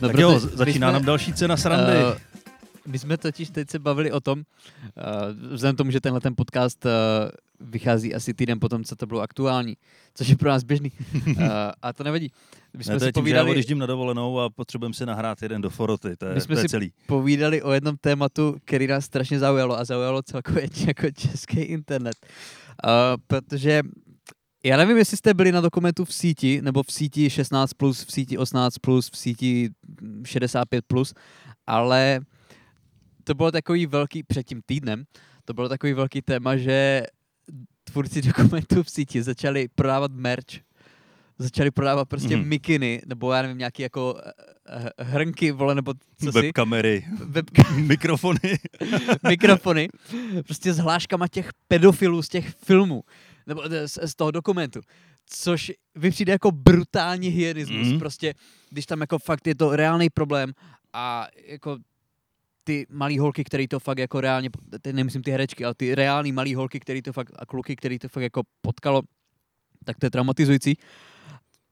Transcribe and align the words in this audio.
No, 0.00 0.08
tak 0.08 0.18
jo, 0.18 0.38
začíná 0.40 0.86
jsme- 0.88 0.92
nám 0.92 1.04
další 1.04 1.32
cena 1.32 1.56
srandy. 1.56 1.92
Eh, 1.92 2.27
my 2.88 2.98
jsme 2.98 3.16
totiž 3.18 3.50
teď 3.50 3.70
se 3.70 3.78
bavili 3.78 4.12
o 4.12 4.20
tom, 4.20 4.38
uh, 4.38 5.52
vzhledem 5.52 5.74
k 5.74 5.78
tomu, 5.78 5.90
že 5.90 6.00
tenhle 6.00 6.20
ten 6.20 6.34
podcast 6.36 6.84
uh, 6.84 6.90
vychází 7.70 8.14
asi 8.14 8.34
týden 8.34 8.60
potom, 8.60 8.84
co 8.84 8.96
to 8.96 9.06
bylo 9.06 9.20
aktuální, 9.20 9.76
což 10.14 10.28
je 10.28 10.36
pro 10.36 10.48
nás 10.48 10.62
běžný. 10.64 10.92
Uh, 11.26 11.42
a 11.82 11.92
to 11.92 12.04
nevadí. 12.04 12.30
My 12.76 12.84
jsme 12.84 12.94
ne, 12.94 12.98
to 13.00 13.04
si 13.06 13.12
tím, 13.12 13.12
že 13.12 13.18
já 13.18 13.22
povídali, 13.22 13.50
odjíždím 13.50 13.78
na 13.78 13.86
dovolenou 13.86 14.40
a 14.40 14.50
potřebujeme 14.50 14.94
si 14.94 15.06
nahrát 15.06 15.42
jeden 15.42 15.62
do 15.62 15.70
foroty, 15.70 16.16
to 16.16 16.26
je, 16.26 16.34
My 16.34 16.40
jsme 16.40 16.54
to 16.54 16.58
je 16.58 16.62
si- 16.62 16.68
celý. 16.68 16.92
povídali 17.06 17.62
o 17.62 17.72
jednom 17.72 17.96
tématu, 18.00 18.56
který 18.64 18.86
nás 18.86 19.04
strašně 19.04 19.38
zaujalo 19.38 19.78
a 19.78 19.84
zaujalo 19.84 20.22
celkově 20.22 20.68
jako 20.86 21.10
český 21.10 21.60
internet. 21.60 22.16
Uh, 22.84 22.90
protože 23.26 23.82
já 24.64 24.76
nevím, 24.76 24.96
jestli 24.96 25.16
jste 25.16 25.34
byli 25.34 25.52
na 25.52 25.60
dokumentu 25.60 26.04
v 26.04 26.14
síti, 26.14 26.62
nebo 26.62 26.82
v 26.82 26.92
síti 26.92 27.28
16+, 27.28 27.66
plus, 27.76 28.04
v 28.04 28.12
síti 28.12 28.38
18+, 28.38 28.70
plus, 28.80 29.10
v 29.10 29.16
síti 29.18 29.70
mm, 30.00 30.22
65+, 30.22 30.80
plus, 30.86 31.14
ale 31.66 32.20
to 33.28 33.34
bylo 33.34 33.50
takový 33.52 33.86
velký, 33.86 34.22
před 34.22 34.42
tím 34.42 34.60
týdnem, 34.66 35.04
to 35.44 35.54
bylo 35.54 35.68
takový 35.68 35.92
velký 35.92 36.22
téma, 36.22 36.56
že 36.56 37.02
tvůrci 37.84 38.22
dokumentů 38.22 38.82
v 38.82 38.90
síti 38.90 39.22
začali 39.22 39.68
prodávat 39.74 40.12
merch, 40.12 40.64
začali 41.38 41.70
prodávat 41.70 42.08
prostě 42.08 42.36
mm-hmm. 42.36 42.46
mikiny, 42.46 43.02
nebo 43.06 43.32
já 43.32 43.42
nevím, 43.42 43.58
nějaký 43.58 43.82
jako 43.82 44.20
eh, 44.26 44.32
eh, 44.68 45.04
hrnky, 45.04 45.52
vole, 45.52 45.74
nebo 45.74 45.94
co 46.24 46.32
si, 46.32 46.40
Webkamery, 46.40 47.04
webka, 47.24 47.70
mikrofony. 47.76 48.58
mikrofony, 49.28 49.88
prostě 50.44 50.72
s 50.72 50.78
hláškama 50.78 51.28
těch 51.28 51.50
pedofilů 51.68 52.22
z 52.22 52.28
těch 52.28 52.54
filmů, 52.64 53.02
nebo 53.46 53.62
eh, 53.64 53.88
z, 53.88 53.98
z 54.10 54.14
toho 54.14 54.30
dokumentu. 54.30 54.80
Což 55.26 55.72
vy 55.94 56.10
přijde 56.10 56.32
jako 56.32 56.50
brutální 56.52 57.28
hyenismus. 57.28 57.88
Mm. 57.88 57.98
Prostě, 57.98 58.34
když 58.70 58.86
tam 58.86 59.00
jako 59.00 59.18
fakt 59.18 59.46
je 59.46 59.54
to 59.54 59.76
reálný 59.76 60.10
problém 60.10 60.52
a 60.92 61.26
jako 61.46 61.78
ty 62.68 62.86
malý 62.90 63.18
holky, 63.18 63.44
který 63.44 63.68
to 63.68 63.80
fakt 63.80 63.98
jako 63.98 64.20
reálně, 64.20 64.50
teď 64.80 64.94
nemyslím 64.94 65.22
ty 65.22 65.30
herečky, 65.30 65.64
ale 65.64 65.74
ty 65.74 65.94
reální 65.94 66.32
malý 66.32 66.54
holky, 66.54 66.80
který 66.80 67.02
to 67.02 67.12
fakt, 67.12 67.32
a 67.38 67.46
kluky, 67.46 67.76
který 67.76 67.98
to 67.98 68.08
fakt 68.08 68.22
jako 68.22 68.42
potkalo, 68.60 69.02
tak 69.84 69.98
to 69.98 70.06
je 70.06 70.10
traumatizující. 70.10 70.76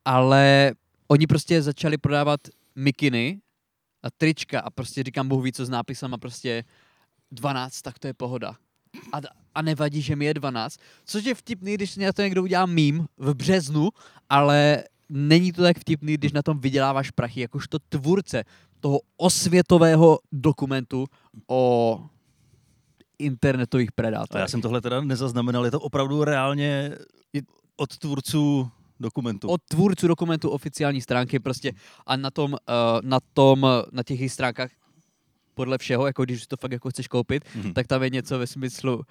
Ale 0.05 0.72
oni 1.08 1.27
prostě 1.27 1.62
začali 1.62 1.98
prodávat 1.98 2.41
mikiny 2.77 3.41
a 4.03 4.11
trička 4.11 4.61
a 4.61 4.70
prostě 4.70 5.03
říkám, 5.03 5.28
Bůh 5.28 5.44
ví, 5.44 5.53
co 5.53 5.66
s 5.66 5.69
nápisama 5.69 6.19
prostě 6.19 6.64
12, 7.31 7.83
tak 7.83 7.98
to 7.98 8.06
je 8.06 8.14
pohoda. 8.14 8.56
A, 9.12 9.20
a 9.55 9.62
nevadí, 9.62 10.03
že 10.03 10.16
mi 10.16 10.25
je 10.25 10.34
12. 10.34 10.81
Což 11.05 11.25
je 11.25 11.34
vtipný, 11.34 11.75
když 11.75 11.97
na 11.97 12.12
to 12.12 12.22
někdo 12.22 12.42
udělá 12.42 12.66
mím 12.66 13.06
v 13.16 13.34
březnu, 13.34 13.88
ale 14.28 14.84
není 15.08 15.52
to 15.52 15.62
tak 15.62 15.78
vtipný, 15.78 16.14
když 16.14 16.32
na 16.32 16.42
tom 16.42 16.58
vyděláváš 16.60 17.10
prachy, 17.10 17.40
jakožto 17.40 17.78
tvůrce 17.88 18.44
toho 18.80 19.00
osvětového 19.16 20.18
dokumentu 20.32 21.06
o 21.48 22.00
internetových 23.18 23.88
A 23.88 23.92
predátorech. 23.94 24.40
já 24.40 24.48
jsem 24.48 24.60
tohle 24.62 24.80
teda 24.80 25.00
nezaznamenal, 25.00 25.64
je 25.64 25.70
to 25.70 25.80
opravdu 25.80 26.24
reálně 26.24 26.92
od 27.76 27.98
tvůrců 27.98 28.70
dokumentu. 29.00 29.48
od 29.48 29.60
tvůrců 29.68 30.08
dokumentu 30.08 30.50
oficiální 30.50 31.00
stránky 31.00 31.38
prostě 31.38 31.72
a 32.06 32.16
na 32.16 32.31
tom, 32.31 32.52
uh, 32.52 32.58
na 33.02 33.19
tom, 33.34 33.66
na 33.92 34.02
těch 34.02 34.20
jejich 34.20 34.32
stránkách 34.32 34.70
podle 35.54 35.78
všeho, 35.78 36.06
jako 36.06 36.25
když 36.25 36.47
to 36.47 36.56
fakt 36.56 36.72
jako 36.72 36.91
chceš 36.91 37.08
koupit, 37.08 37.44
Mhm. 37.54 37.72
tak 37.75 37.86
tam 37.86 38.02
je 38.02 38.10
něco 38.10 38.38
ve 38.38 38.47
smyslu 38.47 38.97
uh, 38.97 39.02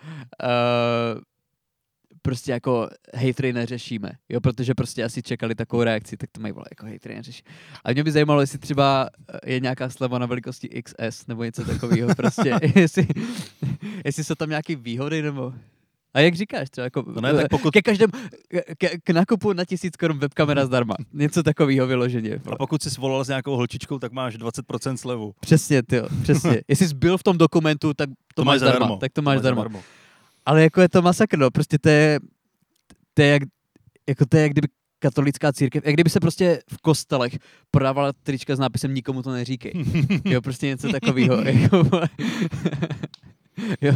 prostě 2.22 2.52
jako 2.52 2.90
hejtry 3.14 3.54
neřešíme, 3.54 4.12
jo, 4.30 4.42
protože 4.42 4.74
prostě 4.74 5.04
asi 5.04 5.24
čekali 5.24 5.56
takovou 5.56 5.84
reakci, 5.84 6.18
tak 6.18 6.30
to 6.32 6.42
mají 6.42 6.52
vole, 6.52 6.66
jako 6.72 6.86
hejtry 6.86 7.16
neřeší. 7.16 7.44
A 7.84 7.92
mě 7.94 8.04
by 8.04 8.12
zajímalo, 8.12 8.42
jestli 8.42 8.60
třeba 8.60 9.10
eh, 9.44 9.54
je 9.54 9.60
nějaká 9.60 9.90
sleva 9.90 10.20
na 10.20 10.26
velikosti 10.26 10.70
XS 10.84 11.28
nebo 11.28 11.44
něco 11.44 11.66
takového, 11.66 12.16
prostě, 12.18 12.60
jestli, 12.76 13.08
jestli 14.06 14.24
jsou 14.24 14.36
tam 14.36 14.50
nějaké 14.50 14.76
výhody, 14.76 15.22
nebo 15.22 15.54
a 16.14 16.20
jak 16.20 16.36
říkáš, 16.36 16.70
třeba 16.70 16.84
jako 16.84 17.04
No 17.08 17.22
ne, 17.22 17.34
tak 17.34 17.48
pokud- 17.50 17.74
ke 17.74 17.82
každému, 17.82 18.14
ke, 18.78 18.90
k 19.04 19.10
nakupu 19.10 19.54
na 19.54 19.66
tisíc 19.66 19.96
korun 19.96 20.20
webkamera 20.20 20.66
zdarma. 20.66 20.96
Něco 21.14 21.44
takového 21.44 21.88
vyloženě. 21.88 22.40
A 22.52 22.56
pokud 22.56 22.84
jsi 22.84 22.90
svolal 22.90 23.24
s 23.26 23.28
nějakou 23.28 23.56
holčičkou, 23.56 24.00
tak 24.00 24.12
máš 24.12 24.36
20% 24.38 24.96
slevu. 24.96 25.34
Přesně, 25.40 25.84
ty, 25.84 26.02
přesně. 26.24 26.62
Jestli 26.68 26.88
jsi 26.88 26.96
byl 26.96 27.18
v 27.18 27.24
tom 27.24 27.38
dokumentu, 27.38 27.94
tak 27.94 28.10
to, 28.10 28.16
to 28.36 28.46
máš 28.46 28.60
zdarma. 28.60 28.98
Tak 28.98 29.12
to 29.14 29.22
máš 29.22 29.40
zdarma. 29.40 29.66
Ale 30.46 30.64
jako 30.64 30.82
je 30.82 30.90
to 30.90 31.02
masakr, 31.02 31.38
no. 31.38 31.52
Prostě 31.52 31.78
to 31.80 31.90
je, 31.90 32.20
to 33.14 33.22
je 33.22 33.28
jak, 33.28 33.44
jako 34.08 34.26
to 34.26 34.38
je 34.38 34.44
jak 34.44 34.52
kdyby 34.52 34.68
katolická 35.00 35.54
církev, 35.54 35.86
jak 35.86 35.94
kdyby 35.94 36.10
se 36.10 36.20
prostě 36.20 36.62
v 36.70 36.78
kostelech 36.82 37.38
prodávala 37.72 38.14
trička 38.14 38.56
s 38.56 38.60
nápisem 38.60 38.94
nikomu 38.94 39.22
to 39.22 39.32
neříkej. 39.32 39.74
Jo, 40.26 40.42
prostě 40.42 40.68
něco 40.68 40.90
takového. 40.90 41.42
Jako, 41.42 41.78
jo, 43.82 43.94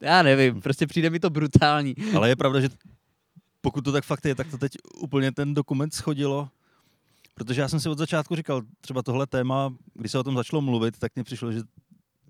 já 0.00 0.22
nevím, 0.22 0.60
prostě 0.60 0.86
přijde 0.86 1.10
mi 1.10 1.20
to 1.20 1.30
brutální. 1.30 1.94
Ale 2.16 2.28
je 2.28 2.36
pravda, 2.36 2.60
že 2.60 2.68
pokud 3.60 3.84
to 3.84 3.92
tak 3.92 4.04
fakt 4.04 4.24
je, 4.24 4.34
tak 4.34 4.50
to 4.50 4.58
teď 4.58 4.72
úplně 4.96 5.32
ten 5.32 5.54
dokument 5.54 5.94
schodilo. 5.94 6.48
Protože 7.34 7.60
já 7.60 7.68
jsem 7.68 7.80
si 7.80 7.88
od 7.88 7.98
začátku 7.98 8.36
říkal, 8.36 8.62
třeba 8.80 9.02
tohle 9.02 9.26
téma, 9.26 9.74
když 9.94 10.12
se 10.12 10.18
o 10.18 10.22
tom 10.22 10.36
začalo 10.36 10.62
mluvit, 10.62 10.98
tak 10.98 11.12
mně 11.14 11.24
přišlo, 11.24 11.52
že 11.52 11.60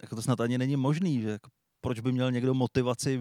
jako 0.03 0.17
to 0.17 0.23
snad 0.23 0.41
ani 0.41 0.59
není 0.59 0.77
možný, 0.77 1.23
že 1.23 1.29
jako, 1.29 1.51
proč 1.81 2.01
by 2.01 2.13
měl 2.13 2.33
někdo 2.33 2.55
motivaci 2.55 3.21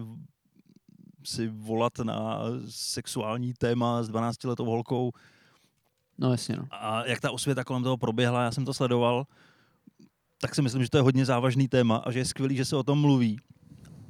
si 1.24 1.48
volat 1.48 1.98
na 1.98 2.40
sexuální 2.68 3.52
téma 3.54 4.02
s 4.02 4.10
12-letou 4.10 4.64
holkou 4.66 5.10
No 6.18 6.30
jasně, 6.30 6.56
no. 6.56 6.64
a 6.70 7.06
jak 7.06 7.20
ta 7.20 7.30
osvěta 7.30 7.64
kolem 7.64 7.82
toho 7.82 7.96
proběhla, 7.96 8.42
já 8.44 8.52
jsem 8.52 8.64
to 8.64 8.74
sledoval, 8.74 9.24
tak 10.40 10.54
si 10.54 10.62
myslím, 10.62 10.82
že 10.82 10.90
to 10.90 10.98
je 10.98 11.02
hodně 11.02 11.24
závažný 11.24 11.68
téma 11.68 11.96
a 11.96 12.10
že 12.10 12.18
je 12.18 12.24
skvělý, 12.24 12.56
že 12.56 12.64
se 12.64 12.76
o 12.76 12.82
tom 12.82 13.00
mluví. 13.00 13.38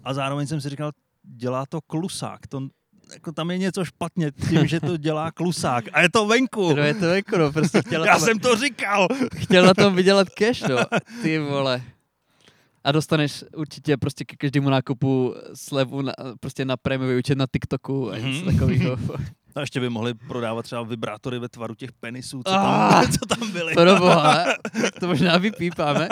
A 0.04 0.14
zároveň 0.14 0.46
jsem 0.46 0.60
si 0.60 0.68
říkal, 0.68 0.92
dělá 1.22 1.66
to 1.66 1.80
klusák. 1.80 2.46
To, 2.46 2.62
jako 3.14 3.32
tam 3.32 3.50
je 3.50 3.58
něco 3.58 3.84
špatně 3.84 4.30
tím, 4.48 4.66
že 4.66 4.80
to 4.80 4.96
dělá 4.96 5.30
klusák. 5.30 5.84
A 5.92 6.00
je 6.00 6.08
to 6.10 6.26
venku. 6.26 6.74
No 6.74 6.82
je 6.82 6.94
to 6.94 7.04
jako, 7.04 7.38
no, 7.38 7.52
prostě 7.52 7.82
chtěl 7.82 8.04
Já 8.06 8.16
tom, 8.16 8.24
jsem 8.24 8.38
to 8.38 8.56
říkal. 8.56 9.08
chtěl 9.36 9.66
na 9.66 9.74
tom 9.74 9.94
vydělat 9.94 10.28
cash, 10.30 10.62
no. 10.62 10.76
Ty 11.22 11.38
vole. 11.38 11.82
A 12.84 12.92
dostaneš 12.92 13.44
určitě 13.56 13.96
prostě 13.96 14.24
ke 14.24 14.36
každému 14.36 14.70
nákupu 14.70 15.34
slevu 15.54 16.02
na, 16.02 16.12
prostě 16.40 16.64
na 16.64 16.76
prémiový 16.76 17.18
účet 17.18 17.38
na 17.38 17.46
TikToku 17.52 18.10
a 18.12 18.18
něco 18.18 18.28
Mhm. 18.44 18.52
takového. 18.58 18.96
A 19.54 19.60
ještě 19.60 19.80
by 19.80 19.88
mohli 19.90 20.14
prodávat 20.14 20.62
třeba 20.62 20.82
vibrátory 20.82 21.38
ve 21.38 21.48
tvaru 21.48 21.74
těch 21.74 21.92
penisů, 21.92 22.42
co 22.46 22.52
Ah! 22.52 22.88
tam, 23.02 23.12
co 23.20 23.26
tam 23.26 23.50
byly. 23.50 23.74
To 23.74 23.84
doboha, 23.84 24.44
to 25.00 25.06
možná 25.06 25.38
vypípáme, 25.38 26.08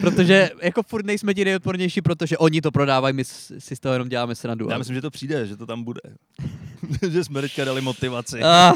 protože 0.00 0.50
jako 0.62 0.82
furt 0.82 1.06
nejsme 1.06 1.34
ti 1.34 1.44
nejodpornější, 1.44 2.02
protože 2.02 2.38
oni 2.38 2.60
to 2.60 2.70
prodávají, 2.70 3.14
my 3.14 3.24
si 3.58 3.76
z 3.76 3.80
toho 3.80 3.92
jenom 3.92 4.08
děláme 4.08 4.34
srandu. 4.34 4.68
Já 4.70 4.78
myslím, 4.78 4.94
že 4.94 5.02
to 5.02 5.10
přijde, 5.10 5.46
že 5.46 5.56
to 5.56 5.66
tam 5.66 5.84
bude. 5.84 6.00
že 7.08 7.24
jsme 7.24 7.40
teďka 7.40 7.64
dali 7.64 7.80
motivaci. 7.80 8.40
Ah, 8.42 8.72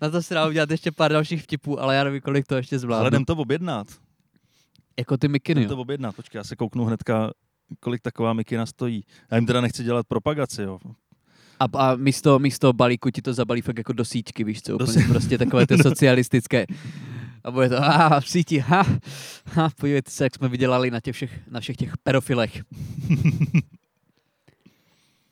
na 0.00 0.10
to 0.10 0.22
se 0.22 0.34
dá 0.34 0.46
udělat 0.48 0.70
ještě 0.70 0.92
pár 0.92 1.12
dalších 1.12 1.42
vtipů, 1.42 1.80
ale 1.80 1.96
já 1.96 2.04
nevím, 2.04 2.20
kolik 2.20 2.46
to 2.46 2.56
ještě 2.56 2.74
Ale 2.76 2.80
zvládnu. 2.80 3.08
jdem 3.08 3.24
to 3.24 3.32
objednat. 3.36 3.86
Jako 4.98 5.16
ty 5.16 5.28
mikiny, 5.28 5.66
to 5.66 5.76
objednat. 5.78 6.16
Počkej, 6.16 6.38
já 6.38 6.44
se 6.44 6.56
kouknu 6.56 6.84
hnedka, 6.84 7.30
kolik 7.80 8.02
taková 8.02 8.32
mikina 8.32 8.66
stojí. 8.66 9.04
Já 9.30 9.36
jim 9.36 9.46
teda 9.46 9.60
nechci 9.60 9.84
dělat 9.84 10.06
propagaci, 10.06 10.62
jo. 10.62 10.78
A, 11.60 11.64
a 11.78 11.96
místo, 11.96 12.38
místo 12.38 12.72
balíku 12.72 13.10
ti 13.10 13.22
to 13.22 13.34
zabalí 13.34 13.60
fakt 13.60 13.78
jako 13.78 13.92
do 13.92 14.04
síťky, 14.04 14.44
víš 14.44 14.62
co, 14.62 14.76
Do 14.76 14.84
úplně 14.84 15.04
sí- 15.06 15.08
prostě 15.12 15.38
takové 15.38 15.66
ty 15.66 15.78
socialistické. 15.82 16.66
A 17.44 17.50
bude 17.50 17.68
to, 17.68 17.76
a 17.84 18.20
v 18.20 18.28
síti, 18.28 18.58
ha, 18.58 18.84
ha, 19.52 19.70
podívejte 19.80 20.10
se, 20.10 20.24
jak 20.24 20.34
jsme 20.34 20.48
vydělali 20.48 20.90
na, 20.90 21.00
těch 21.00 21.14
všech, 21.14 21.40
na 21.50 21.60
všech 21.60 21.76
těch 21.76 21.96
pedofilech. 21.98 22.62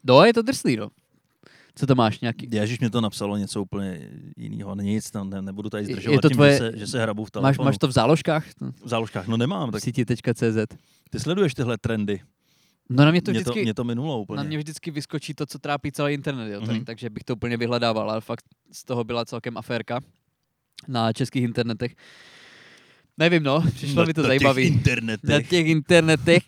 No, 0.04 0.24
je 0.24 0.34
to 0.34 0.42
drsný, 0.42 0.76
no. 0.76 0.88
Co 1.74 1.86
to 1.86 1.94
máš 1.94 2.20
nějaký? 2.20 2.48
Ježíš 2.50 2.80
mě 2.80 2.90
to 2.90 3.00
napsalo 3.00 3.36
něco 3.36 3.62
úplně 3.62 4.08
jiného. 4.36 4.74
Nic, 4.74 5.10
tam 5.10 5.30
ne, 5.30 5.42
nebudu 5.42 5.70
tady 5.70 5.84
zdržovat 5.84 6.12
je 6.14 6.20
to 6.20 6.28
tím, 6.28 6.36
tvoje- 6.36 6.52
že, 6.52 6.58
se, 6.58 6.72
že 6.78 6.86
se 6.86 7.02
hrabu 7.02 7.24
v 7.24 7.26
Máš, 7.26 7.30
telefonu. 7.32 7.64
máš 7.66 7.78
to 7.78 7.88
v 7.88 7.92
záložkách? 7.92 8.46
V 8.84 8.88
záložkách, 8.88 9.26
no 9.28 9.36
nemám. 9.36 9.70
Tak 9.70 9.82
síti.cz. 9.82 10.42
ty 11.10 11.20
sleduješ 11.20 11.54
tyhle 11.54 11.78
trendy. 11.78 12.20
No 12.90 13.04
na 13.04 13.10
mě 13.10 13.22
to 13.22 13.30
mě, 13.30 13.40
vždycky, 13.40 13.60
to, 13.60 13.64
mě 13.64 13.74
to 13.74 13.84
minulo 13.84 14.20
úplně. 14.20 14.36
na 14.36 14.42
mě 14.42 14.58
vždycky 14.58 14.90
vyskočí 14.90 15.34
to, 15.34 15.46
co 15.46 15.58
trápí 15.58 15.92
celý 15.92 16.14
internet, 16.14 16.52
jo, 16.52 16.60
Mhm. 16.60 16.74
mm 16.76 16.84
takže 16.84 17.10
bych 17.10 17.24
to 17.24 17.32
úplně 17.34 17.56
vyhledával, 17.56 18.10
ale 18.10 18.20
fakt 18.20 18.44
z 18.72 18.84
toho 18.84 19.04
byla 19.04 19.24
celkem 19.24 19.56
aférka 19.56 20.00
na 20.88 21.12
českých 21.12 21.42
internetech. 21.42 21.94
Nevím, 23.18 23.42
no, 23.42 23.62
přišlo 23.74 24.02
na, 24.02 24.06
mi 24.06 24.14
to. 24.14 24.22
Těch 24.28 24.42
Na 25.22 25.42
těch 25.42 25.66
internetech 25.66 26.42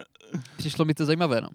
přišlo 0.56 0.84
mi 0.84 0.94
to 0.94 1.04
zajímavé, 1.06 1.40
no. 1.40 1.48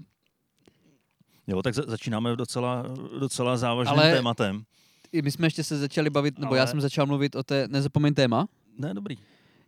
Jo, 1.50 1.62
tak 1.62 1.74
za- 1.74 1.84
začínáme 1.88 2.36
docela, 2.36 2.86
docela 3.20 3.58
závažným 3.58 4.00
Ale- 4.00 4.12
tématem. 4.16 4.64
I 5.12 5.22
my 5.22 5.32
jsme 5.32 5.48
ještě 5.48 5.64
se 5.64 5.78
začali 5.78 6.10
bavit, 6.10 6.40
nebo 6.40 6.56
já 6.56 6.62
Ale- 6.62 6.72
jsem 6.72 6.82
začal 6.82 7.06
mluvit 7.06 7.36
o 7.36 7.44
té, 7.44 7.68
nezapomeň 7.68 8.14
téma, 8.14 8.48
Ne, 8.78 8.94
dobrý. 8.94 9.16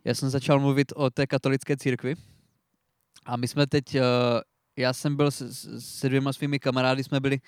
já 0.04 0.14
jsem 0.14 0.30
začal 0.30 0.60
mluvit 0.60 0.92
o 0.96 1.10
té 1.10 1.26
katolické 1.26 1.76
církvi 1.76 2.14
a 3.26 3.36
my 3.36 3.48
jsme 3.48 3.66
teď, 3.66 3.94
eh, 3.94 4.00
já 4.76 4.92
jsem 4.92 5.16
byl 5.16 5.30
s- 5.30 5.40
s- 5.40 5.98
se 5.98 6.08
dvěma 6.08 6.32
svými 6.32 6.58
kamarády, 6.58 7.04
jsme 7.04 7.20
byli, 7.20 7.38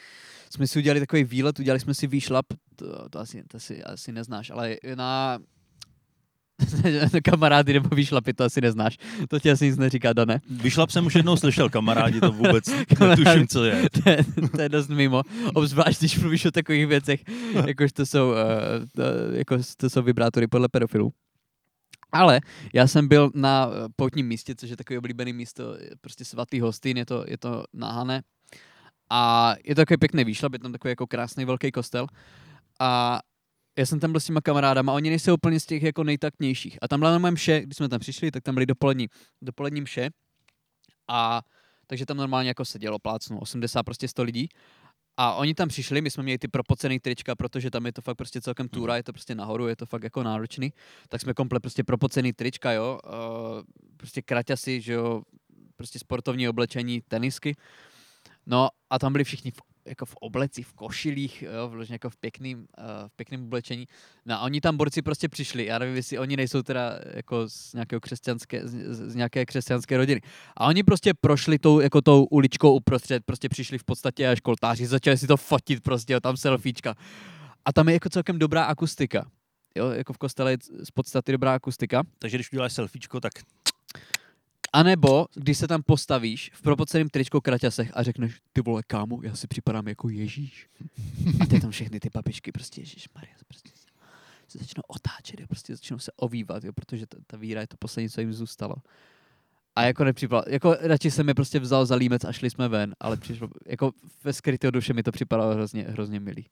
jsme 0.50 0.66
si 0.66 0.78
udělali 0.78 1.00
takový 1.00 1.24
výlet, 1.24 1.58
udělali 1.58 1.80
jsme 1.80 1.94
si 1.94 2.06
výšlap, 2.06 2.46
to, 2.76 3.08
to, 3.08 3.18
asi, 3.18 3.44
to 3.50 3.56
asi, 3.56 3.84
asi 3.84 4.12
neznáš, 4.12 4.50
ale 4.50 4.76
na 4.94 5.38
kamarády 7.24 7.72
nebo 7.72 7.96
výšlapy, 7.96 8.32
to 8.34 8.44
asi 8.44 8.60
neznáš, 8.60 8.98
to 9.28 9.40
ti 9.40 9.50
asi 9.50 9.66
nic 9.66 9.76
neříká, 9.76 10.12
Dané. 10.12 10.40
Vyšlap 10.50 10.90
jsem 10.90 11.06
už 11.06 11.14
jednou 11.14 11.36
slyšel, 11.36 11.68
kamarádi, 11.68 12.20
to 12.20 12.32
vůbec 12.32 12.64
netuším, 13.00 13.48
co 13.48 13.64
je. 13.64 13.82
to, 13.90 14.10
je, 14.10 14.24
to 14.56 14.62
je 14.62 14.68
dost 14.68 14.88
mimo, 14.88 15.22
obzvlášť 15.54 15.98
když 15.98 16.18
mluvíš 16.18 16.44
o 16.44 16.50
takových 16.50 16.86
věcech, 16.86 17.24
jakož 17.66 17.92
to 17.92 18.06
jsou, 18.06 18.30
uh, 18.30 18.36
to, 18.96 19.02
jako 19.32 19.58
to 19.76 19.90
jsou 19.90 20.02
vibrátory 20.02 20.46
podle 20.46 20.68
pedofilů. 20.68 21.12
Ale 22.12 22.40
já 22.74 22.86
jsem 22.86 23.08
byl 23.08 23.30
na 23.34 23.68
eh, 23.68 23.88
poutním 23.96 24.26
místě, 24.26 24.54
což 24.54 24.70
je 24.70 24.76
takový 24.76 24.98
oblíbený 24.98 25.32
místo, 25.32 25.76
prostě 26.00 26.24
svatý 26.24 26.60
hostýn, 26.60 26.96
je 26.96 27.06
to, 27.06 27.24
je 27.28 27.38
to 27.38 27.64
na 27.72 27.92
Hané. 27.92 28.22
A 29.10 29.54
je 29.64 29.74
to 29.74 29.80
takový 29.80 29.98
pěkný 29.98 30.24
výšlap, 30.24 30.52
je 30.52 30.58
tam 30.58 30.72
takový 30.72 30.90
jako 30.90 31.06
krásný 31.06 31.44
velký 31.44 31.72
kostel. 31.72 32.06
A 32.80 33.20
já 33.78 33.86
jsem 33.86 34.00
tam 34.00 34.12
byl 34.12 34.20
s 34.20 34.24
těma 34.24 34.40
kamarádama, 34.40 34.92
oni 34.92 35.10
nejsou 35.10 35.34
úplně 35.34 35.60
z 35.60 35.66
těch 35.66 35.82
jako 35.82 36.04
nejtaktnějších. 36.04 36.78
A 36.82 36.88
tam 36.88 37.00
byla 37.00 37.10
normálně 37.10 37.34
mše, 37.34 37.60
když 37.60 37.76
jsme 37.76 37.88
tam 37.88 38.00
přišli, 38.00 38.30
tak 38.30 38.42
tam 38.42 38.54
byly 38.54 38.66
dopolední, 38.66 39.08
dopolední 39.42 39.80
mše. 39.80 40.10
A 41.08 41.42
takže 41.86 42.06
tam 42.06 42.16
normálně 42.16 42.48
jako 42.50 42.64
sedělo 42.64 42.98
plácnu 42.98 43.38
80, 43.38 43.82
prostě 43.82 44.08
100 44.08 44.22
lidí. 44.22 44.48
A 45.16 45.34
oni 45.34 45.54
tam 45.54 45.68
přišli, 45.68 46.00
my 46.00 46.10
jsme 46.10 46.22
měli 46.22 46.38
ty 46.38 46.48
propocený 46.48 47.00
trička, 47.00 47.34
protože 47.34 47.70
tam 47.70 47.86
je 47.86 47.92
to 47.92 48.02
fakt 48.02 48.16
prostě 48.16 48.40
celkem 48.40 48.68
túra, 48.68 48.96
je 48.96 49.02
to 49.02 49.12
prostě 49.12 49.34
nahoru, 49.34 49.68
je 49.68 49.76
to 49.76 49.86
fakt 49.86 50.02
jako 50.02 50.22
náročný. 50.22 50.72
Tak 51.08 51.20
jsme 51.20 51.34
komplet 51.34 51.62
prostě 51.62 51.84
propocený 51.84 52.32
trička, 52.32 52.72
jo, 52.72 52.98
uh, 53.04 53.62
prostě 53.96 54.22
kraťasy, 54.22 54.80
že 54.80 54.92
jo, 54.92 55.22
prostě 55.76 55.98
sportovní 55.98 56.48
oblečení, 56.48 57.00
tenisky. 57.08 57.56
No 58.46 58.68
a 58.90 58.98
tam 58.98 59.12
byli 59.12 59.24
všichni 59.24 59.50
v, 59.50 59.60
jako 59.86 60.06
v 60.06 60.14
oblecích, 60.14 60.66
v 60.66 60.72
košilích, 60.72 61.42
jo, 61.42 61.68
vložně 61.68 61.94
jako 61.94 62.10
v 62.10 62.16
pěkným, 62.16 62.58
uh, 62.58 62.64
v 63.08 63.16
pěkným 63.16 63.44
oblečení. 63.44 63.86
No 64.26 64.34
a 64.34 64.40
oni 64.40 64.60
tam 64.60 64.76
borci 64.76 65.02
prostě 65.02 65.28
přišli, 65.28 65.66
já 65.66 65.78
nevím, 65.78 65.96
jestli 65.96 66.18
oni 66.18 66.36
nejsou 66.36 66.62
teda 66.62 66.98
jako 67.14 67.48
z, 67.48 67.72
nějakého 67.72 68.00
křesťanské, 68.00 68.68
z, 68.68 68.94
z, 69.10 69.14
nějaké 69.14 69.46
křesťanské 69.46 69.96
rodiny. 69.96 70.20
A 70.56 70.66
oni 70.66 70.82
prostě 70.82 71.14
prošli 71.14 71.58
tou, 71.58 71.80
jako 71.80 72.00
tou 72.00 72.24
uličkou 72.24 72.76
uprostřed, 72.76 73.24
prostě 73.24 73.48
přišli 73.48 73.78
v 73.78 73.84
podstatě 73.84 74.28
až 74.28 74.38
školtáři, 74.38 74.86
začali 74.86 75.18
si 75.18 75.26
to 75.26 75.36
fotit 75.36 75.82
prostě, 75.82 76.12
jo, 76.12 76.20
tam 76.20 76.36
selfiečka. 76.36 76.94
A 77.64 77.72
tam 77.72 77.88
je 77.88 77.94
jako 77.94 78.08
celkem 78.08 78.38
dobrá 78.38 78.64
akustika. 78.64 79.26
Jo, 79.76 79.90
jako 79.90 80.12
v 80.12 80.18
kostele 80.18 80.52
je 80.52 80.58
z 80.84 80.90
podstaty 80.90 81.32
dobrá 81.32 81.54
akustika. 81.54 82.02
Takže 82.18 82.36
když 82.36 82.52
uděláš 82.52 82.72
selfiečko, 82.72 83.20
tak 83.20 83.32
A 84.74 84.82
nebo, 84.82 85.26
když 85.34 85.58
se 85.58 85.68
tam 85.68 85.82
postavíš 85.82 86.50
v 86.54 86.62
propoceném 86.62 87.08
tričku 87.08 87.40
kraťasech 87.40 87.90
a 87.94 88.02
řekneš, 88.02 88.40
ty 88.52 88.60
vole, 88.60 88.82
kámo, 88.86 89.20
já 89.22 89.34
si 89.34 89.46
připadám 89.46 89.88
jako 89.88 90.08
Ježíš. 90.08 90.68
A 91.40 91.46
ty 91.46 91.60
tam 91.60 91.70
všechny 91.70 92.00
ty 92.00 92.10
babičky, 92.14 92.52
prostě 92.52 92.80
Ježíš 92.80 93.08
Maria, 93.14 93.34
prostě 93.48 93.70
se, 93.74 93.86
se 94.48 94.58
začnou 94.58 94.82
otáčet, 94.88 95.40
jo, 95.40 95.46
prostě 95.46 95.76
začnou 95.76 95.98
se 95.98 96.12
ovývat, 96.16 96.64
jo, 96.64 96.72
protože 96.72 97.06
ta, 97.06 97.18
ta 97.26 97.36
víra 97.36 97.60
je 97.60 97.66
to 97.66 97.76
poslední, 97.76 98.10
co 98.10 98.20
jim 98.20 98.32
zůstalo. 98.32 98.74
A 99.76 99.82
jako 99.82 100.04
nepřipadalo, 100.04 100.44
jako 100.48 100.76
radši 100.80 101.10
jsem 101.10 101.28
je 101.28 101.34
prostě 101.34 101.60
vzal 101.60 101.86
za 101.86 101.94
límec 101.94 102.24
a 102.24 102.32
šli 102.32 102.50
jsme 102.50 102.68
ven, 102.68 102.94
ale 103.00 103.16
přišlo, 103.16 103.48
jako 103.66 103.92
ve 104.24 104.32
skrytého 104.32 104.70
duše 104.70 104.92
mi 104.92 105.02
to 105.02 105.12
připadalo 105.12 105.54
hrozně, 105.54 105.82
hrozně 105.82 106.20
milý. 106.20 106.46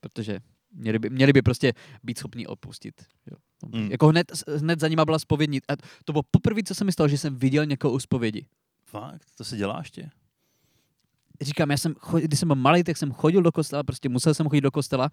Protože 0.00 0.40
měli 0.74 0.98
by, 0.98 1.10
měli 1.10 1.32
by 1.32 1.42
prostě 1.42 1.72
být 2.02 2.18
schopni 2.18 2.46
opustit. 2.46 2.94
Jo. 3.30 3.36
Mm. 3.74 3.90
Jako 3.90 4.08
hned, 4.08 4.32
hned 4.56 4.80
za 4.80 4.88
nima 4.88 5.04
byla 5.04 5.18
spovědní. 5.18 5.60
A 5.68 5.76
to 6.04 6.12
bylo 6.12 6.22
poprvé, 6.30 6.62
co 6.62 6.74
se 6.74 6.84
mi 6.84 6.92
stalo, 6.92 7.08
že 7.08 7.18
jsem 7.18 7.36
viděl 7.36 7.66
někoho 7.66 7.94
u 7.94 7.98
spovědi. 7.98 8.46
fakt, 8.84 9.26
to 9.36 9.44
se 9.44 9.56
dělá 9.56 9.78
ještě. 9.78 10.10
Říkám, 11.40 11.70
já 11.70 11.76
jsem, 11.76 11.94
když 12.20 12.40
jsem 12.40 12.48
byl 12.48 12.56
malý, 12.56 12.84
tak 12.84 12.96
jsem 12.96 13.12
chodil 13.12 13.42
do 13.42 13.52
kostela, 13.52 13.82
prostě 13.82 14.08
musel 14.08 14.34
jsem 14.34 14.48
chodit 14.48 14.60
do 14.60 14.70
kostela. 14.70 15.10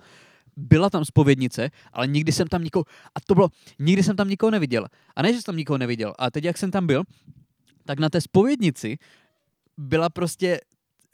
Byla 0.57 0.89
tam 0.89 1.05
spovědnice, 1.05 1.69
ale 1.93 2.07
nikdy 2.07 2.31
jsem 2.31 2.47
tam 2.47 2.63
nikoho, 2.63 2.85
a 3.15 3.19
to 3.27 3.35
bylo, 3.35 3.49
nikdy 3.79 4.03
jsem 4.03 4.15
tam 4.15 4.29
nikoho 4.29 4.51
neviděl. 4.51 4.87
A 5.15 5.21
ne, 5.21 5.33
že 5.33 5.41
jsem 5.41 5.43
tam 5.43 5.57
nikoho 5.57 5.77
neviděl, 5.77 6.13
a 6.19 6.31
teď, 6.31 6.43
jak 6.43 6.57
jsem 6.57 6.71
tam 6.71 6.87
byl, 6.87 7.03
tak 7.85 7.99
na 7.99 8.09
té 8.09 8.21
spovědnici 8.21 8.97
byla 9.77 10.09
prostě, 10.09 10.59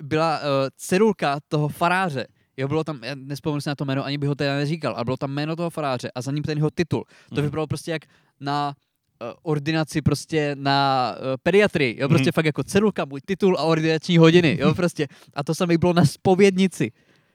byla 0.03 0.39
uh, 0.39 0.45
cedulka 0.75 1.39
toho 1.47 1.67
faráře. 1.67 2.27
Jo, 2.57 2.67
bylo 2.67 2.83
tam, 2.83 2.99
já 3.03 3.15
nespomenu 3.15 3.61
si 3.61 3.69
na 3.69 3.75
to 3.75 3.85
jméno, 3.85 4.05
ani 4.05 4.17
bych 4.17 4.29
ho 4.29 4.35
teda 4.35 4.55
neříkal, 4.55 4.95
ale 4.95 5.05
bylo 5.05 5.17
tam 5.17 5.31
jméno 5.31 5.55
toho 5.55 5.69
faráře 5.69 6.11
a 6.15 6.21
za 6.21 6.31
ním 6.31 6.43
ten 6.43 6.57
jeho 6.57 6.69
titul. 6.69 7.03
To 7.29 7.35
Mhm. 7.35 7.43
vypadalo 7.43 7.67
prostě 7.67 7.91
jak 7.91 8.01
na 8.39 8.75
uh, 9.21 9.27
ordinaci 9.43 10.01
prostě 10.01 10.55
na 10.59 11.11
uh, 11.19 11.25
pediatrii, 11.43 11.99
jo, 12.01 12.09
prostě 12.09 12.27
Mhm. 12.27 12.31
fakt 12.33 12.45
jako 12.45 12.63
cedulka, 12.63 13.05
můj 13.05 13.21
titul 13.25 13.57
a 13.57 13.63
ordinační 13.63 14.17
hodiny, 14.17 14.57
jo, 14.61 14.73
prostě. 14.75 15.07
A 15.33 15.43
to 15.43 15.55
samé 15.55 15.77
bylo 15.77 15.93
na 15.93 16.05
spovědnici. 16.05 16.91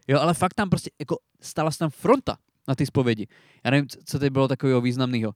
Jo, 0.09 0.21
ale 0.21 0.35
fakt 0.35 0.55
tam 0.55 0.71
prostě, 0.71 0.91
jako 1.01 1.17
stala 1.41 1.71
se 1.71 1.79
tam 1.79 1.91
fronta 1.91 2.37
na 2.69 2.75
ty 2.75 2.87
zpovědi. 2.87 3.27
Já 3.65 3.71
nevím, 3.71 3.89
co- 3.89 3.99
co 4.05 4.19
teď 4.19 4.33
bylo 4.33 4.49
takového 4.49 4.81
významného. 4.81 5.33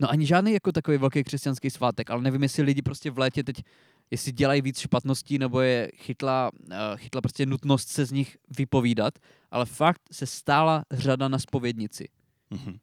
No 0.00 0.10
ani 0.10 0.26
žádný 0.26 0.52
jako 0.52 0.72
takový 0.72 0.98
velký 0.98 1.24
křesťanský 1.24 1.70
svátek, 1.70 2.10
ale 2.10 2.22
nevím, 2.22 2.42
jestli 2.42 2.62
lidi 2.62 2.82
prostě 2.82 3.10
v 3.10 3.18
létě 3.18 3.44
teď, 3.44 3.62
jestli 4.12 4.32
dělají 4.32 4.62
víc 4.62 4.78
špatností, 4.78 5.38
nebo 5.38 5.60
je 5.60 5.92
chytla, 5.96 6.50
uh, 6.52 6.96
chytla 6.96 7.20
prostě 7.20 7.46
nutnost 7.46 7.88
se 7.88 8.04
z 8.06 8.12
nich 8.12 8.38
vypovídat, 8.58 9.18
ale 9.50 9.66
fakt 9.66 10.02
se 10.12 10.26
stála 10.26 10.84
řada 10.90 11.28
na 11.28 11.38
spovědnici. 11.38 12.08
Mhm. 12.50 12.78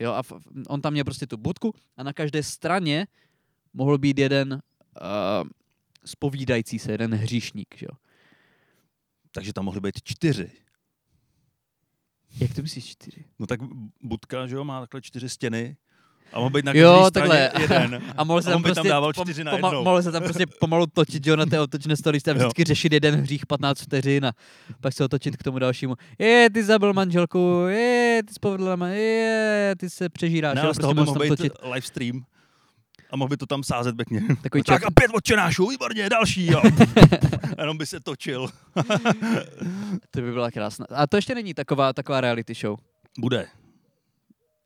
Jo, 0.00 0.12
a 0.12 0.22
on 0.68 0.80
tam 0.80 0.92
měl 0.92 1.04
prostě 1.04 1.26
tu 1.26 1.36
budku 1.36 1.74
a 1.96 2.02
na 2.02 2.12
každé 2.12 2.42
straně 2.42 3.06
mohl 3.72 3.98
být 3.98 4.18
jeden 4.18 4.52
uh, 4.52 5.48
spovídající 6.04 6.78
se, 6.78 6.92
jeden 6.92 7.14
hříšník, 7.14 7.82
jo. 7.82 7.90
Takže 9.32 9.52
tam 9.52 9.64
mohly 9.64 9.80
být 9.80 10.02
čtyři. 10.04 10.50
Jak 12.40 12.54
to 12.54 12.62
myslíš 12.62 12.86
čtyři? 12.86 13.24
No 13.38 13.46
tak 13.46 13.60
budka, 14.02 14.46
že 14.46 14.56
jo, 14.56 14.64
má 14.64 14.80
takhle 14.80 15.02
čtyři 15.02 15.28
stěny. 15.28 15.76
A 16.32 16.38
mohl 16.38 16.50
být 16.50 16.64
na 16.64 16.72
Jo, 16.74 17.10
takhle. 17.12 17.50
jeden. 17.60 18.02
A 18.16 18.24
mohl 18.24 18.42
se 18.42 18.48
A 18.48 18.52
tam 18.52 18.62
prostě 18.62 18.80
tam 18.80 18.88
dával 18.88 19.12
čtyři 19.12 19.44
na 19.44 19.52
pomal- 19.52 19.84
mohl 19.84 20.02
se 20.02 20.12
tam 20.12 20.22
prostě 20.22 20.46
pomalu 20.60 20.86
točit, 20.86 21.26
jo, 21.26 21.36
na 21.36 21.46
té 21.46 21.60
otočné 21.60 21.96
story, 21.96 22.20
tam 22.20 22.36
Jo. 22.36 22.40
vždycky 22.42 22.64
řešit 22.64 22.92
jeden 22.92 23.14
hřích 23.20 23.46
15 23.46 23.80
vteřin 23.80 24.26
a 24.26 24.32
pak 24.80 24.92
se 24.92 25.04
otočit 25.04 25.36
k 25.36 25.42
tomu 25.42 25.58
dalšímu. 25.58 25.94
Je, 26.18 26.48
ty 26.54 26.64
zabil 26.64 26.92
manželku, 26.92 27.64
je, 27.68 28.22
ty 28.28 28.34
spovedla 28.34 28.76
ma, 28.76 28.88
je, 28.88 29.74
ty 29.78 29.90
se 29.90 30.08
přežíráš, 30.08 30.54
Ne, 30.56 30.62
jo, 30.66 30.74
z 30.74 30.78
toho 30.78 30.94
prostě 30.94 31.02
by 31.02 31.06
mohl 31.06 31.20
být 31.20 31.28
točit. 31.36 31.52
live 31.72 31.82
stream. 31.86 32.24
A 33.10 33.16
mohl 33.16 33.28
by 33.28 33.36
to 33.36 33.46
tam 33.46 33.62
sázet 33.62 33.96
pěkně. 33.96 34.22
Takový 34.42 34.62
tak 34.66 34.82
čas, 34.82 34.86
a 34.86 34.90
pět 35.00 35.10
odčenášů, 35.14 35.68
výborně, 35.68 36.08
další, 36.08 36.46
jo. 36.46 36.62
Jenom 37.58 37.78
by 37.78 37.86
se 37.86 38.00
točil. 38.00 38.48
to 40.10 40.20
by 40.20 40.32
byla 40.32 40.50
krásná. 40.50 40.86
A 40.90 41.06
to 41.06 41.16
ještě 41.16 41.34
není 41.34 41.54
taková, 41.54 41.92
taková 41.92 42.20
reality 42.20 42.54
show. 42.54 42.78
Bude. 43.18 43.46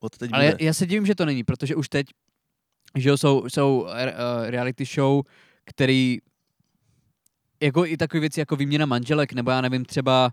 Od 0.01 0.19
teď 0.19 0.31
Ale 0.33 0.45
já, 0.45 0.51
bude. 0.53 0.65
já 0.65 0.75
se 0.75 0.87
divím, 0.87 1.07
že 1.07 1.15
to 1.15 1.25
není, 1.25 1.45
protože 1.45 1.77
už 1.77 1.89
teď, 1.89 2.07
že 2.97 3.17
jsou, 3.17 3.49
jsou 3.49 3.81
uh, 3.81 3.91
reality 4.47 4.85
show, 4.85 5.23
který 5.65 6.19
jako 7.63 7.87
i 7.87 7.97
takové 7.97 8.21
věci 8.21 8.41
jako 8.41 8.57
výměna 8.57 8.87
manželek, 8.87 9.33
nebo 9.33 9.51
já 9.51 9.61
nevím, 9.61 9.85
třeba 9.85 10.33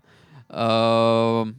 uh, 1.42 1.50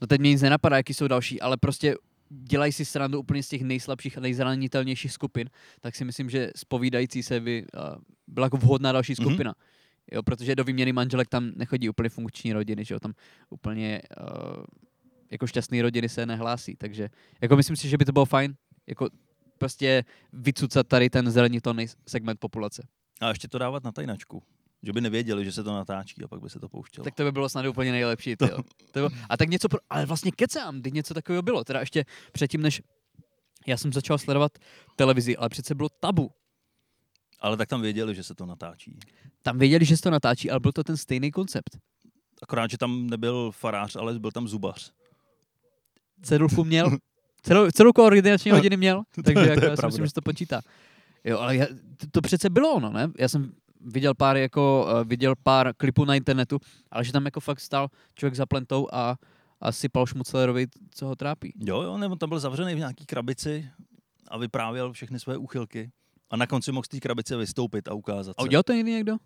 no 0.00 0.06
teď 0.06 0.20
mě 0.20 0.30
nic 0.30 0.42
nenapadá, 0.42 0.76
jaký 0.76 0.94
jsou 0.94 1.08
další, 1.08 1.40
ale 1.40 1.56
prostě 1.56 1.94
dělají 2.28 2.72
si 2.72 2.84
srandu 2.84 3.20
úplně 3.20 3.42
z 3.42 3.48
těch 3.48 3.62
nejslabších 3.62 4.18
a 4.18 4.20
nejzranitelnějších 4.20 5.12
skupin, 5.12 5.50
tak 5.80 5.96
si 5.96 6.04
myslím, 6.04 6.30
že 6.30 6.50
spovídající 6.56 7.22
se 7.22 7.40
by 7.40 7.64
uh, 7.76 7.80
byla 8.26 8.46
jako 8.46 8.56
vhodná 8.56 8.92
další 8.92 9.14
Mhm. 9.18 9.26
skupina. 9.30 9.54
Jo, 10.12 10.22
protože 10.22 10.56
do 10.56 10.64
výměny 10.64 10.92
manželek 10.92 11.28
tam 11.28 11.50
nechodí 11.56 11.88
úplně 11.88 12.08
funkční 12.08 12.52
rodiny, 12.52 12.84
že 12.84 12.94
jo, 12.94 13.00
tam 13.00 13.12
úplně 13.50 14.02
uh, 14.20 14.64
jako 15.34 15.46
šťastný 15.46 15.82
rodiny 15.82 16.08
se 16.08 16.26
nehlásí, 16.26 16.76
takže 16.76 17.08
jako 17.40 17.56
myslím 17.56 17.76
si, 17.76 17.88
že 17.88 17.98
by 17.98 18.04
to 18.04 18.12
bylo 18.12 18.24
fajn, 18.24 18.54
jako 18.86 19.08
prostě 19.58 20.04
vycucat 20.32 20.88
tady 20.88 21.10
ten 21.10 21.30
zelenitelný 21.30 21.86
segment 22.08 22.40
populace. 22.40 22.86
A 23.20 23.28
ještě 23.28 23.48
to 23.48 23.58
dávat 23.58 23.84
na 23.84 23.92
tajnačku. 23.92 24.42
Že 24.82 24.92
by 24.92 25.00
nevěděli, 25.00 25.44
že 25.44 25.52
se 25.52 25.64
to 25.64 25.72
natáčí 25.72 26.24
a 26.24 26.28
pak 26.28 26.40
by 26.40 26.50
se 26.50 26.60
to 26.60 26.68
pouštělo. 26.68 27.04
Tak 27.04 27.14
to 27.14 27.24
by 27.24 27.32
bylo 27.32 27.48
snad 27.48 27.66
úplně 27.66 27.92
nejlepší. 27.92 28.36
To. 28.36 28.48
To 28.48 28.62
bylo, 28.92 29.10
a 29.28 29.36
tak 29.36 29.48
něco, 29.48 29.68
pro, 29.68 29.78
ale 29.90 30.06
vlastně 30.06 30.32
kecám, 30.32 30.80
kdy 30.80 30.92
něco 30.92 31.14
takového 31.14 31.42
bylo. 31.42 31.64
Teda 31.64 31.80
ještě 31.80 32.04
předtím, 32.32 32.62
než 32.62 32.82
já 33.66 33.76
jsem 33.76 33.92
začal 33.92 34.18
sledovat 34.18 34.58
televizi, 34.96 35.36
ale 35.36 35.48
přece 35.48 35.74
bylo 35.74 35.88
tabu. 35.88 36.30
Ale 37.40 37.56
tak 37.56 37.68
tam 37.68 37.82
věděli, 37.82 38.14
že 38.14 38.22
se 38.22 38.34
to 38.34 38.46
natáčí. 38.46 38.98
Tam 39.42 39.58
věděli, 39.58 39.84
že 39.84 39.96
se 39.96 40.02
to 40.02 40.10
natáčí, 40.10 40.50
ale 40.50 40.60
byl 40.60 40.72
to 40.72 40.84
ten 40.84 40.96
stejný 40.96 41.30
koncept. 41.30 41.78
Akorát, 42.42 42.70
že 42.70 42.78
tam 42.78 43.06
nebyl 43.06 43.50
farář, 43.50 43.96
ale 43.96 44.18
byl 44.18 44.30
tam 44.30 44.48
zubař. 44.48 44.92
Cedulku 46.22 46.64
měl, 46.64 46.98
celou, 47.42 47.70
celou 47.70 47.92
koordinační 47.92 48.50
hodiny 48.50 48.76
měl, 48.76 49.02
takže 49.24 49.34
to 49.34 49.40
je 49.40 49.48
jako 49.48 49.64
já 49.64 49.70
si 49.70 49.76
pravda. 49.76 49.86
myslím, 49.86 50.06
že 50.06 50.12
to 50.12 50.20
počítá. 50.22 50.60
Jo, 51.24 51.38
ale 51.38 51.56
já, 51.56 51.66
to, 51.96 52.06
to 52.10 52.20
přece 52.20 52.50
bylo 52.50 52.72
ono, 52.74 52.90
ne? 52.92 53.10
Já 53.18 53.28
jsem 53.28 53.52
viděl 53.80 54.14
pár, 54.14 54.36
jako, 54.36 54.86
uh, 54.94 55.08
viděl 55.08 55.34
pár 55.42 55.74
klipů 55.76 56.04
na 56.04 56.14
internetu, 56.14 56.58
ale 56.90 57.04
že 57.04 57.12
tam 57.12 57.24
jako 57.24 57.40
fakt 57.40 57.60
stál 57.60 57.88
člověk 58.14 58.34
za 58.34 58.46
plentou 58.46 58.88
a, 58.92 59.16
a 59.60 59.72
sypal 59.72 60.06
Šmuclerovi, 60.06 60.66
co 60.90 61.06
ho 61.06 61.16
trápí. 61.16 61.52
Jo, 61.60 61.82
jo, 61.82 61.98
nebo 61.98 62.16
tam 62.16 62.28
byl 62.28 62.38
zavřený 62.40 62.74
v 62.74 62.78
nějaký 62.78 63.06
krabici 63.06 63.70
a 64.28 64.38
vyprávěl 64.38 64.92
všechny 64.92 65.20
své 65.20 65.36
úchylky. 65.36 65.90
A 66.30 66.36
na 66.36 66.46
konci 66.46 66.72
mohl 66.72 66.84
z 66.84 66.88
té 66.88 67.00
krabice 67.00 67.36
vystoupit 67.36 67.88
a 67.88 67.94
ukázat 67.94 68.34
A 68.38 68.42
se. 68.42 68.46
udělal 68.48 68.62
to 68.62 68.72
někdy 68.72 68.90
někdo? 68.90 69.16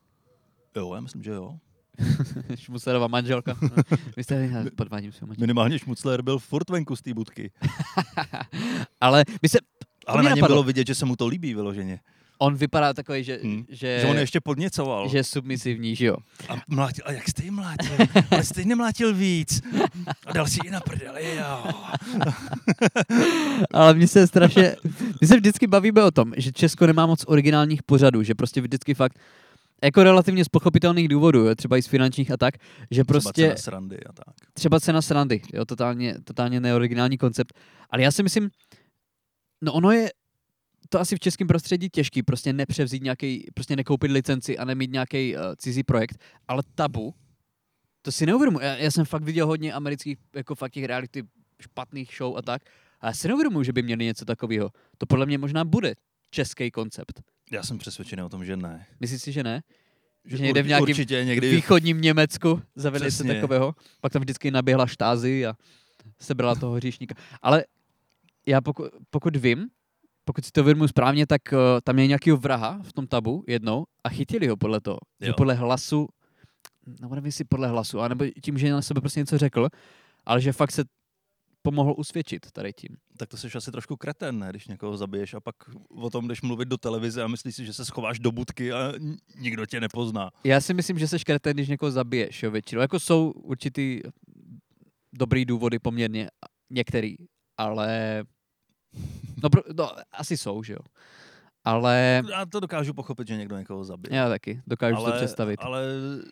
Jo, 0.77 0.95
já 0.95 1.01
myslím, 1.01 1.23
že 1.23 1.31
jo. 1.31 1.59
Šmuclerova 2.55 3.07
manželka. 3.07 3.57
Vy 4.17 4.25
jste 4.25 4.65
podvádím 4.77 5.13
svou 5.13 5.27
manželku. 5.27 5.41
Minimálně 5.41 5.79
Šmucler 5.79 6.23
byl 6.23 6.39
furt 6.39 6.71
venku 6.71 6.97
z 6.97 7.03
té 7.03 7.15
budky. 7.15 7.51
Ale 9.01 9.25
my 9.43 9.49
se, 9.49 9.59
Ale 10.07 10.23
mě 10.23 10.31
na 10.31 10.37
něm 10.37 10.47
bylo 10.47 10.63
vidět, 10.63 10.87
že 10.87 10.95
se 10.95 11.05
mu 11.05 11.17
to 11.17 11.27
líbí 11.27 11.55
vyloženě. 11.55 12.01
on 12.39 12.55
vypadá 12.57 12.95
takový, 12.95 13.25
že, 13.25 13.39
Hm. 13.43 13.65
že, 13.69 13.99
Že 14.01 14.07
on 14.07 14.17
je 14.17 14.23
ještě 14.23 14.41
podněcoval. 14.41 15.09
že 15.09 15.17
je 15.19 15.25
submisivní, 15.25 15.97
že 15.97 16.07
jo. 16.07 16.17
A 16.49 16.55
mlátil, 16.69 17.05
a 17.07 17.13
jak 17.13 17.29
jste 17.29 17.43
ji 17.45 17.51
mlátil? 17.51 17.91
Ale 18.31 18.45
jste 18.45 18.61
ji 18.61 18.67
nemlátil 18.67 19.15
víc. 19.15 19.61
A 20.27 20.33
dal 20.33 20.47
si 20.47 20.59
ji 20.65 20.71
na 20.71 20.81
prdeli, 20.81 21.37
jo. 21.37 21.65
Ale 23.73 23.95
mně 23.95 24.09
se 24.09 24.27
strašně, 24.27 24.77
my 25.21 25.27
se 25.27 25.37
vždycky 25.37 25.67
bavíme 25.67 26.05
o 26.05 26.11
tom, 26.11 26.33
že 26.37 26.53
Česko 26.53 26.87
nemá 26.87 27.07
moc 27.07 27.25
originálních 27.27 27.83
pořadů, 27.83 28.23
že 28.23 28.35
prostě 28.35 28.61
vždycky 28.61 28.95
fakt 28.95 29.19
jako 29.85 30.03
relativně 30.03 30.45
z 30.45 30.49
pochopitelných 30.49 31.09
důvodů, 31.09 31.45
jo, 31.45 31.55
třeba 31.55 31.77
i 31.77 31.83
z 31.83 31.87
finančních 31.87 32.31
a 32.31 32.37
tak, 32.37 32.55
že 32.91 33.05
Třeba 33.05 33.05
prostě 33.05 33.43
cena 33.43 33.57
srandy 33.57 34.05
a 34.05 34.13
tak. 34.13 34.35
třeba 34.53 34.81
cena 34.81 35.03
srandy, 35.03 35.43
jo, 35.55 35.65
totálně, 35.65 36.17
totálně 36.25 36.61
neoriginální 36.61 37.19
koncept. 37.19 37.59
Ale 37.91 38.03
já 38.03 38.11
si 38.11 38.23
myslím, 38.23 38.51
no 39.63 39.73
ono 39.73 39.91
je 39.91 40.11
to 40.89 41.01
asi 41.01 41.17
v 41.17 41.21
českém 41.21 41.47
prostředí 41.47 41.89
těžký, 41.89 42.23
prostě 42.23 42.53
nepřevzít 42.53 43.03
nějaký, 43.03 43.47
prostě 43.55 43.77
nekoupit 43.77 44.11
licenci 44.11 44.59
a 44.59 44.65
nemít 44.65 44.93
nějaký 44.93 45.37
uh, 45.37 45.43
cizí 45.57 45.83
projekt, 45.83 46.25
ale 46.49 46.63
tabu, 46.75 47.15
to 48.03 48.13
si 48.13 48.27
neuvědomuji. 48.27 48.65
Já, 48.65 48.77
já, 48.77 48.91
jsem 48.91 49.05
fakt 49.05 49.23
viděl 49.23 49.47
hodně 49.47 49.73
amerických, 49.73 50.19
jako 50.35 50.55
fakt 50.55 50.73
těch 50.73 50.85
reality 50.85 51.23
špatných 51.61 52.15
show 52.19 52.37
a 52.37 52.43
tak, 52.43 52.63
a 53.01 53.07
já 53.07 53.13
si 53.13 53.29
neuvědomuji, 53.29 53.63
že 53.63 53.73
by 53.73 53.83
měli 53.83 54.05
něco 54.05 54.25
takového. 54.25 54.71
To 54.99 55.07
podle 55.07 55.27
mě 55.27 55.39
možná 55.39 55.65
bude 55.65 55.95
český 56.31 56.71
koncept. 56.71 57.23
Já 57.51 57.63
jsem 57.63 57.79
přesvědčený 57.79 58.23
o 58.23 58.29
tom, 58.29 58.45
že 58.45 58.57
ne. 58.57 58.87
Myslíš 59.01 59.23
si, 59.23 59.33
že 59.33 59.43
ne? 59.43 59.63
Že 60.25 60.37
Že 60.37 60.43
někde 60.43 60.63
v 60.63 60.67
nějakém 60.67 60.83
určitě 60.83 61.25
někdy 61.25 61.51
východním 61.51 62.01
Německu 62.01 62.63
zavedli 62.75 63.11
se 63.11 63.25
takového. 63.25 63.75
Pak 64.01 64.13
tam 64.13 64.23
vždycky 64.23 64.51
naběhla 64.51 64.87
štázy 64.87 65.47
a 65.47 65.55
sebrala 66.21 66.55
toho 66.55 66.75
hříšníka. 66.75 67.15
Ale 67.43 67.65
já 68.47 68.61
pokud, 68.61 68.91
pokud 69.11 69.37
vím, 69.37 69.69
pokud 70.25 70.45
si 70.45 70.51
to 70.51 70.65
vědomuji 70.65 70.89
správně, 70.89 71.27
tak 71.27 71.43
uh, 71.53 71.59
tam 71.85 71.99
je 71.99 72.07
nějaký 72.07 72.31
vraha 72.31 72.81
v 72.83 72.93
tom 72.93 73.07
tabu 73.07 73.45
jednou 73.47 73.85
a 74.05 74.09
chytili 74.09 74.49
ho 74.49 74.57
podle 74.57 74.81
toho. 74.81 74.99
Že 75.21 75.33
podle 75.33 75.55
hlasu, 75.55 76.09
nebo 77.01 77.15
nevím 77.15 77.27
jestli 77.27 77.45
podle 77.45 77.69
hlasu, 77.69 78.01
anebo 78.01 78.25
tím, 78.43 78.59
že 78.59 78.73
na 78.73 78.83
sebe 78.83 79.01
prostě 79.01 79.21
něco 79.21 79.39
řekl, 79.39 79.69
ale 80.27 80.41
že 80.41 80.53
fakt 80.53 80.73
se 80.73 80.85
pomohl 81.63 81.95
usvědčit 81.97 82.51
tady 82.53 82.73
tím. 82.73 82.97
tak 83.17 83.29
to 83.29 83.37
jsi 83.37 83.49
asi 83.57 83.71
trošku 83.73 83.97
kreten, 83.97 84.39
ne? 84.39 84.51
když 84.51 84.67
někoho 84.69 84.97
zabiješ 84.97 85.35
a 85.35 85.41
pak 85.41 85.55
o 85.91 86.11
tom 86.11 86.29
jdeš 86.29 86.43
mluvit 86.43 86.69
do 86.69 86.77
televize 86.77 87.23
a 87.23 87.27
myslíš 87.29 87.55
si, 87.57 87.65
že 87.67 87.73
se 87.73 87.85
schováš 87.85 88.19
do 88.19 88.33
budky 88.33 88.73
a 88.73 88.93
nikdo 89.41 89.67
tě 89.67 89.81
nepozná. 89.81 90.31
Já 90.45 90.61
si 90.61 90.75
myslím, 90.75 90.99
že 90.99 91.09
se 91.09 91.19
škreten, 91.19 91.53
když 91.57 91.69
někoho 91.69 91.91
zabiješ, 91.91 92.43
jo, 92.43 92.51
většinou. 92.51 92.81
Jako 92.83 93.01
jsou 93.01 93.31
určitý 93.31 94.01
dobrý 95.13 95.45
důvody 95.45 95.79
poměrně, 95.79 96.29
některý, 96.71 97.17
ale... 97.57 98.25
No, 99.43 99.51
pro, 99.51 99.63
no 99.77 99.91
asi 100.13 100.37
jsou, 100.37 100.63
že 100.63 100.73
jo. 100.73 100.79
Ale 101.65 102.23
Já 102.31 102.47
to 102.47 102.61
dokážu 102.61 102.95
pochopit, 102.95 103.29
že 103.29 103.37
někdo 103.37 103.59
někoho 103.59 103.85
zabije. 103.85 104.17
já 104.19 104.29
taky, 104.29 104.63
dokážu 104.67 104.97
si 104.97 105.05
to 105.05 105.13
představit. 105.13 105.61
Ale 105.63 105.83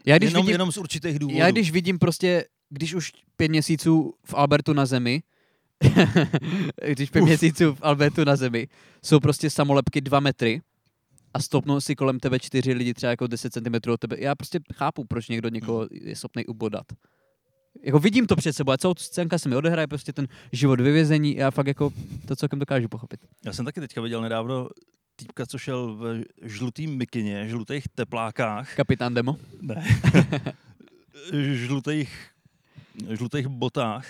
Já 0.06 0.18
když 0.18 0.30
jenom, 0.30 0.46
vidím- 0.46 0.52
jenom 0.52 0.72
z 0.72 0.76
určitých 0.76 1.18
důvodů. 1.18 1.38
Já 1.38 1.50
když 1.50 1.70
vidím 1.70 1.98
prostě, 1.98 2.44
když 2.70 2.94
už 2.94 3.12
pět 3.36 3.48
měsíců 3.48 4.14
v 4.24 4.34
Albertu 4.34 4.72
na 4.72 4.86
zemi, 4.86 5.22
když 6.92 7.10
pět 7.10 7.22
Uf. 7.22 7.28
měsíců 7.28 7.74
v 7.74 7.78
Albertu 7.82 8.24
na 8.24 8.36
zemi, 8.36 8.68
jsou 9.04 9.20
prostě 9.20 9.50
samolepky 9.50 10.00
dva 10.00 10.20
metry 10.20 10.62
a 11.34 11.40
stopnou 11.42 11.80
si 11.80 11.94
kolem 11.96 12.20
tebe 12.20 12.38
čtyři 12.38 12.72
lidi 12.72 12.94
třeba 12.94 13.10
jako 13.10 13.26
10 13.26 13.52
cm 13.52 13.90
od 13.90 14.00
tebe. 14.00 14.16
Já 14.18 14.34
prostě 14.34 14.60
chápu, 14.74 15.04
proč 15.04 15.28
někdo 15.28 15.48
někoho 15.48 15.88
je 15.90 16.16
schopný 16.16 16.46
ubodat. 16.46 16.86
Jako 17.82 17.98
vidím 17.98 18.26
to 18.26 18.36
před 18.36 18.52
sebou 18.52 18.72
a 18.72 18.78
celou 18.78 18.94
scénka 18.98 19.38
se 19.38 19.48
mi 19.48 19.56
odehraje, 19.56 19.86
prostě 19.86 20.12
ten 20.12 20.28
život 20.52 20.80
vyvězení, 20.80 21.36
já 21.36 21.50
fakt 21.50 21.66
jako 21.66 21.92
to 22.28 22.36
celkem 22.36 22.58
dokážu 22.58 22.88
pochopit. 22.88 23.20
Já 23.44 23.52
jsem 23.52 23.64
taky 23.64 23.80
teďka 23.80 24.00
viděl 24.00 24.20
nedávno 24.20 24.68
týpka, 25.16 25.46
co 25.46 25.58
šel 25.58 25.94
v 25.96 26.24
žlutým 26.42 26.96
mikině, 26.96 27.48
žlutých 27.48 27.88
teplákách, 27.94 28.74
Kapitán 28.76 29.14
Demo. 29.14 29.36
ne, 29.60 29.84
žlutých, 31.54 32.30
žlutých 33.10 33.46
botách 33.46 34.06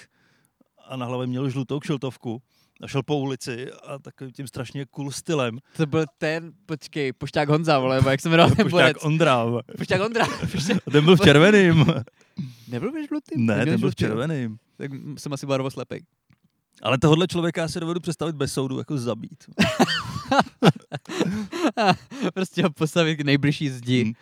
a 0.88 0.96
na 0.96 1.06
hlavě 1.06 1.26
měl 1.26 1.50
žlutou 1.50 1.80
kšiltovku 1.80 2.42
a 2.82 2.88
šel 2.88 3.02
po 3.02 3.18
ulici 3.18 3.72
a 3.72 3.98
takovým 3.98 4.32
tím 4.32 4.46
strašně 4.48 4.86
cool 4.86 5.10
stylem. 5.10 5.58
To 5.76 5.86
byl 5.86 6.04
ten, 6.18 6.52
počkej, 6.66 7.12
Pošťák 7.12 7.48
Honza, 7.48 7.78
vole, 7.78 8.02
jak 8.10 8.20
se 8.20 8.28
jmenoval 8.28 8.54
ten. 8.56 8.70
Pošťák 8.70 9.04
Ondra. 9.04 9.44
Pošťák 9.78 10.00
Ondra. 10.02 10.26
Pošťák- 10.26 10.78
ten 10.92 11.04
byl 11.04 11.16
v 11.16 11.20
červeným. 11.20 11.84
Nebyl 12.68 12.92
v 12.92 13.06
žlutým? 13.08 13.46
Ne, 13.46 13.54
ten 13.56 13.68
byl 13.68 13.76
v 13.76 13.80
žlutý, 13.80 14.04
jo? 14.04 14.08
červeným. 14.10 14.58
Tak 14.76 14.90
jsem 15.18 15.32
asi 15.32 15.46
barvoslepej. 15.46 16.02
Ale 16.82 16.98
tohohle 16.98 17.26
člověka 17.26 17.60
já 17.60 17.68
si 17.68 17.80
dovedu 17.80 18.00
představit 18.00 18.36
bez 18.36 18.52
soudu 18.52 18.78
jako 18.78 18.98
zabít. 18.98 19.44
prostě 22.34 22.62
ho 22.62 22.70
postavit 22.70 23.16
k 23.16 23.24
nejbližší 23.24 23.68
zdi 23.68 24.02
Hmm. 24.02 24.12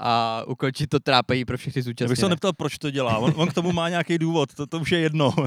A 0.00 0.42
ukončit 0.46 0.86
to 0.86 1.00
trápení 1.00 1.44
pro 1.44 1.58
všechny 1.58 1.78
Já 1.78 1.80
bych 1.80 1.84
se 1.84 1.90
zúčastněné. 1.90 2.28
neptal, 2.28 2.52
proč 2.52 2.78
to 2.78 2.90
dělá. 2.90 3.18
On, 3.18 3.32
on 3.36 3.48
k 3.48 3.52
tomu 3.52 3.72
má 3.72 3.88
nějaký 3.88 4.18
důvod, 4.18 4.54
to, 4.54 4.66
to 4.66 4.78
už 4.78 4.92
je 4.92 4.98
jedno. 4.98 5.34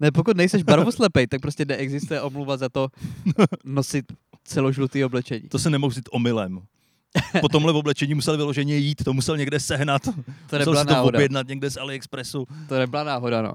Ne, 0.00 0.10
pokud 0.10 0.36
nejseš 0.36 0.62
barvoslepej, 0.62 1.26
tak 1.26 1.40
prostě 1.40 1.64
neexistuje 1.64 2.20
omluva 2.22 2.56
za 2.56 2.68
to 2.68 2.88
nosit 3.64 4.04
celožlutý 4.44 5.04
oblečení. 5.04 5.48
To 5.48 5.58
se 5.58 5.70
nemohl 5.70 5.90
vzít 5.90 6.08
omylem. 6.12 6.60
Po 7.40 7.48
tomhle 7.48 7.72
oblečení 7.72 8.14
musel 8.14 8.36
vyloženě 8.36 8.76
jít, 8.76 9.04
to 9.04 9.12
musel 9.12 9.36
někde 9.36 9.60
sehnat. 9.60 10.02
To 10.04 10.12
musel 10.58 10.76
si 10.76 10.86
to 10.86 10.92
náhoda. 10.92 11.16
objednat 11.18 11.48
někde 11.48 11.70
z 11.70 11.76
AliExpressu. 11.76 12.46
To 12.68 12.78
nebyla 12.78 13.04
náhoda, 13.04 13.42
no. 13.42 13.54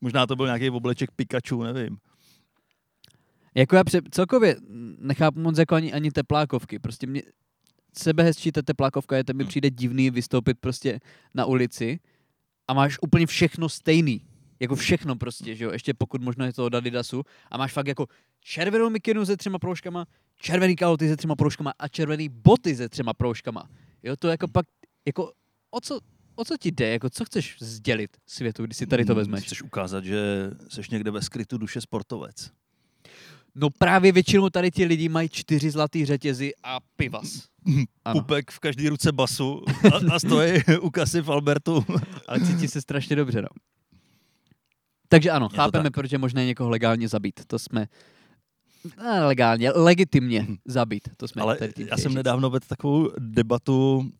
Možná 0.00 0.26
to 0.26 0.36
byl 0.36 0.46
nějaký 0.46 0.70
obleček 0.70 1.10
Pikachu, 1.16 1.62
nevím. 1.62 1.96
Jako 3.54 3.76
já 3.76 3.84
pře- 3.84 4.02
celkově 4.10 4.56
nechápu 4.98 5.40
moc 5.40 5.58
jako 5.58 5.74
ani, 5.74 5.92
ani 5.92 6.10
teplákovky. 6.10 6.78
Prostě 6.78 7.06
mě 7.06 7.22
sebehezčí 7.98 8.52
ta 8.52 8.62
teplákovka 8.62 9.16
je, 9.16 9.24
to 9.24 9.32
mi 9.34 9.42
Hmm. 9.42 9.48
přijde 9.48 9.70
divný 9.70 10.10
vystoupit 10.10 10.58
prostě 10.60 11.00
na 11.34 11.44
ulici 11.44 12.00
a 12.68 12.74
máš 12.74 12.98
úplně 13.02 13.26
všechno 13.26 13.68
stejný. 13.68 14.26
Jako 14.60 14.76
všechno 14.76 15.16
prostě, 15.16 15.54
že 15.54 15.64
jo, 15.64 15.70
ještě 15.72 15.94
pokud 15.94 16.22
možno 16.22 16.44
je 16.44 16.52
to 16.52 16.64
od 16.64 16.74
Adidasu 16.74 17.22
a 17.50 17.58
máš 17.58 17.72
fakt 17.72 17.86
jako 17.86 18.06
červenou 18.40 18.90
mikinu 18.90 19.26
se 19.26 19.36
třema 19.36 19.58
proužkama, 19.58 20.06
červený 20.36 20.76
kalhoty 20.76 21.08
se 21.08 21.16
třema 21.16 21.36
proužkama 21.36 21.72
a 21.78 21.88
červený 21.88 22.28
boty 22.28 22.76
se 22.76 22.88
třema 22.88 23.12
proužkama. 23.12 23.68
Jo, 24.02 24.16
to 24.16 24.28
jako 24.28 24.48
pak, 24.48 24.66
jako 25.06 25.32
o 25.70 25.80
co, 25.80 26.00
o 26.34 26.44
co 26.44 26.56
ti 26.56 26.70
jde, 26.70 26.88
jako 26.88 27.10
co 27.10 27.24
chceš 27.24 27.56
sdělit 27.60 28.10
světu, 28.26 28.64
když 28.64 28.76
si 28.76 28.86
tady 28.86 29.04
to 29.04 29.12
Hmm, 29.12 29.18
vezmeš? 29.18 29.44
Chceš 29.44 29.62
ukázat, 29.62 30.04
že 30.04 30.50
jsi 30.68 30.80
někde 30.90 31.10
ve 31.10 31.22
skrytu 31.22 31.58
duše 31.58 31.80
sportovec. 31.80 32.50
No 33.54 33.70
právě 33.70 34.12
většinou 34.12 34.50
tady 34.50 34.70
ti 34.70 34.84
lidi 34.84 35.08
mají 35.08 35.28
čtyři 35.28 35.70
zlatý 35.70 36.04
řetězy 36.04 36.52
a 36.62 36.80
pivas. 36.96 37.53
Ano. 38.04 38.20
Pupek 38.20 38.50
v 38.50 38.58
každé 38.58 38.88
ruce 38.90 39.12
basu 39.12 39.62
a, 39.94 40.14
a 40.14 40.18
stojí 40.18 40.52
u 40.80 40.90
kasy 40.90 41.20
v 41.20 41.30
Albertu. 41.30 41.84
Ale 42.28 42.40
cítí 42.40 42.68
se 42.68 42.80
strašně 42.80 43.16
dobře, 43.16 43.42
no. 43.42 43.48
Takže 45.08 45.30
ano, 45.30 45.48
to 45.48 45.56
chápeme, 45.56 45.84
tak. 45.84 45.92
proč 45.92 46.12
je 46.12 46.18
možné 46.18 46.46
někoho 46.46 46.70
legálně 46.70 47.08
zabít. 47.08 47.40
To 47.46 47.58
jsme 47.58 47.86
ne, 49.02 49.24
legálně, 49.24 49.70
legitimně 49.70 50.40
Mhm. 50.42 50.56
zabít. 50.64 51.08
To 51.16 51.28
jsme 51.28 51.42
Ale 51.42 51.58
já 51.90 51.96
jsem 51.96 52.10
říct. 52.10 52.16
nedávno 52.16 52.50
vedl 52.50 52.66
takovou 52.68 53.10
debatu 53.18 54.10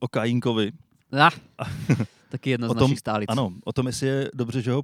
o 0.00 0.08
Kajínkovi. 0.08 0.72
Ah, 1.12 1.30
taky 2.28 2.50
jedna 2.50 2.68
z 2.68 2.70
tom- 2.70 2.78
našich 2.80 2.98
stálic. 2.98 3.26
Ano, 3.30 3.52
o 3.64 3.72
tom, 3.72 3.86
jestli 3.86 4.06
je 4.06 4.30
dobře, 4.34 4.62
že 4.62 4.72
ho 4.72 4.82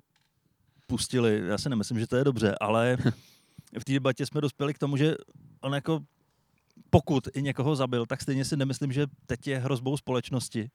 pustili. 0.87 1.43
Já 1.47 1.59
si 1.59 1.69
nemyslím, 1.69 1.99
že 2.01 2.07
to 2.07 2.17
je 2.17 2.25
dobře, 2.25 2.55
ale 2.61 2.97
v 3.81 3.85
té 3.85 3.93
debatě 3.93 4.27
jsme 4.27 4.41
dospěli 4.41 4.75
k 4.75 4.79
tomu, 4.79 4.97
že 4.97 5.15
on 5.61 5.75
jako 5.75 6.01
pokud 6.91 7.29
i 7.35 7.43
někoho 7.43 7.77
zabil, 7.77 8.07
tak 8.07 8.23
stejně 8.23 8.45
si 8.45 8.57
nemyslím, 8.57 8.93
že 8.93 9.07
teď 9.27 9.47
je 9.47 9.59
hrozbou 9.59 9.97
společnosti. 9.97 10.71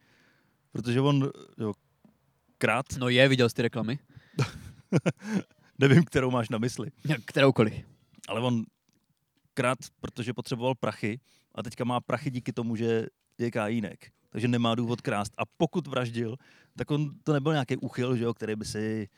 Protože 0.71 1.01
on 1.01 1.29
jo, 1.57 1.73
krát, 2.57 2.85
No 2.99 3.09
je, 3.09 3.27
viděl 3.27 3.49
jsi 3.49 3.55
ty 3.55 3.61
reklamy? 3.61 3.99
nevím, 5.79 6.03
kterou 6.03 6.31
máš 6.31 6.49
na 6.49 6.57
mysli, 6.57 6.91
Kteroukoliv. 7.25 7.73
ale 8.27 8.41
on 8.41 8.63
krát, 9.53 9.77
protože 9.99 10.33
potřeboval 10.33 10.75
prachy 10.75 11.19
a 11.55 11.63
teďka 11.63 11.83
má 11.83 11.99
prachy 12.01 12.31
díky 12.31 12.53
tomu, 12.53 12.75
že 12.75 13.05
je 13.37 13.51
kajínek. 13.51 14.11
Takže 14.29 14.47
nemá 14.47 14.75
důvod 14.75 15.01
krást. 15.01 15.33
A 15.37 15.41
pokud 15.57 15.87
vraždil, 15.87 16.35
tak 16.77 16.91
on 16.91 17.09
to 17.23 17.33
nebyl 17.33 17.51
nějaký 17.51 17.77
úchyl, 17.77 18.15
že 18.15 18.23
jo, 18.23 18.33
který 18.33 18.55
by 18.55 18.65
si 18.65 19.09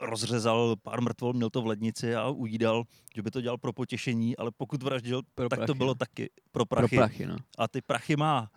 rozřezal 0.00 0.76
pár 0.82 1.00
mrtvol, 1.00 1.32
měl 1.32 1.50
to 1.50 1.62
v 1.62 1.66
lednici 1.66 2.14
a 2.14 2.28
ujídal, 2.28 2.84
že 3.16 3.22
by 3.22 3.30
to 3.30 3.40
dělal 3.40 3.58
pro 3.58 3.72
potěšení, 3.72 4.36
ale 4.36 4.50
pokud 4.56 4.82
vraždil, 4.82 5.22
Pro 5.34 5.48
tak 5.48 5.58
to 5.58 5.64
prachy. 5.66 5.78
bylo 5.78 5.94
taky 5.94 6.30
pro 6.52 6.66
Pro 6.66 6.78
prachy. 6.78 6.96
prachy, 6.96 7.26
no. 7.26 7.36
A 7.58 7.68
ty 7.68 7.80
prachy 7.82 8.16
má. 8.16 8.50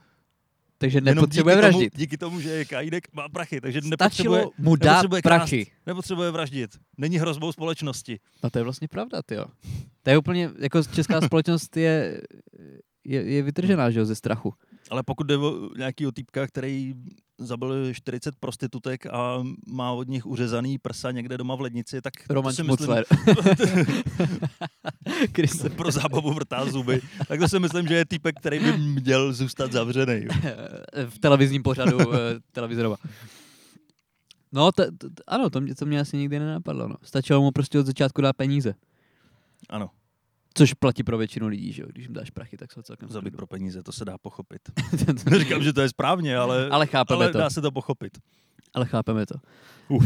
Takže 0.78 1.02
nepotřebuje 1.02 1.56
díky 1.56 1.62
tomu, 1.62 1.72
vraždit. 1.78 1.98
díky 1.98 2.18
tomu, 2.18 2.40
že 2.42 2.50
je 2.50 2.66
kajídek, 2.66 3.14
má 3.14 3.30
prachy, 3.30 3.62
takže 3.62 3.82
Stačilo 3.82 4.36
nepotřebuje, 4.36 4.46
mu 4.58 4.76
dát 4.76 4.92
nepotřebuje 4.92 5.22
krást. 5.22 5.40
prachy. 5.42 5.68
nepotřebuje 5.86 6.32
vraždit. 6.32 6.72
Není 6.98 7.18
hrozbou 7.18 7.52
společnosti. 7.52 8.20
No 8.44 8.50
to 8.50 8.60
je 8.60 8.64
vlastně 8.64 8.88
pravda, 8.88 9.22
jo. 9.32 9.46
To 10.04 10.10
je 10.10 10.18
úplně, 10.18 10.50
jako 10.60 10.84
česká 10.84 11.22
společnost 11.28 11.78
je, 11.78 12.22
je, 13.04 13.22
je 13.24 13.44
vytržená, 13.44 13.92
že 13.92 14.00
jo, 14.00 14.06
ze 14.06 14.16
strachu. 14.16 14.54
Ale 14.90 15.04
pokud 15.04 15.28
jde 15.28 15.38
o 15.38 15.70
nějakýho 15.78 16.12
týpka, 16.12 16.48
který 16.48 16.94
zabil 17.38 17.94
40 17.94 18.36
prostitutek 18.40 19.06
a 19.06 19.44
má 19.68 19.92
od 19.92 20.08
nich 20.08 20.26
uřezaný 20.26 20.78
prsa 20.78 21.12
někde 21.12 21.38
doma 21.38 21.56
v 21.56 21.62
lednici, 21.62 22.02
tak 22.02 22.14
to 22.28 22.34
Roman 22.34 22.54
si 22.54 22.64
myslím, 22.64 22.96
pro 25.76 25.92
zábavu 25.92 26.34
vrtá 26.34 26.66
zuby, 26.66 27.02
tak 27.28 27.40
to 27.40 27.50
si 27.50 27.60
myslím, 27.60 27.88
že 27.88 27.96
je 27.96 28.06
týpek, 28.06 28.36
který 28.40 28.60
by 28.60 28.78
měl 28.78 29.34
zůstat 29.34 29.72
zavřený. 29.72 30.26
v 31.10 31.20
televizním 31.20 31.64
pořadu 31.64 32.14
eh, 32.14 32.18
televizorova. 32.52 32.96
No, 34.52 34.72
t- 34.72 34.92
t- 34.92 35.08
ano, 35.28 35.50
to 35.50 35.62
mě, 35.62 35.76
to 35.76 35.86
mě 35.86 36.00
asi 36.00 36.18
nikdy 36.18 36.40
nenapadlo. 36.40 36.88
No. 36.88 36.96
Stačilo 37.04 37.42
mu 37.42 37.52
prostě 37.52 37.80
od 37.80 37.86
začátku 37.86 38.22
dát 38.22 38.36
peníze. 38.36 38.76
Ano, 39.70 39.90
Což 40.54 40.74
platí 40.74 41.04
pro 41.04 41.18
většinu 41.18 41.48
lidí, 41.48 41.72
že 41.74 41.82
jo? 41.82 41.88
Když 41.92 42.06
jim 42.06 42.14
dáš 42.14 42.30
prachy, 42.30 42.58
tak 42.58 42.72
jsou 42.72 42.82
celkem 42.82 43.10
zabít 43.10 43.36
pro 43.36 43.48
peníze, 43.48 43.84
to 43.84 43.92
se 43.92 44.06
dá 44.06 44.18
pochopit. 44.18 44.62
Neříkám, 45.30 45.64
že 45.64 45.74
to 45.74 45.82
je 45.82 45.90
správně, 45.90 46.38
ale, 46.38 46.70
Ale 46.70 46.88
chápeme 46.88 47.16
ale 47.24 47.32
to. 47.32 47.38
dá 47.38 47.50
se 47.50 47.62
to 47.62 47.72
pochopit. 47.72 48.18
Ale 48.74 48.86
chápeme 48.86 49.26
to. 49.26 49.36
Uf. 49.90 50.06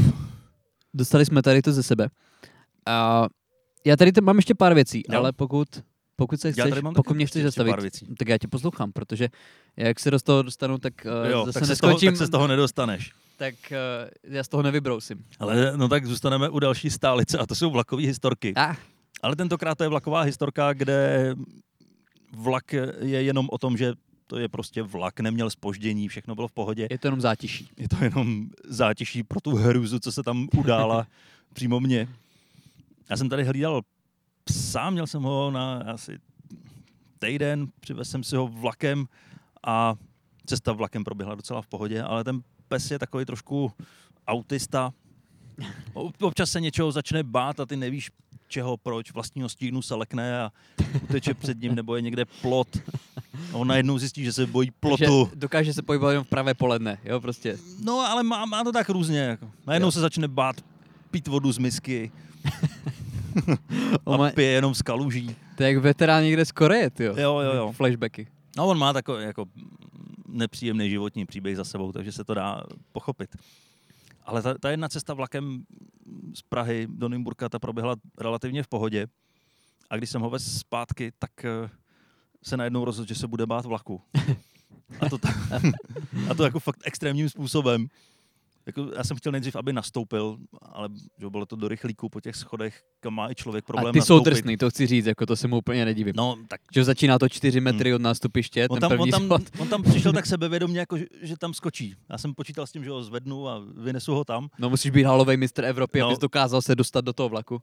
Dostali 0.94 1.26
jsme 1.26 1.42
tady 1.42 1.62
to 1.62 1.72
ze 1.72 1.84
sebe. 1.84 2.10
A 2.86 3.26
já 3.86 3.96
tady 3.96 4.12
mám 4.22 4.36
ještě 4.36 4.56
pár 4.56 4.74
věcí, 4.74 5.04
Jo. 5.10 5.20
ale 5.20 5.32
pokud, 5.34 5.68
pokud 6.16 6.42
se 6.42 6.52
chceš, 6.52 6.74
pokud 6.96 7.14
mě 7.16 7.26
chceš 7.26 7.44
zastavit, 7.44 7.70
pár 7.70 7.82
věcí. 7.82 8.08
tak 8.18 8.28
já 8.28 8.38
tě 8.38 8.48
poslouchám, 8.48 8.92
protože 8.92 9.28
jak 9.78 10.00
se 10.00 10.12
do 10.12 10.20
toho 10.20 10.42
dostanu, 10.42 10.78
tak 10.78 10.94
uh, 11.24 11.30
Jo, 11.30 11.46
zase 11.46 11.60
tak 11.60 11.68
se, 11.68 11.76
z 11.76 11.80
toho, 11.80 12.00
tak 12.00 12.16
se 12.18 12.26
z 12.26 12.30
toho 12.30 12.48
nedostaneš. 12.48 13.12
tak 13.38 13.56
uh, 13.72 14.34
já 14.34 14.44
z 14.44 14.48
toho 14.48 14.64
nevybrousím. 14.64 15.26
Ale 15.40 15.74
no 15.78 15.88
tak 15.88 16.06
zůstaneme 16.06 16.50
u 16.50 16.60
další 16.60 16.90
stálice 16.90 17.38
a 17.38 17.46
to 17.46 17.56
jsou 17.56 17.72
vlakové 17.72 18.04
historky. 18.04 18.54
Ah, 18.56 18.76
Ale 19.22 19.36
tentokrát 19.36 19.78
to 19.78 19.84
je 19.84 19.90
vlaková 19.90 20.22
historka, 20.22 20.74
kde 20.74 21.36
vlak 22.32 22.74
je 23.00 23.24
jenom 23.24 23.48
o 23.52 23.58
tom, 23.58 23.78
že 23.78 23.94
to 24.28 24.38
je 24.38 24.50
prostě 24.50 24.84
vlak, 24.84 25.20
neměl 25.20 25.50
spoždění, 25.50 26.08
všechno 26.08 26.36
bylo 26.36 26.48
v 26.48 26.52
pohodě. 26.52 26.88
je 26.92 26.98
to 26.98 27.08
jenom 27.08 27.22
zátiší. 27.22 27.70
Je 27.78 27.90
to 27.90 28.04
jenom 28.04 28.50
zátiší 28.68 29.24
pro 29.24 29.42
tu 29.42 29.56
hrůzu, 29.56 30.00
co 30.00 30.12
se 30.12 30.24
tam 30.24 30.48
udála 30.58 31.08
přímo 31.54 31.80
mně. 31.80 32.08
Já 33.10 33.18
jsem 33.18 33.30
tady 33.30 33.44
hlídal 33.44 33.82
psa, 34.44 34.90
měl 34.90 35.08
jsem 35.08 35.24
ho 35.24 35.52
na 35.52 35.78
asi 35.78 36.20
týden, 37.20 37.68
přivez 37.80 38.10
jsem 38.10 38.24
si 38.24 38.36
ho 38.36 38.48
vlakem 38.48 39.06
a 39.68 39.96
cesta 40.46 40.72
vlakem 40.74 41.04
proběhla 41.04 41.36
docela 41.36 41.62
v 41.62 41.68
pohodě, 41.68 42.04
ale 42.04 42.24
ten 42.24 42.42
pes 42.68 42.92
je 42.92 43.00
takový 43.00 43.26
trošku 43.26 43.72
autista. 44.28 44.94
Ob- 45.94 46.16
Občas 46.22 46.52
se 46.52 46.62
něčeho 46.62 46.92
začne 46.92 47.24
bát 47.24 47.60
a 47.60 47.66
ty 47.66 47.76
nevíš 47.78 48.12
čeho, 48.48 48.78
proč, 48.78 49.12
vlastního 49.14 49.50
stínu 49.50 49.82
se 49.82 49.96
lekne 49.96 50.40
a 50.42 50.52
uteče 51.04 51.34
před 51.34 51.62
ním, 51.62 51.76
nebo 51.76 51.96
je 51.96 52.02
někde 52.02 52.26
plot. 52.26 52.68
A 53.54 53.56
on 53.58 53.68
najednou 53.68 53.98
zjistí, 54.00 54.24
že 54.24 54.34
se 54.34 54.46
bojí 54.46 54.72
plotu. 54.80 55.30
Že 55.30 55.36
dokáže 55.40 55.74
se 55.74 55.82
pohybovat 55.82 56.12
jenom 56.12 56.24
v 56.26 56.28
pravé 56.30 56.54
poledne, 56.54 56.98
jo, 57.06 57.22
prostě. 57.22 57.58
No, 57.84 58.00
ale 58.00 58.24
má, 58.24 58.46
má 58.46 58.64
to 58.64 58.72
tak 58.72 58.90
různě. 58.90 59.20
Jako. 59.20 59.52
Najednou 59.68 59.88
Jo. 59.88 59.92
se 59.92 60.00
začne 60.00 60.28
bát 60.28 60.56
pít 61.12 61.28
vodu 61.28 61.52
z 61.52 61.58
misky 61.58 62.12
a 64.06 64.18
má, 64.18 64.30
pije 64.32 64.50
jenom 64.52 64.76
z 64.76 64.82
kaluží. 64.82 65.36
to 65.56 65.64
je 65.64 65.70
jak 65.74 65.78
veterán 65.84 66.24
někde 66.24 66.46
z 66.46 66.52
Koreje, 66.52 66.92
jo. 67.00 67.14
Jo, 67.18 67.40
jo, 67.40 67.54
jo. 67.54 67.72
Flashbacky. 67.72 68.28
No, 68.58 68.68
on 68.68 68.78
má 68.78 68.94
takový 68.94 69.24
jako 69.24 69.46
nepříjemný 70.28 70.90
životní 70.90 71.26
příběh 71.26 71.58
za 71.58 71.64
sebou, 71.64 71.92
takže 71.92 72.12
se 72.12 72.24
to 72.24 72.34
dá 72.34 72.64
pochopit. 72.92 73.30
Ale 74.28 74.42
ta, 74.42 74.54
ta 74.58 74.72
jedna 74.72 74.90
cesta 74.90 75.14
vlakem 75.14 75.64
z 76.34 76.42
Prahy 76.42 76.88
do 76.90 77.10
Nymburka, 77.10 77.50
ta 77.50 77.60
proběhla 77.60 77.96
relativně 78.18 78.64
v 78.64 78.68
pohodě. 78.68 79.08
A 79.90 79.98
když 79.98 80.10
jsem 80.10 80.22
ho 80.22 80.30
vez 80.30 80.60
zpátky, 80.60 81.12
tak 81.20 81.46
eh, 81.46 81.70
se 82.44 82.58
najednou 82.58 82.86
rozhodl, 82.86 83.08
že 83.08 83.16
se 83.16 83.28
bude 83.28 83.46
bát 83.46 83.66
vlaku. 83.66 84.02
A 85.00 85.10
to, 85.10 85.18
ta, 85.18 85.30
a 86.30 86.34
to 86.34 86.44
jako 86.44 86.60
fakt 86.60 86.82
extrémním 86.86 87.30
způsobem. 87.30 87.88
Jako, 88.68 88.92
já 88.98 89.04
jsem 89.04 89.18
chtěl 89.18 89.32
nejdřív, 89.32 89.56
aby 89.56 89.74
nastoupil, 89.74 90.38
ale 90.62 90.90
že 91.20 91.30
bylo 91.30 91.46
to 91.46 91.56
do 91.56 91.68
rychlíku 91.68 92.10
po 92.10 92.22
těch 92.22 92.36
schodech, 92.36 92.84
kam 93.00 93.14
má 93.14 93.32
i 93.32 93.36
člověk 93.36 93.66
problém 93.66 93.88
A 93.88 93.92
ty 93.92 94.02
jsou 94.02 94.14
nastoupit. 94.14 94.30
drsný, 94.30 94.58
to 94.58 94.70
chci 94.70 94.88
říct, 94.88 95.06
jako 95.06 95.26
to 95.26 95.36
se 95.36 95.48
mu 95.48 95.58
úplně 95.58 95.86
nedivím. 95.86 96.14
No, 96.18 96.36
tak 96.48 96.62
Že 96.74 96.84
začíná 96.84 97.20
to 97.20 97.30
4 97.30 97.60
metry 97.62 97.94
od 97.94 98.02
nástupiště, 98.02 98.68
On 98.70 98.76
ten 98.80 98.82
tam, 98.82 98.92
on, 98.92 98.98
první 98.98 99.12
tam, 99.12 99.26
schod. 99.26 99.42
on 99.60 99.68
tam 99.68 99.84
přišel 99.84 100.14
tak 100.14 100.26
sebevědomě, 100.26 100.80
jako, 100.80 100.98
že, 100.98 101.06
že 101.22 101.38
tam 101.38 101.54
skočí. 101.54 101.96
Já 102.10 102.18
jsem 102.18 102.34
počítal 102.34 102.68
s 102.68 102.72
tím, 102.72 102.84
že 102.84 102.90
ho 102.90 103.04
zvednu 103.04 103.48
a 103.50 103.62
vynesu 103.78 104.14
ho 104.14 104.24
tam. 104.26 104.50
No 104.60 104.70
musíš 104.70 104.92
být 104.92 105.04
halový 105.04 105.38
mistr 105.38 105.66
Evropy, 105.66 106.00
No. 106.00 106.06
abys 106.08 106.20
dokázal 106.20 106.62
se 106.62 106.76
dostat 106.76 107.02
do 107.06 107.14
toho 107.14 107.30
vlaku. 107.30 107.62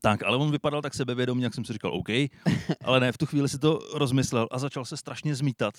Tak, 0.00 0.22
ale 0.22 0.36
on 0.36 0.50
vypadal 0.50 0.82
tak 0.82 0.94
sebevědomě, 0.94 1.46
jak 1.46 1.54
jsem 1.54 1.64
si 1.64 1.72
říkal, 1.72 1.92
OK. 1.94 2.08
Ale 2.84 3.00
ne, 3.00 3.12
v 3.12 3.18
tu 3.18 3.26
chvíli 3.26 3.48
si 3.48 3.58
to 3.58 3.78
rozmyslel 3.94 4.48
a 4.50 4.58
začal 4.58 4.84
se 4.84 4.96
strašně 4.96 5.34
zmítat. 5.34 5.74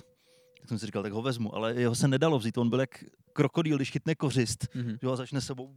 Tak 0.65 0.69
jsem 0.69 0.79
si 0.79 0.85
říkal, 0.85 1.03
tak 1.03 1.11
ho 1.13 1.21
vezmu, 1.21 1.55
ale 1.55 1.73
jeho 1.75 1.95
se 1.95 2.07
nedalo 2.07 2.39
vzít. 2.39 2.57
On 2.57 2.69
byl 2.69 2.79
jak 2.79 3.03
krokodýl, 3.33 3.75
když 3.75 3.91
chytne 3.91 4.15
kořist, 4.15 4.67
Mhm. 4.75 4.97
že 5.01 5.07
ho 5.07 5.15
začne 5.15 5.41
sebou 5.41 5.75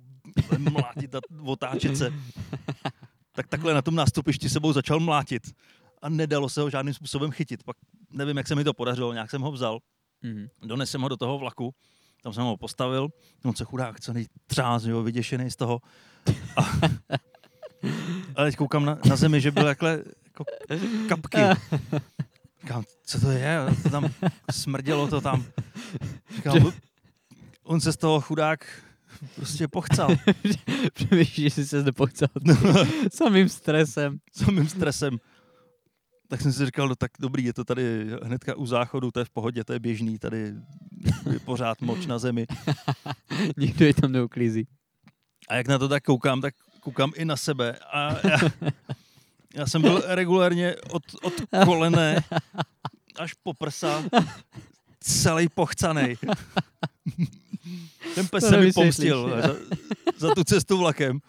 mlátit 0.59 1.15
a 1.15 1.21
otáčet 1.43 1.97
se. 1.97 2.13
Tak 3.33 3.47
takhle 3.49 3.75
na 3.75 3.83
tom 3.83 3.95
nástupišti 3.95 4.49
sebou 4.49 4.73
začal 4.73 5.01
mlátit. 5.01 5.43
A 6.03 6.09
nedalo 6.09 6.49
se 6.49 6.61
ho 6.61 6.71
žádným 6.71 6.95
způsobem 6.95 7.31
chytit. 7.31 7.63
Pak 7.63 7.77
nevím, 8.11 8.37
jak 8.37 8.49
se 8.49 8.55
mi 8.55 8.65
to 8.65 8.75
podařilo, 8.75 9.13
nějak 9.13 9.31
jsem 9.31 9.43
ho 9.43 9.53
vzal. 9.53 9.79
Mhm. 10.23 10.49
donesl 10.67 10.91
jsem 10.91 11.01
ho 11.01 11.09
do 11.09 11.17
toho 11.17 11.39
vlaku, 11.39 11.75
tam 12.23 12.33
jsem 12.33 12.43
ho 12.45 12.57
postavil, 12.57 13.09
on 13.45 13.55
se 13.57 13.65
chudák 13.65 14.01
celý 14.01 14.27
třás, 14.47 14.85
jo, 14.85 15.03
vyděšený 15.03 15.51
z 15.51 15.57
toho. 15.57 15.81
A, 16.57 16.63
a 18.37 18.45
teď 18.45 18.57
koukám 18.57 18.85
na, 18.85 18.99
na 19.09 19.17
zemi, 19.17 19.41
že 19.41 19.51
byl 19.51 19.65
takhle 19.65 20.03
jako 20.25 20.45
kapky. 21.09 21.39
Říkám, 22.63 22.85
co 23.05 23.21
to 23.21 23.31
je? 23.31 23.59
To 23.83 23.91
tam 23.91 24.09
smrdělo 24.51 25.09
to 25.09 25.21
tam. 25.21 25.45
Říkám, 26.37 26.73
on 27.63 27.81
se 27.81 27.93
z 27.93 27.97
toho 27.97 28.21
chudák 28.21 28.83
prostě 29.37 29.69
pochcal 29.69 30.09
Přemýšlíš, 30.95 31.45
že 31.45 31.51
jsi 31.51 31.67
se 31.67 31.81
zde 31.81 31.93
pochcel 31.93 32.29
samým 33.13 33.49
stresem. 33.49 34.19
samým 34.33 34.69
stresem. 34.69 35.19
Tak 36.29 36.41
jsem 36.41 36.53
si 36.53 36.67
říkal, 36.67 36.89
no 36.89 36.95
tak 36.97 37.11
dobrý, 37.21 37.45
je 37.45 37.53
to 37.53 37.65
tady 37.65 38.07
hnedka 38.23 38.55
u 38.55 38.67
záchodu, 38.67 39.11
to 39.11 39.19
je 39.19 39.25
v 39.25 39.31
pohodě, 39.31 39.65
to 39.65 39.73
je 39.73 39.79
běžný, 39.79 40.19
tady 40.19 40.55
je 41.33 41.39
pořád 41.45 41.81
moč 41.81 42.07
na 42.07 42.19
zemi. 42.19 42.47
Nikdo 43.57 43.87
je 43.87 43.95
tam 43.95 44.13
neuklízí. 44.13 44.69
A 45.49 45.55
jak 45.55 45.69
na 45.69 45.79
to 45.79 45.89
tak 45.89 46.03
koukám, 46.03 46.41
tak 46.41 46.55
koukám 46.81 47.13
i 47.17 47.25
na 47.25 47.37
sebe. 47.37 47.79
A 47.93 48.29
já, 48.29 48.39
já 49.59 49.67
jsem 49.67 49.83
byl 49.83 50.03
regulárně 50.07 50.77
od, 50.91 51.03
od 51.23 51.35
kolene 51.65 52.25
až 53.19 53.35
po 53.35 53.55
prsa 53.55 54.05
celý 55.01 55.49
pochcanej. 55.49 56.17
Ten 58.15 58.29
pes 58.29 58.45
To 58.45 58.51
se 58.51 58.57
mi 58.57 58.73
pomstil 58.73 59.43
za, 59.43 59.57
za 60.19 60.35
tu 60.35 60.45
cestu 60.45 60.79
vlakem. 60.79 61.19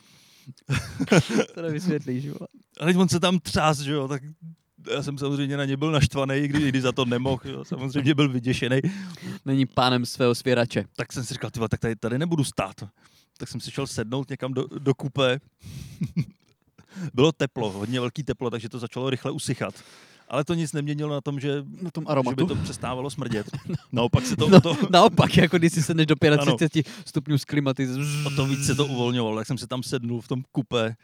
To 1.53 1.61
nevysvětlíš, 1.61 2.25
vole. 2.25 2.47
A 2.79 2.85
teď 2.85 2.97
on 2.97 3.09
se 3.09 3.19
tam 3.19 3.39
třás, 3.39 3.79
že 3.79 3.91
jo, 3.91 4.07
tak 4.07 4.23
já 4.93 5.03
jsem 5.03 5.17
samozřejmě 5.17 5.57
na 5.57 5.65
ně 5.65 5.77
byl 5.77 5.91
naštvaný, 5.91 6.35
i 6.35 6.47
když, 6.47 6.63
když 6.63 6.81
za 6.81 6.91
to 6.91 7.05
nemohl, 7.05 7.41
jo, 7.45 7.65
samozřejmě 7.65 8.15
byl 8.15 8.29
vyděšený. 8.29 8.81
Není 9.45 9.65
pánem 9.65 10.05
svého 10.05 10.35
svěrače. 10.35 10.85
Tak 10.95 11.13
jsem 11.13 11.23
si 11.23 11.33
říkal, 11.33 11.51
ty 11.51 11.59
vole, 11.59 11.69
tak 11.69 11.79
tady, 11.79 11.95
tady 11.95 12.19
nebudu 12.19 12.43
stát. 12.43 12.75
Tak 13.37 13.49
jsem 13.49 13.61
si 13.61 13.71
šel 13.71 13.87
sednout 13.87 14.29
někam 14.29 14.53
do, 14.53 14.65
do 14.79 14.93
kupé. 14.93 15.39
Bylo 17.13 17.31
teplo, 17.31 17.71
hodně 17.71 17.99
velký 17.99 18.23
teplo, 18.23 18.49
takže 18.49 18.69
to 18.69 18.79
začalo 18.79 19.09
rychle 19.09 19.31
usychat. 19.31 19.73
Ale 20.29 20.43
to 20.43 20.53
nic 20.53 20.73
neměnilo 20.73 21.13
na 21.13 21.21
tom, 21.21 21.39
že, 21.39 21.63
Na 21.81 21.91
tom 21.91 22.01
že 22.03 22.05
by 22.05 22.11
aromatu. 22.11 22.45
to 22.47 22.55
přestávalo 22.55 23.09
smrdět. 23.09 23.47
Naopak 23.91 24.25
se 24.25 24.35
to, 24.35 24.49
No, 24.49 24.61
to, 24.61 24.77
naopak, 24.89 25.37
jako 25.37 25.57
když 25.57 25.73
si 25.73 25.83
sedneš 25.83 26.05
do 26.05 26.15
35 26.55 26.85
stupňů 27.05 27.37
z 27.37 27.45
klimatizace. 27.45 27.99
o 28.25 28.29
to 28.29 28.45
víc 28.45 28.65
se 28.65 28.75
to 28.75 28.85
uvolňovalo. 28.85 29.37
Tak 29.37 29.47
jsem 29.47 29.57
se 29.57 29.67
tam 29.67 29.83
sednul 29.83 30.21
v 30.21 30.27
tom 30.27 30.43
kupé. 30.51 30.95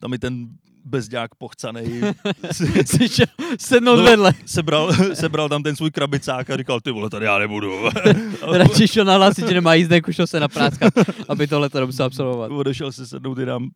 Tam 0.00 0.14
i 0.14 0.18
ten 0.18 0.46
bezďák 0.84 1.34
pochcanej 1.34 2.02
sednout 3.58 3.96
No. 3.96 4.02
vedle. 4.02 4.32
sebral, 4.46 4.92
sebral 5.14 5.48
tam 5.48 5.62
ten 5.62 5.76
svůj 5.76 5.90
krabicák 5.90 6.50
a 6.50 6.56
říkal, 6.56 6.80
ty 6.80 6.90
vole, 6.90 7.10
tady 7.10 7.24
já 7.26 7.38
nebudu. 7.38 7.72
Radši 8.52 8.88
šel 8.88 9.04
nahlásit, 9.04 9.48
že 9.48 9.54
nemá 9.54 9.74
jízdek, 9.74 10.08
už 10.08 10.16
šel 10.16 10.26
se 10.26 10.40
napráckat, 10.40 10.94
aby 11.28 11.46
tohle 11.46 11.70
to 11.70 11.80
nemusel 11.80 12.06
absolvovat. 12.06 12.50
Odešel 12.50 12.92
si 12.92 13.06
sednout 13.06 13.38
jinam. 13.38 13.70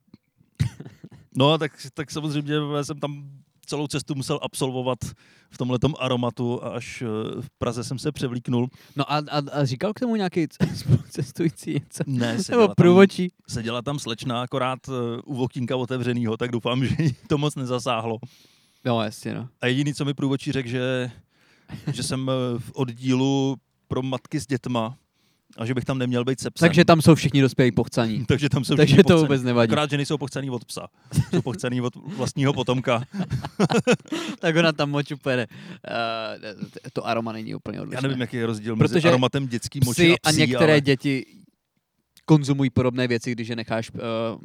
No 1.39 1.53
a 1.53 1.59
tak, 1.59 1.73
tak 1.95 2.11
samozřejmě 2.11 2.55
já 2.77 2.85
jsem 2.85 2.99
tam 3.01 3.31
celou 3.67 3.87
cestu 3.87 4.15
musel 4.15 4.39
absolvovat 4.43 4.99
v 5.51 5.59
tomhletom 5.59 5.95
aromatu 5.99 6.65
a 6.65 6.69
až 6.69 7.03
eh, 7.03 7.07
v 7.41 7.51
Praze 7.59 7.85
jsem 7.85 7.99
se 7.99 8.13
převlíknul. 8.13 8.69
No 8.97 9.13
a, 9.13 9.17
a, 9.17 9.43
a 9.53 9.65
říkal 9.65 9.93
k 9.93 10.01
tomu 10.01 10.17
nějaký 10.17 10.47
cestující 11.11 11.73
něco? 11.73 12.05
Ne, 12.07 12.33
Nebo 12.33 12.43
seděla 12.43 12.67
tam, 12.67 12.75
průvočí? 12.75 13.33
seděla 13.49 13.83
tam 13.83 13.99
slečna 13.99 14.43
akorát 14.43 14.79
eh, 14.89 14.93
u 15.25 15.35
vokínka 15.35 15.77
otevřenýho, 15.77 16.37
tak 16.37 16.51
doufám, 16.51 16.85
že 16.87 16.95
jí 17.03 17.17
to 17.27 17.39
moc 17.39 17.55
nezasáhlo. 17.55 18.19
No 18.85 19.03
jasně, 19.03 19.35
no. 19.35 19.49
A 19.61 19.67
jediný, 19.67 19.95
co 19.95 20.05
mi 20.05 20.15
průvočí 20.15 20.53
řekl, 20.53 20.69
že, 20.69 21.11
že 21.93 22.03
jsem 22.03 22.31
eh, 22.31 22.59
v 22.59 22.71
oddílu 22.75 23.57
pro 23.89 24.03
matky 24.03 24.41
s 24.41 24.47
dětma 24.47 24.97
a 25.57 25.67
že 25.67 25.75
bych 25.75 25.85
tam 25.85 25.99
neměl 25.99 26.25
být 26.25 26.41
se 26.41 26.51
psem. 26.51 26.69
Takže 26.69 26.85
tam 26.85 27.03
jsou 27.03 27.15
všichni 27.15 27.41
dospělí 27.41 27.73
pochcaní. 27.73 28.25
Takže 28.29 28.49
tam 28.49 28.65
jsou 28.65 28.77
Takže 28.77 28.87
všichni 28.87 29.03
to 29.03 29.09
pochcený. 29.09 29.23
vůbec 29.23 29.43
nevadí. 29.43 29.71
Akorát, 29.71 29.91
že 29.91 29.97
nejsou 29.97 30.19
pochcený 30.19 30.51
od 30.51 30.65
psa. 30.65 30.87
Jsou 31.31 31.43
pochcený 31.43 31.81
od 31.81 31.97
vlastního 32.17 32.53
potomka. 32.53 33.03
tak 34.39 34.57
ona 34.57 34.73
tam 34.73 34.91
moč 34.91 35.13
úplně... 35.13 35.47
Uh, 35.47 36.69
to 36.93 37.07
aroma 37.07 37.33
není 37.33 37.55
úplně 37.55 37.81
odlišné. 37.81 37.97
Já 37.99 38.01
nevím, 38.03 38.21
jaký 38.21 38.37
je 38.37 38.47
rozdíl 38.47 38.77
mezi 38.77 38.95
Protože 38.95 39.09
aromatem 39.09 39.47
dětský 39.47 39.81
moči 39.85 40.13
a 40.13 40.17
a 40.23 40.31
psí, 40.31 40.41
některé 40.41 40.73
ale 40.73 40.81
děti 40.81 41.27
konzumují 42.25 42.71
podobné 42.71 43.09
věci, 43.09 43.33
když 43.33 43.49
je 43.49 43.57
necháš 43.57 43.91
uh, 43.91 44.01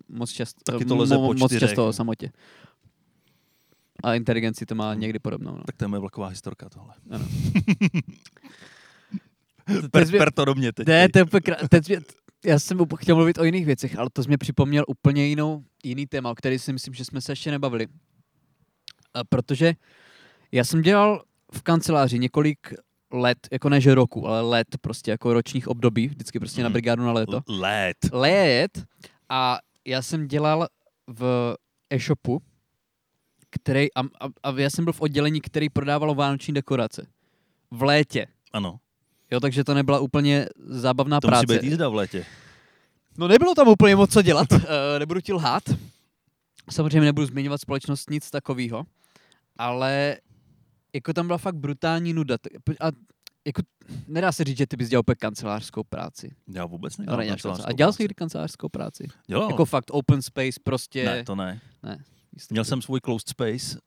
moc, 0.09 0.31
čast, 0.31 0.63
Taky 0.63 0.85
to 0.85 0.95
leze 0.95 1.15
po 1.15 1.33
moc 1.33 1.59
často 1.59 1.87
o 1.87 1.93
samotě. 1.93 2.31
A 4.03 4.15
inteligenci 4.15 4.65
to 4.65 4.75
má 4.75 4.93
někdy 4.93 5.19
podobnou. 5.19 5.51
No. 5.51 5.63
tak 5.63 5.77
to 5.77 5.83
je 5.83 5.87
moje 5.87 5.99
vlaková 5.99 6.27
historka 6.27 6.69
tohle. 6.69 6.93
Ano. 7.09 7.25
Per, 9.91 10.11
per 10.17 10.31
to 10.31 10.45
do 10.45 10.55
mě 10.55 10.73
teď. 10.73 10.87
Ne, 10.87 11.09
to 11.09 11.19
je 11.19 11.23
úplně 11.23 11.41
krá... 11.41 11.55
teď 11.69 11.87
mě... 11.87 11.99
Já 12.45 12.59
jsem 12.59 12.77
chtěl 12.97 13.15
mluvit 13.15 13.37
o 13.37 13.43
jiných 13.43 13.65
věcech, 13.65 13.97
ale 13.99 14.09
to 14.13 14.23
jsi 14.23 14.27
mě 14.29 14.37
připomněl 14.37 14.83
úplně 14.87 15.25
jinou, 15.25 15.63
jiný 15.83 16.05
téma, 16.07 16.31
o 16.31 16.35
který 16.35 16.59
si 16.59 16.73
myslím, 16.73 16.93
že 16.93 17.05
jsme 17.05 17.21
se 17.21 17.31
ještě 17.31 17.51
nebavili. 17.51 17.87
A 19.13 19.23
protože 19.23 19.73
já 20.51 20.63
jsem 20.63 20.81
dělal 20.81 21.23
v 21.53 21.61
kanceláři 21.61 22.19
několik 22.19 22.73
let, 23.11 23.37
jako 23.51 23.69
ne 23.69 23.81
že 23.81 23.95
roku, 23.95 24.27
ale 24.27 24.41
let, 24.41 24.67
prostě 24.81 25.11
jako 25.11 25.33
ročních 25.33 25.67
období, 25.67 26.07
vždycky 26.07 26.39
prostě 26.39 26.63
na 26.63 26.69
Mhm. 26.69 26.73
brigádu 26.73 27.03
na 27.03 27.11
léto. 27.11 27.41
Let. 27.47 27.97
let 28.11 28.83
a 29.29 29.59
já 29.85 30.01
jsem 30.01 30.27
dělal 30.27 30.67
v 31.07 31.55
e-shopu, 31.89 32.41
který, 33.49 33.93
a, 33.93 33.99
a, 34.01 34.27
a 34.43 34.51
já 34.59 34.69
jsem 34.69 34.83
byl 34.83 34.93
v 34.93 35.01
oddělení, 35.01 35.41
který 35.41 35.69
prodávalo 35.69 36.15
vánoční 36.15 36.53
dekorace. 36.53 37.07
V 37.71 37.83
létě. 37.83 38.27
Ano. 38.53 38.79
Jo, 39.33 39.39
takže 39.39 39.63
to 39.63 39.73
nebyla 39.73 39.99
úplně 39.99 40.47
zábavná 40.65 41.19
To 41.21 41.27
práce. 41.27 41.45
musí 41.47 41.59
být 41.59 41.67
jízda 41.67 41.89
v 41.89 41.95
létě. 41.95 42.25
No 43.17 43.27
nebylo 43.27 43.55
tam 43.55 43.67
úplně 43.67 43.95
moc 43.95 44.13
co 44.13 44.21
dělat, 44.21 44.51
uh, 44.51 44.59
nebudu 44.99 45.21
ti 45.21 45.33
lhát. 45.33 45.63
Samozřejmě 46.71 47.01
nebudu 47.01 47.27
zmiňovat 47.27 47.61
společnost, 47.61 48.09
nic 48.09 48.31
takového. 48.31 48.83
Ale 49.57 50.17
jako 50.93 51.13
tam 51.13 51.27
byla 51.27 51.37
fakt 51.37 51.55
brutální 51.55 52.13
nuda. 52.13 52.35
A 52.79 52.87
jako, 53.45 53.61
nedá 54.07 54.31
se 54.31 54.43
říct, 54.43 54.57
že 54.57 54.67
ty 54.67 54.77
bys 54.77 54.89
dělal 54.89 54.99
úplně 54.99 55.15
kancelářskou 55.15 55.83
práci. 55.83 56.31
Já 56.47 56.65
vůbec 56.65 56.97
nedělám 56.97 57.19
neděláš 57.19 57.41
kancelářskou 57.41 57.49
kancelář. 57.49 57.73
A 57.73 57.77
dělal 57.77 57.93
jsi 57.93 58.03
někdy 58.03 58.15
kancelářskou 58.15 58.69
práci? 58.69 59.07
Dělal. 59.27 59.49
Jako 59.49 59.65
fakt 59.65 59.91
open 59.91 60.21
space 60.21 60.59
prostě. 60.63 61.05
Ne, 61.05 61.23
to 61.23 61.35
ne. 61.35 61.61
jistě. 62.33 62.53
Měl 62.53 62.65
jsem 62.65 62.81
svůj 62.81 62.99
closed 62.99 63.29
space. 63.29 63.79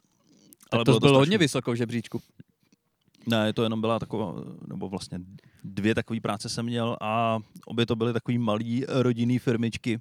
tak 0.71 0.79
to 0.79 0.85
bylo 0.85 1.01
bylo 1.01 1.19
hodně 1.19 1.39
vysoko 1.39 1.73
v 1.73 1.75
žebříčku. 1.75 2.23
Ne, 3.29 3.53
to 3.53 3.62
jenom 3.62 3.81
byla 3.81 3.99
taková, 3.99 4.35
nebo 4.69 4.89
vlastně 4.89 5.19
dvě 5.65 5.95
takové 5.95 6.21
práce 6.21 6.49
jsem 6.49 6.67
měl 6.67 6.97
a 7.01 7.39
obě 7.67 7.87
to 7.87 7.97
byly 7.97 8.12
takové 8.12 8.39
malé 8.39 8.81
rodinné 8.89 9.39
firmičky, 9.39 10.01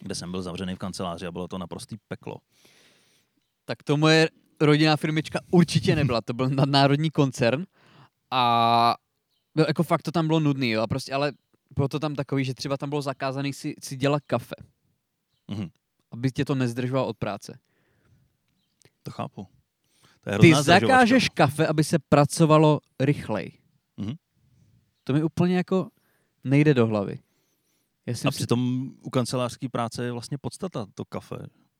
kde 0.00 0.14
jsem 0.14 0.30
byl 0.30 0.42
zavřený 0.42 0.74
v 0.74 0.78
kanceláři 0.78 1.26
a 1.26 1.32
bylo 1.32 1.48
to 1.48 1.58
naprostý 1.58 1.96
peklo. 2.08 2.36
Tak 3.64 3.82
to 3.82 3.96
moje 3.96 4.28
rodinná 4.60 4.96
firmička 4.96 5.40
určitě 5.50 5.96
nebyla. 5.96 6.20
To 6.20 6.32
byl 6.32 6.48
nadnárodní 6.48 7.10
koncern 7.10 7.64
a 8.30 8.94
byl, 9.54 9.64
jako 9.68 9.82
fakt 9.82 10.02
to 10.02 10.12
tam 10.12 10.26
bylo 10.26 10.40
nudný, 10.40 10.70
jo. 10.70 10.82
A 10.82 10.86
prostě, 10.86 11.12
ale 11.12 11.32
bylo 11.76 11.88
to 11.88 11.98
tam 11.98 12.14
takový, 12.14 12.44
že 12.44 12.54
třeba 12.54 12.76
tam 12.76 12.88
bylo 12.88 13.02
zakázané 13.02 13.52
si, 13.52 13.74
si 13.82 13.96
dělat 13.96 14.22
kafe. 14.26 14.54
Mhm. 15.48 15.68
Aby 16.10 16.32
tě 16.32 16.44
to 16.44 16.54
nezdržovalo 16.54 17.06
od 17.06 17.16
práce. 17.16 17.58
To 19.02 19.10
chápu. 19.10 19.46
To 20.24 20.30
je 20.30 20.38
Ty 20.38 20.54
zakážeš 20.62 21.28
kafe, 21.28 21.66
aby 21.66 21.84
se 21.84 21.98
pracovalo 21.98 22.80
rychleji. 23.00 23.52
Mhm. 23.96 24.14
To 25.04 25.12
mi 25.12 25.22
úplně 25.22 25.56
jako 25.56 25.88
nejde 26.44 26.74
do 26.74 26.86
hlavy. 26.86 27.18
Já 28.06 28.12
A 28.12 28.16
jsem 28.16 28.32
si, 28.32 28.36
přitom 28.36 28.90
u 29.02 29.10
kancelářské 29.10 29.68
práce 29.68 30.04
je 30.04 30.12
vlastně 30.12 30.38
podstata 30.38 30.86
to 30.94 31.04
kafe. 31.04 31.36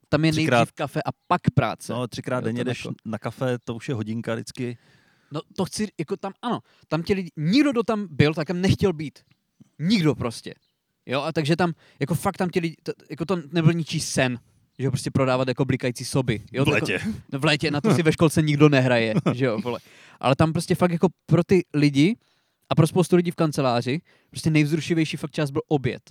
tam 0.08 0.24
je 0.24 0.32
třikrát- 0.32 0.58
nejdřív 0.58 0.72
kafe 0.72 1.02
a 1.02 1.10
pak 1.26 1.40
práce. 1.54 1.92
No, 1.92 2.08
třikrát 2.08 2.36
Jo, 2.36 2.44
denně 2.44 2.64
jdeš 2.64 2.84
jako- 2.84 2.94
na 3.04 3.18
kafe, 3.18 3.58
to 3.64 3.74
už 3.74 3.88
je 3.88 3.94
hodinka 3.94 4.34
vždycky. 4.34 4.78
No 5.32 5.40
to 5.56 5.64
chci, 5.64 5.88
jako 5.98 6.16
tam, 6.16 6.32
ano, 6.42 6.60
tam 6.88 7.02
ti 7.02 7.14
lidi, 7.14 7.30
nikdo, 7.36 7.72
kdo 7.72 7.82
tam 7.82 8.06
byl, 8.10 8.34
tak 8.34 8.46
tam 8.48 8.60
nechtěl 8.60 8.92
být. 8.92 9.18
Nikdo 9.78 10.14
prostě. 10.14 10.54
Jo, 11.06 11.20
a 11.20 11.32
takže 11.32 11.56
tam, 11.56 11.72
jako 12.00 12.14
fakt 12.14 12.36
tam 12.36 12.48
ti 12.50 12.60
lidi, 12.60 12.76
to, 12.82 12.92
jako 13.10 13.24
to 13.24 13.36
nebyl 13.52 13.72
ničí 13.72 14.00
sen, 14.00 14.38
že 14.78 14.84
jo, 14.84 14.90
prostě 14.90 15.10
prodávat 15.10 15.48
jako 15.48 15.64
blikající 15.64 16.04
soby. 16.04 16.42
Jo, 16.52 16.62
v 16.62 16.64
to 16.64 16.70
letě. 16.70 16.92
Jako, 16.92 17.08
no 17.32 17.38
v 17.38 17.44
létě, 17.44 17.70
na 17.70 17.80
to 17.80 17.94
si 17.94 18.02
ve 18.02 18.12
školce 18.12 18.42
nikdo 18.42 18.68
nehraje, 18.68 19.14
že 19.32 19.44
jo, 19.44 19.58
vole. 19.60 19.80
Ale 20.20 20.36
tam 20.36 20.52
prostě 20.52 20.74
fakt 20.74 20.90
jako 20.92 21.08
pro 21.26 21.44
ty 21.44 21.64
lidi 21.74 22.16
a 22.70 22.74
pro 22.74 22.86
spoustu 22.86 23.16
lidí 23.16 23.30
v 23.30 23.36
kanceláři, 23.36 24.00
prostě 24.30 24.50
nejvzrušivější 24.50 25.16
fakt 25.16 25.30
čas 25.30 25.50
byl 25.50 25.62
oběd. 25.68 26.02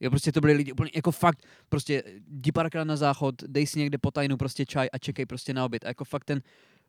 Jo, 0.00 0.10
prostě 0.10 0.32
to 0.32 0.40
byli 0.40 0.52
lidi 0.52 0.72
úplně 0.72 0.90
jako 0.94 1.12
fakt, 1.12 1.42
prostě 1.68 2.02
jdi 2.28 2.52
párkrát 2.52 2.84
na 2.84 2.96
záchod, 2.96 3.34
dej 3.46 3.66
si 3.66 3.78
někde 3.78 3.98
po 3.98 4.10
tajnu 4.10 4.36
prostě 4.36 4.66
čaj 4.66 4.88
a 4.92 4.98
čekej 4.98 5.26
prostě 5.26 5.54
na 5.54 5.64
oběd. 5.64 5.84
A 5.84 5.88
jako 5.88 6.04
fakt 6.04 6.24
ten 6.24 6.42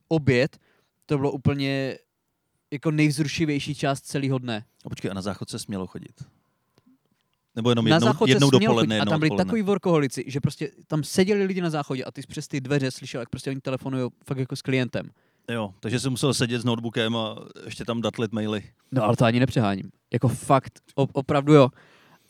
oběd, 0.08 0.58
to 1.06 1.18
bylo 1.18 1.32
úplně 1.32 1.98
jako 2.72 2.92
nejvzrušivější 2.92 3.76
část 3.76 4.02
celého 4.02 4.38
dne. 4.38 4.66
A 4.86 4.90
počkej, 4.90 5.12
a 5.12 5.14
na 5.14 5.22
záchod 5.22 5.50
se 5.50 5.60
smělo 5.60 5.88
chodit? 5.88 6.24
Nebo 7.56 7.70
jenom 7.72 7.86
na 7.86 7.96
jednou, 7.96 8.08
záchod 8.08 8.30
jednou 8.30 8.50
dopoledne, 8.50 8.76
chodit 8.82 8.92
a 8.92 8.96
jednou 8.96 9.10
tam 9.12 9.20
byli 9.20 9.30
odpoledne. 9.30 9.46
takový 9.50 9.62
workoholici, 9.62 10.24
že 10.28 10.40
prostě 10.42 10.72
tam 10.88 11.04
seděli 11.04 11.44
lidi 11.44 11.62
na 11.62 11.70
záchodě 11.70 12.04
a 12.04 12.12
ty 12.12 12.22
jsi 12.22 12.28
přes 12.28 12.48
ty 12.48 12.62
dveře 12.62 12.92
slyšel, 12.92 13.20
jak 13.22 13.30
prostě 13.30 13.50
oni 13.50 13.62
telefonují 13.62 14.10
fakt 14.28 14.38
jako 14.38 14.56
s 14.56 14.62
klientem. 14.62 15.10
Jo, 15.52 15.74
takže 15.80 16.00
jsem 16.00 16.12
musel 16.12 16.34
sedět 16.34 16.60
s 16.62 16.66
notebookem 16.66 17.16
a 17.16 17.36
ještě 17.66 17.86
tam 17.86 18.02
datlit 18.02 18.32
maily. 18.32 18.64
No 18.92 19.04
ale 19.04 19.16
to 19.16 19.26
ani 19.26 19.40
nepřeháním. 19.40 19.92
Jako 20.14 20.28
fakt, 20.28 20.80
op- 20.96 21.10
opravdu 21.14 21.54
jo. 21.54 21.70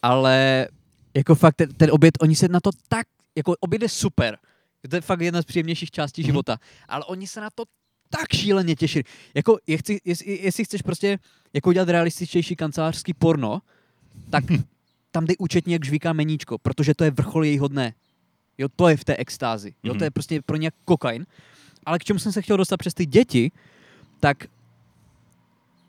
Ale 0.01 0.67
jako 1.13 1.35
fakt 1.35 1.55
ten, 1.55 1.73
ten 1.73 1.91
oběd, 1.91 2.13
oni 2.21 2.35
se 2.35 2.47
na 2.47 2.59
to 2.59 2.69
tak, 2.87 3.07
jako 3.35 3.55
oběd 3.59 3.81
je 3.81 3.89
super. 3.89 4.37
To 4.89 4.95
je 4.95 5.01
fakt 5.01 5.21
jedna 5.21 5.41
z 5.41 5.45
příjemnějších 5.45 5.91
částí 5.91 6.21
Mhm. 6.21 6.25
života. 6.27 6.57
Ale 6.87 7.05
oni 7.05 7.27
se 7.27 7.41
na 7.41 7.49
to 7.55 7.63
tak 8.09 8.33
šíleně 8.33 8.75
těšili. 8.75 9.03
Jako, 9.33 9.57
je 9.67 9.77
chci, 9.77 10.01
jestli, 10.05 10.39
jestli 10.41 10.65
chceš 10.65 10.81
prostě 10.81 11.19
jako 11.53 11.69
udělat 11.69 11.89
realističtější 11.89 12.55
kancelářský 12.55 13.13
porno, 13.13 13.61
tak 14.29 14.43
tam 15.13 15.25
dej 15.25 15.35
účetní 15.39 15.73
jak 15.73 15.85
žvíká 15.85 16.13
meníčko, 16.13 16.57
protože 16.57 16.93
to 16.93 17.03
je 17.03 17.11
vrchol 17.11 17.45
jejího 17.45 17.67
dne. 17.67 17.93
Jo, 18.57 18.67
to 18.75 18.89
je 18.89 18.97
v 18.97 19.03
té 19.03 19.15
extázi. 19.15 19.73
Jo, 19.83 19.93
Mhm. 19.93 19.99
to 19.99 20.03
je 20.03 20.11
prostě 20.11 20.41
pro 20.41 20.57
ně 20.57 20.71
kokain. 20.85 21.25
Ale 21.85 21.99
k 21.99 22.03
čemu 22.03 22.19
jsem 22.19 22.31
se 22.31 22.41
chtěl 22.41 22.57
dostat 22.57 22.77
přes 22.77 22.93
ty 22.93 23.05
děti, 23.05 23.51
tak 24.19 24.47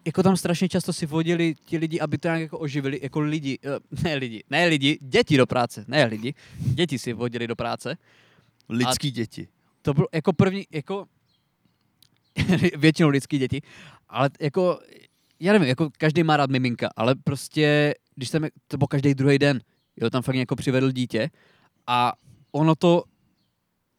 jako 0.06 0.22
tam 0.22 0.37
strašně 0.37 0.68
často 0.68 0.92
si 0.92 1.06
vodili 1.06 1.54
ti 1.64 1.78
lidi, 1.78 2.00
aby 2.00 2.18
to 2.18 2.28
nějak 2.28 2.40
jako 2.40 2.58
oživili, 2.58 3.00
jako 3.02 3.20
lidi, 3.20 3.58
eh, 3.64 4.02
ne 4.04 4.14
lidi, 4.14 4.42
ne 4.50 4.66
lidi, 4.66 4.98
děti 5.02 5.37
do 5.37 5.46
práce, 5.46 5.84
ne 5.88 6.04
lidi, 6.04 6.34
děti 6.58 6.98
si 6.98 7.12
vodili 7.12 7.46
do 7.46 7.56
práce. 7.56 7.96
Lidský 8.68 9.10
děti. 9.10 9.48
To 9.82 9.94
bylo 9.94 10.06
jako 10.12 10.32
první, 10.32 10.64
jako 10.72 11.06
většinou 12.76 13.08
lidský 13.08 13.38
děti, 13.38 13.62
ale 14.08 14.30
jako, 14.40 14.80
já 15.44 15.52
nevím, 15.52 15.68
jako 15.68 15.90
každý 15.98 16.22
má 16.22 16.37
rád 16.37 16.50
miminka, 16.50 16.88
ale 16.96 17.14
prostě, 17.14 17.94
když 18.14 18.35
je- 18.35 18.40
to 18.68 18.78
byl 18.78 18.87
každý 18.87 19.14
druhý 19.14 19.38
den, 19.38 19.61
jo, 20.00 20.11
tam 20.11 20.22
fakt 20.22 20.35
jako 20.35 20.57
přivedl 20.57 20.92
dítě 20.92 21.30
a 21.87 22.12
ono 22.52 22.74
to 22.74 23.04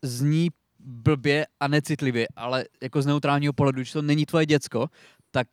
zní 0.03 0.49
blbě 0.79 1.45
a 1.59 1.67
necitlivě, 1.67 2.27
ale 2.35 2.65
jako 2.83 3.01
z 3.01 3.05
neutrálního 3.05 3.53
pohledu, 3.53 3.75
když 3.75 3.91
to 3.91 4.01
není 4.01 4.25
tvoje 4.25 4.45
děcko, 4.45 4.87
tak 5.31 5.47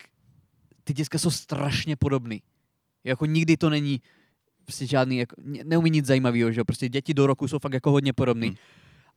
ty 0.84 0.92
děcka 0.92 1.18
jsou 1.18 1.30
strašně 1.30 1.96
podobný. 1.96 2.42
Jako 3.04 3.26
nikdy 3.26 3.56
to 3.56 3.70
není 3.70 4.00
prostě 4.64 4.86
žádný, 4.86 5.18
jako, 5.18 5.36
ne- 5.38 5.64
neumí 5.64 5.90
nic 5.90 6.06
zajímavého, 6.06 6.52
že 6.52 6.60
jo? 6.60 6.64
Prostě 6.64 6.88
děti 6.88 7.14
do 7.14 7.26
roku 7.26 7.48
jsou 7.48 7.58
fakt 7.58 7.72
jako 7.72 7.90
hodně 7.90 8.12
podobný. 8.12 8.46
Hmm. 8.46 8.56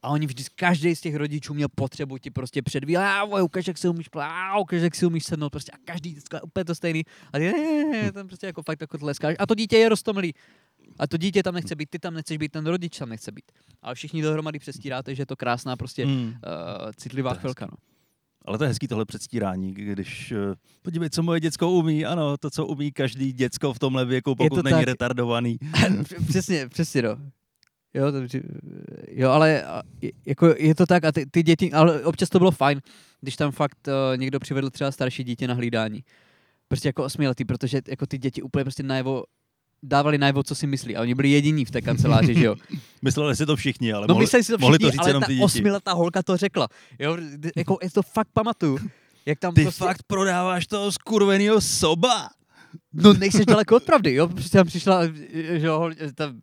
A 0.02 0.10
oni 0.10 0.28
vždy, 0.28 0.44
každý 0.56 0.96
z 0.96 1.02
těch 1.02 1.16
rodičů 1.16 1.54
měl 1.54 1.68
potřebu 1.76 2.18
ti 2.18 2.32
prostě 2.32 2.62
předvíjet, 2.62 3.02
a 3.02 3.24
ukaž, 3.24 3.68
jak 3.68 3.78
si 3.78 3.88
umíš 3.88 4.08
plát, 4.08 4.30
a 4.30 4.60
ukaž, 4.60 4.82
jak 4.82 4.96
si 4.96 5.06
umíš 5.06 5.24
sednout, 5.24 5.50
prostě 5.50 5.72
a 5.72 5.78
každý 5.86 6.18
je 6.34 6.42
úplně 6.42 6.66
to 6.66 6.76
stejný. 6.76 7.04
A 7.34 7.38
ty, 7.38 7.52
ne, 7.52 7.84
ne, 7.92 8.12
tam 8.12 8.28
prostě 8.28 8.48
jako 8.48 8.64
fakt 8.64 8.82
jako 8.82 8.98
tleskáš. 8.98 9.36
A 9.40 9.46
to 9.46 9.56
dítě 9.56 9.78
je 9.78 9.90
roztomilý. 9.90 10.34
A 11.00 11.08
to 11.08 11.18
dítě 11.18 11.44
tam 11.44 11.54
nechce 11.54 11.76
být, 11.76 11.90
ty 11.90 12.00
tam 12.00 12.14
nechceš 12.14 12.38
být, 12.38 12.52
ten 12.52 12.66
rodič 12.66 12.98
tam 12.98 13.10
nechce 13.10 13.32
být. 13.32 13.46
Ale 13.82 13.96
všichni 13.96 14.22
dohromady 14.22 14.60
přestíráte, 14.60 15.16
že 15.16 15.22
je 15.22 15.26
to 15.26 15.36
krásná 15.36 15.76
prostě 15.76 16.06
Mm. 16.06 16.28
uh, 16.28 16.34
citlivá 16.98 17.30
To 17.30 17.36
je 17.36 17.40
chvilka. 17.40 17.66
No. 17.72 17.78
Ale 18.46 18.58
to 18.58 18.64
je 18.64 18.68
hezký 18.68 18.88
tohle 18.88 19.06
předstírání, 19.06 19.74
když 19.74 20.32
eh, 20.32 20.56
podívej, 20.82 21.10
co 21.10 21.24
moje 21.24 21.40
děcko 21.40 21.72
umí. 21.72 22.06
Ano, 22.06 22.38
to, 22.38 22.50
co 22.50 22.66
umí 22.66 22.92
každý 22.92 23.34
děcko 23.34 23.74
v 23.74 23.80
tomhle 23.80 24.06
věku, 24.06 24.36
pokud 24.36 24.56
to 24.56 24.64
není 24.64 24.78
tak. 24.78 24.86
retardovaný. 24.86 25.58
přesně, 26.30 26.70
přesně, 26.70 27.02
no. 27.02 27.18
Jo, 27.96 28.12
to, 28.12 28.18
jo 29.12 29.30
ale 29.30 29.64
je- 30.02 30.12
jako 30.26 30.56
je 30.58 30.76
to 30.76 30.86
tak 30.86 31.04
a 31.06 31.12
ty, 31.12 31.26
ty 31.26 31.44
děti, 31.44 31.72
ale 31.72 32.04
občas 32.04 32.30
to 32.30 32.40
bylo 32.40 32.52
fajn, 32.52 32.82
když 33.22 33.36
tam 33.36 33.52
fakt 33.52 33.88
uh, 33.88 34.18
někdo 34.18 34.40
přivedl 34.40 34.70
třeba 34.70 34.92
starší 34.92 35.24
dítě 35.24 35.48
na 35.48 35.54
hlídání. 35.54 36.04
Prostě 36.68 36.90
jako 36.90 37.04
osmiletý, 37.04 37.46
protože 37.46 37.82
jako 37.88 38.06
ty 38.06 38.18
děti 38.18 38.42
úplně 38.42 38.64
prostě 38.64 38.84
najevo 38.84 39.24
dávali 39.84 40.18
najevo, 40.18 40.44
co 40.44 40.56
si 40.56 40.68
myslí. 40.68 40.96
A 40.96 41.02
oni 41.02 41.16
byli 41.16 41.30
jediní 41.32 41.66
v 41.66 41.72
té 41.72 41.82
kanceláři, 41.82 42.34
že 42.36 42.46
jo. 42.46 42.56
Mysleli 43.02 43.36
si 43.36 43.46
to 43.46 43.56
všichni, 43.56 43.94
ale 43.94 44.08
No 44.08 44.14
mohli, 44.14 44.28
si 44.28 44.52
to 44.52 44.58
mohli 44.58 44.78
všichni, 44.78 44.88
to 44.88 44.92
říct 44.92 45.00
ale 45.00 45.10
jenom 45.10 45.22
ta 45.22 45.28
ty 45.28 45.34
děti. 45.34 45.44
osmiletá 45.44 45.94
holka 45.94 46.24
to 46.24 46.38
řekla. 46.38 46.68
Jo, 47.00 47.18
jako 47.56 47.78
já 47.84 47.90
to 47.90 48.02
fakt 48.02 48.28
pamatuju. 48.34 48.78
Jak 49.26 49.40
tam 49.40 49.54
Ty 49.54 49.62
prostě, 49.64 49.84
fakt 49.86 50.04
prodáváš 50.08 50.68
toho 50.68 50.92
skurvenýho 50.92 51.62
soba? 51.62 52.30
No 52.94 53.14
nejseš 53.14 53.46
daleko 53.46 53.76
od 53.76 53.84
pravdy, 53.84 54.14
jo, 54.14 54.28
prostě 54.28 54.58
tam 54.58 54.68
přišla, 54.68 55.06
že 55.34 55.66
jo, 55.68 55.90
ta, 56.16 56.34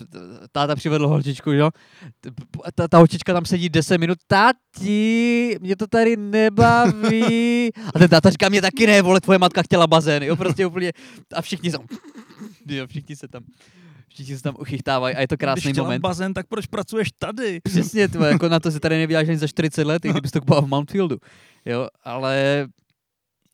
táta 0.52 0.74
přivedl 0.76 1.08
holčičku, 1.08 1.52
jo, 1.52 1.70
ta, 2.74 2.88
ta 2.88 2.98
holčička 2.98 3.32
tam 3.32 3.44
sedí 3.44 3.68
10 3.68 3.98
minut, 3.98 4.18
tati, 4.26 5.56
mě 5.60 5.76
to 5.76 5.86
tady 5.86 6.16
nebaví. 6.16 7.70
A 7.94 7.98
ten 7.98 8.08
táta 8.08 8.30
říká, 8.30 8.48
mě 8.48 8.62
taky 8.62 8.86
ne, 8.86 9.02
vole, 9.02 9.20
tvoje 9.20 9.38
matka 9.38 9.62
chtěla 9.62 9.86
bazén, 9.86 10.22
jo, 10.22 10.36
prostě 10.36 10.66
úplně, 10.66 10.92
a 11.34 11.42
všichni 11.42 11.70
tam, 11.70 11.86
jo, 12.66 12.86
všichni 12.86 13.16
se 13.16 13.28
tam, 13.28 13.42
všichni 14.08 14.36
se 14.36 14.42
tam 14.42 14.54
uchychtávají 14.58 15.16
a 15.16 15.20
je 15.20 15.28
to 15.28 15.36
krásný 15.36 15.62
Když 15.62 15.78
moment. 15.78 16.00
bazén, 16.00 16.34
tak 16.34 16.46
proč 16.48 16.66
pracuješ 16.66 17.08
tady? 17.18 17.60
Přesně, 17.60 18.08
tvoje, 18.08 18.32
jako 18.32 18.48
na 18.48 18.60
to 18.60 18.70
se 18.70 18.80
tady 18.80 18.98
nevydáš 18.98 19.28
ani 19.28 19.38
za 19.38 19.46
40 19.46 19.84
let, 19.84 20.04
i 20.04 20.08
kdybys 20.08 20.30
to 20.30 20.40
kupoval 20.40 20.62
v 20.62 20.68
Mountfieldu. 20.68 21.18
Jo, 21.64 21.88
ale 22.04 22.66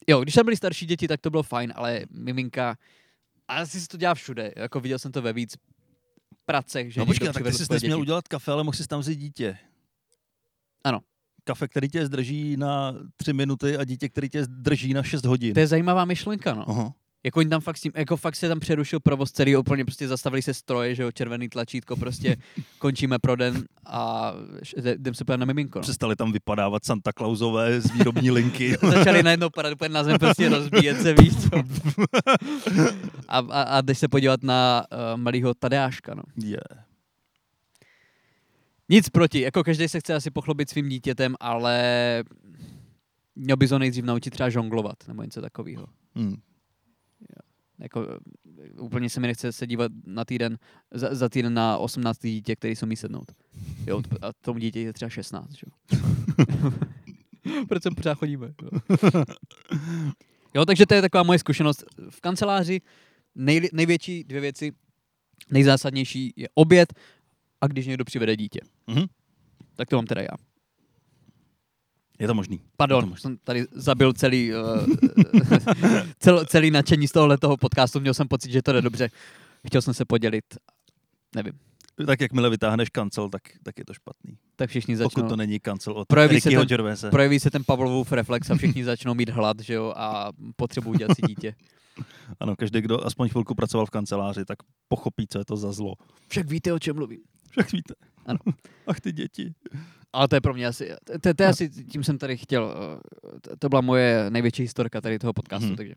jo, 0.09 0.21
když 0.21 0.35
tam 0.35 0.45
byli 0.45 0.57
starší 0.57 0.87
děti, 0.87 1.09
tak 1.09 1.21
to 1.21 1.31
bylo 1.31 1.43
fajn, 1.43 1.73
ale 1.77 2.01
miminka, 2.11 2.77
a 3.49 3.57
asi 3.57 3.81
se 3.81 3.89
to 3.89 3.97
dělá 3.97 4.15
všude, 4.15 4.53
jako 4.57 4.81
viděl 4.81 4.99
jsem 4.99 5.13
to 5.13 5.23
ve 5.23 5.33
víc 5.33 5.57
pracech, 6.45 6.93
že 6.93 7.01
No 7.01 7.07
počkej, 7.07 7.33
tak 7.33 7.43
ty 7.43 7.53
jsi 7.53 7.65
nesměl 7.71 8.01
udělat 8.01 8.29
kafe, 8.29 8.53
ale 8.53 8.65
mohl 8.65 8.77
jsi 8.77 8.87
tam 8.87 9.01
vzít 9.01 9.17
dítě. 9.17 9.59
Ano. 10.85 11.01
Kafe, 11.45 11.69
který 11.69 11.89
tě 11.89 12.07
zdrží 12.07 12.57
na 12.57 12.95
tři 13.17 13.33
minuty 13.33 13.77
a 13.77 13.85
dítě, 13.85 14.09
který 14.09 14.29
tě 14.29 14.45
zdrží 14.45 14.95
na 14.95 15.03
6 15.03 15.25
hodin. 15.25 15.55
To 15.55 15.61
je 15.61 15.67
zajímavá 15.67 16.05
myšlenka, 16.05 16.55
no. 16.55 16.71
Aha. 16.71 16.95
Jako 17.25 17.39
oni 17.39 17.49
tam 17.49 17.61
fakt 17.61 17.77
s 17.77 17.81
tím, 17.81 17.93
jako 17.95 18.17
fakt 18.17 18.37
se 18.37 18.49
tam 18.49 18.61
přerušil 18.61 19.01
provoz 19.01 19.33
celý, 19.33 19.57
úplně 19.57 19.85
prostě 19.85 20.09
zastavili 20.09 20.43
se 20.43 20.55
stroje, 20.55 20.95
že 20.95 21.03
jo, 21.03 21.13
červený 21.13 21.49
tlačítko, 21.49 21.97
prostě 21.97 22.37
končíme 22.79 23.19
pro 23.19 23.37
den 23.37 23.65
a 23.87 24.33
jdem 24.95 25.15
se 25.15 25.25
podívat 25.25 25.41
na 25.41 25.47
miminko. 25.47 25.79
No. 25.79 25.83
Přestali 25.83 26.17
tam 26.17 26.33
vypadávat 26.33 26.85
Santa 26.85 27.13
Clausové 27.13 27.81
z 27.81 27.91
výrobní 27.91 28.31
linky. 28.31 28.77
Začali 28.83 29.23
najednou 29.23 29.51
padat 29.51 29.73
úplně 29.73 29.89
na 29.89 30.05
zem, 30.05 30.19
prostě 30.19 30.49
rozbíjet 30.49 31.03
se, 31.03 31.15
víš 31.15 31.33
co. 31.43 31.49
A, 33.29 33.39
a, 33.39 33.63
a 33.63 33.81
jdeš 33.81 33.99
se 33.99 34.09
podívat 34.09 34.43
na 34.43 34.85
uh, 34.93 35.21
malýho 35.21 35.55
Tadeáška, 35.55 36.15
no. 36.15 36.23
yeah. 36.45 36.85
Nic 38.89 39.09
proti, 39.09 39.41
jako 39.41 39.65
každý 39.65 39.89
se 39.89 40.01
chce 40.01 40.15
asi 40.15 40.31
pochlubit 40.31 40.71
svým 40.71 40.89
dítětem, 40.89 41.35
ale 41.41 42.25
měl 43.37 43.57
bys 43.57 43.71
ho 43.71 43.79
nejdřív 43.79 44.05
naučit 44.05 44.31
třeba 44.31 44.51
žonglovat, 44.51 44.97
nebo 45.09 45.23
něco 45.23 45.41
takového. 45.41 45.87
Hmm. 46.15 46.37
Jako, 47.81 48.07
úplně 48.81 49.11
se 49.11 49.21
mi 49.21 49.27
nechce 49.27 49.53
se 49.53 49.67
dívat 49.67 49.93
na 50.07 50.25
týden, 50.25 50.59
za, 50.91 51.15
za 51.15 51.29
týden 51.29 51.55
na 51.55 51.79
18 51.79 52.19
dítě, 52.19 52.57
který 52.57 52.77
se 52.77 52.87
umí 52.87 52.97
sednout. 52.97 53.33
Jo, 53.87 54.03
a 54.23 54.33
tomu 54.33 54.59
dítě 54.59 54.81
je 54.81 54.93
třeba 54.93 55.09
16, 55.09 55.53
že 55.53 55.65
jo. 55.67 56.71
Proč 57.69 57.83
sem 57.83 57.95
pořád 57.95 58.15
chodíme? 58.15 58.55
Jo. 58.63 58.81
jo, 60.55 60.67
takže 60.67 60.87
to 60.87 60.95
je 60.95 61.01
taková 61.01 61.23
moje 61.23 61.39
zkušenost. 61.39 61.85
V 62.11 62.21
kanceláři 62.21 62.81
nej, 63.35 63.69
největší 63.73 64.25
dvě 64.25 64.41
věci, 64.41 64.73
nejzásadnější 65.51 66.33
je 66.37 66.49
oběd 66.55 66.93
a 67.61 67.67
když 67.67 67.87
někdo 67.87 68.05
přivede 68.05 68.37
dítě. 68.37 68.61
Mhm. 68.87 69.07
Tak 69.77 69.89
to 69.89 69.97
mám 69.97 70.07
teda 70.07 70.23
já. 70.23 70.48
Je 72.19 72.27
to 72.27 72.35
možný. 72.35 72.57
Je 72.57 72.61
to 72.63 72.69
Pardon, 72.77 73.09
možný. 73.09 73.21
jsem 73.23 73.37
tady 73.45 73.67
zabil 73.73 74.13
celý, 74.13 74.53
uh, 74.55 74.87
cel, 76.21 76.45
celý 76.47 76.71
nadšení 76.71 77.09
z 77.09 77.13
tohohle 77.13 77.39
toho 77.39 77.57
podcastu. 77.57 78.01
Měl 78.01 78.15
jsem 78.15 78.29
pocit, 78.29 78.51
že 78.53 78.63
to 78.63 78.73
jde 78.73 78.83
dobře. 78.83 79.09
Chtěl 79.67 79.83
jsem 79.83 79.95
se 79.95 80.05
podělit. 80.05 80.45
Nevím. 81.35 81.53
Tak 82.07 82.21
jakmile 82.21 82.51
vytáhneš 82.51 82.89
kancel, 82.89 83.29
tak, 83.29 83.43
tak 83.63 83.79
je 83.79 83.85
to 83.85 83.95
špatný. 83.95 84.39
Tak 84.57 84.71
všichni 84.71 84.97
Pokud 84.97 85.03
začnou. 85.15 85.29
to 85.29 85.37
není 85.37 85.61
kancel 85.61 85.93
od 85.93 86.09
Projeví 86.09 86.41
se 86.41 86.51
ten- 86.51 86.67
Gervaise. 86.67 87.11
Projeví 87.11 87.41
se 87.41 87.51
ten 87.51 87.65
Pavlovův 87.65 88.13
reflex 88.13 88.51
a 88.51 88.55
všichni 88.57 88.85
začnou 88.85 89.15
mít 89.15 89.29
hlad, 89.29 89.61
že 89.61 89.75
jo, 89.75 89.93
a 89.97 90.33
potřebují 90.57 90.99
dělat 90.99 91.15
si 91.17 91.23
dítě. 91.29 91.55
Ano, 92.41 92.57
každý, 92.57 92.81
kdo 92.81 93.07
aspoň 93.07 93.29
chvilku 93.29 93.55
pracoval 93.55 93.87
v 93.87 93.91
kanceláři, 93.91 94.45
tak 94.45 94.59
pochopí, 94.89 95.27
co 95.27 95.39
je 95.39 95.45
to 95.45 95.57
za 95.57 95.73
zlo. 95.73 95.95
Však 96.29 96.47
víte, 96.51 96.73
o 96.73 96.79
čem 96.79 96.97
mluvím. 96.97 97.21
Však 97.51 97.73
víte. 97.73 97.95
Ano. 98.29 98.39
Ach 98.87 99.01
ty 99.01 99.13
děti. 99.13 99.55
Ale 100.13 100.29
to 100.29 100.37
je 100.37 100.41
pro 100.41 100.55
mě 100.55 100.67
asi, 100.67 100.91
to, 101.23 101.35
to 101.35 101.43
je 101.43 101.49
asi, 101.49 101.71
tím 101.71 102.05
jsem 102.05 102.19
tady 102.19 102.37
chtěl, 102.37 102.75
eh, 103.53 103.57
to, 103.59 103.69
byla 103.69 103.81
moje 103.81 104.27
největší 104.31 104.63
historka 104.63 105.01
tady 105.01 105.19
toho 105.19 105.33
podcastu, 105.33 105.67
Mhm. 105.67 105.77
takže 105.77 105.95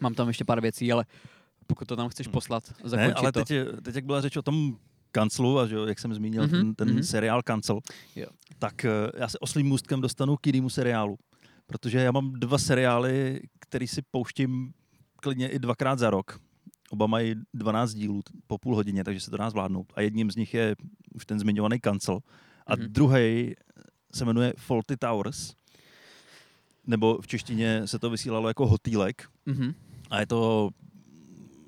mám 0.00 0.14
tam 0.14 0.28
ještě 0.28 0.44
pár 0.44 0.60
věcí, 0.60 0.92
ale 0.92 1.04
pokud 1.66 1.88
to 1.88 1.96
tam 1.96 2.08
chceš 2.08 2.26
poslat, 2.28 2.64
zakončit 2.84 3.08
Ne, 3.08 3.14
ale 3.14 3.32
to. 3.32 3.44
teď, 3.44 3.58
teď, 3.82 3.94
jak 3.94 4.04
byla 4.04 4.20
řeč 4.20 4.36
o 4.36 4.42
tom 4.42 4.76
kanclu, 5.12 5.58
a 5.58 5.66
že, 5.66 5.76
jak 5.88 5.98
jsem 5.98 6.14
zmínil 6.14 6.42
Mhm, 6.42 6.50
ten, 6.50 6.74
ten 6.74 6.88
mhm. 6.94 7.02
seriál 7.02 7.42
Kancel, 7.42 7.80
Jo. 8.16 8.26
tak 8.58 8.84
eh, 8.84 8.90
já 9.18 9.28
se 9.28 9.38
oslým 9.38 9.66
můstkem 9.66 10.00
dostanu 10.00 10.36
k 10.36 10.46
jinému 10.46 10.70
seriálu. 10.70 11.18
Protože 11.66 11.98
já 11.98 12.12
mám 12.12 12.32
dva 12.32 12.58
seriály, 12.58 13.40
který 13.60 13.88
si 13.88 14.02
pouštím 14.10 14.72
klidně 15.16 15.48
i 15.48 15.58
dvakrát 15.58 15.98
za 15.98 16.10
rok. 16.10 16.40
Oba 16.90 17.06
mají 17.06 17.34
12 17.54 17.94
dílů 17.94 18.22
po 18.46 18.58
půl 18.58 18.74
hodině, 18.74 19.04
takže 19.04 19.20
se 19.20 19.30
to 19.30 19.36
dá 19.36 19.50
zvládnout. 19.50 19.92
A 19.94 20.00
jedním 20.00 20.30
z 20.30 20.36
nich 20.36 20.54
je 20.54 20.76
už 21.14 21.26
ten 21.26 21.38
zmiňovaný 21.38 21.80
Kancel. 21.80 22.18
A 22.66 22.76
Mhm. 22.76 22.86
druhý 22.88 23.54
se 24.14 24.24
jmenuje 24.24 24.52
Faulty 24.56 24.96
Towers. 24.96 25.54
Nebo 26.86 27.18
v 27.20 27.26
češtině 27.26 27.86
se 27.86 27.98
to 27.98 28.10
vysílalo 28.10 28.48
jako 28.48 28.66
Hotýlek. 28.66 29.28
Mhm. 29.46 29.74
A 30.10 30.20
je 30.20 30.26
to 30.26 30.70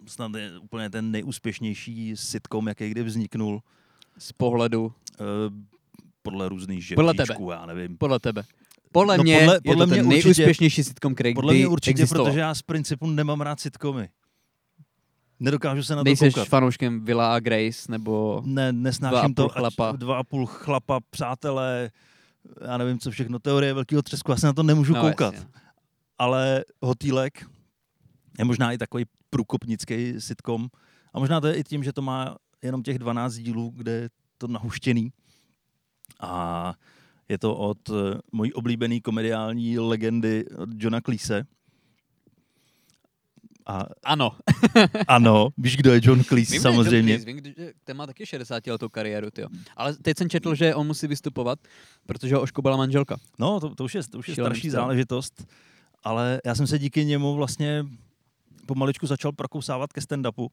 snad 0.07 0.35
je 0.35 0.59
úplně 0.59 0.91
ten 0.91 1.11
nejúspěšnější 1.11 2.17
sitcom, 2.17 2.69
jaký 2.69 2.91
kdy 2.91 3.03
vzniknul. 3.03 3.63
Z 4.19 4.33
pohledu, 4.33 4.93
eh, 5.15 5.25
podle 6.23 6.49
různých 6.49 6.93
Podle 6.95 7.15
žebříčků, 7.17 7.51
já 7.51 7.67
nevím. 7.67 7.99
podle 7.99 8.21
tebe. 8.21 8.43
Podle 8.93 9.17
No, 9.19 9.23
mě 9.23 9.39
podle- 9.39 9.61
podle 9.61 9.85
je 9.85 9.87
to 9.89 9.95
ten 9.95 10.07
mě 10.07 10.15
určitě- 10.17 10.25
nejúspěšnější 10.29 10.85
sitcom, 10.85 11.15
který 11.15 11.35
Podle 11.35 11.55
mě 11.55 11.67
určitě, 11.69 11.91
existoval. 11.91 12.27
protože 12.27 12.41
já 12.41 12.55
z 12.55 12.63
principu 12.63 13.07
nemám 13.07 13.41
rád 13.41 13.61
sitcomy. 13.61 14.09
Nedokážu 15.41 15.83
se 15.83 15.95
na 15.97 16.01
to 16.01 16.05
Nejseš 16.05 16.35
koukat. 16.35 16.49
fanouškem 16.49 17.05
Villa 17.05 17.35
a 17.35 17.41
Grace, 17.41 17.93
nebo... 17.93 18.43
Ne, 18.45 18.73
Dva 18.73 18.81
a 18.81 18.83
nesnáším 18.83 19.35
půl 19.35 19.45
to. 19.45 19.49
chlapa. 19.49 19.93
Dva 19.93 20.19
a 20.19 20.25
půl 20.25 20.47
chlapa, 20.47 21.01
přátelé, 21.11 21.91
já 22.67 22.77
nevím 22.79 22.99
co 22.99 23.11
všechno, 23.11 23.39
teorie 23.39 23.75
velkého 23.75 24.03
třesku, 24.03 24.31
já 24.31 24.37
se 24.37 24.47
na 24.47 24.53
to 24.53 24.63
nemůžu 24.63 24.95
no, 24.95 25.01
koukat. 25.01 25.35
jasně. 25.35 25.49
Ale 26.19 26.65
Hotýlek 26.83 27.47
je 28.39 28.45
možná 28.45 28.73
i 28.73 28.79
takový 28.79 29.05
průkopnický 29.31 30.15
sitcom. 30.21 30.69
A 31.15 31.19
možná 31.19 31.41
to 31.41 31.47
je 31.47 31.55
i 31.55 31.65
tím, 31.65 31.85
že 31.85 31.93
to 31.93 32.03
má 32.03 32.37
jenom 32.63 32.83
těch 32.83 32.99
12 32.99 33.35
dílů, 33.35 33.73
kde 33.77 33.93
je 33.93 34.09
to 34.39 34.47
nahuštěný. 34.49 35.13
A 36.21 36.75
je 37.29 37.39
to 37.39 37.57
od 37.57 37.79
eh, 37.91 38.19
mojí 38.33 38.53
oblíbený 38.53 39.01
komediální 39.01 39.79
legendy 39.79 40.45
od 40.57 40.69
Johna 40.77 41.01
Cleese. 41.01 41.45
A 43.69 43.85
Ano. 44.05 44.37
ano, 45.09 45.49
víš, 45.59 45.77
kdo 45.77 45.93
je 45.93 46.01
John 46.03 46.25
Cleese, 46.25 46.53
Vím, 46.53 46.63
že 46.63 46.69
John 46.69 46.75
samozřejmě. 46.77 47.19
Cleese, 47.21 47.43
Vím, 47.43 47.55
že 47.57 47.73
ten 47.85 47.97
má 47.97 48.07
taky 48.07 48.27
60 48.27 48.67
letou 48.67 48.89
kariéru, 48.89 49.31
tyjo. 49.31 49.49
Ale 49.77 49.95
teď 49.97 50.19
jsem 50.19 50.31
četl, 50.31 50.55
že 50.55 50.75
on 50.75 50.87
musí 50.87 51.07
vystupovat, 51.07 51.59
protože 52.07 52.35
ho 52.35 52.41
oškubala 52.43 52.77
manželka. 52.77 53.17
No, 53.39 53.61
to, 53.61 53.75
to 53.75 53.85
už 53.85 53.95
je, 53.95 54.03
to 54.11 54.19
už 54.19 54.29
je 54.29 54.35
Šílený 54.35 54.55
starší 54.55 54.71
záležitost, 54.71 55.47
ale 56.05 56.41
já 56.45 56.55
jsem 56.55 56.67
se 56.67 56.79
díky 56.79 57.05
němu 57.05 57.35
vlastně 57.35 57.87
pomaličku 58.67 59.07
začal 59.07 59.33
prokousávat 59.33 59.93
ke 59.93 60.01
stand-upu, 60.01 60.49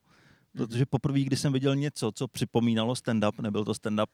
protože 0.51 0.85
poprvé, 0.85 1.19
kdy 1.19 1.35
jsem 1.35 1.53
viděl 1.53 1.75
něco, 1.75 2.11
co 2.11 2.27
připomínalo 2.27 2.93
stand-up, 2.93 3.41
nebyl 3.41 3.65
to 3.65 3.71
stand-up, 3.71 4.07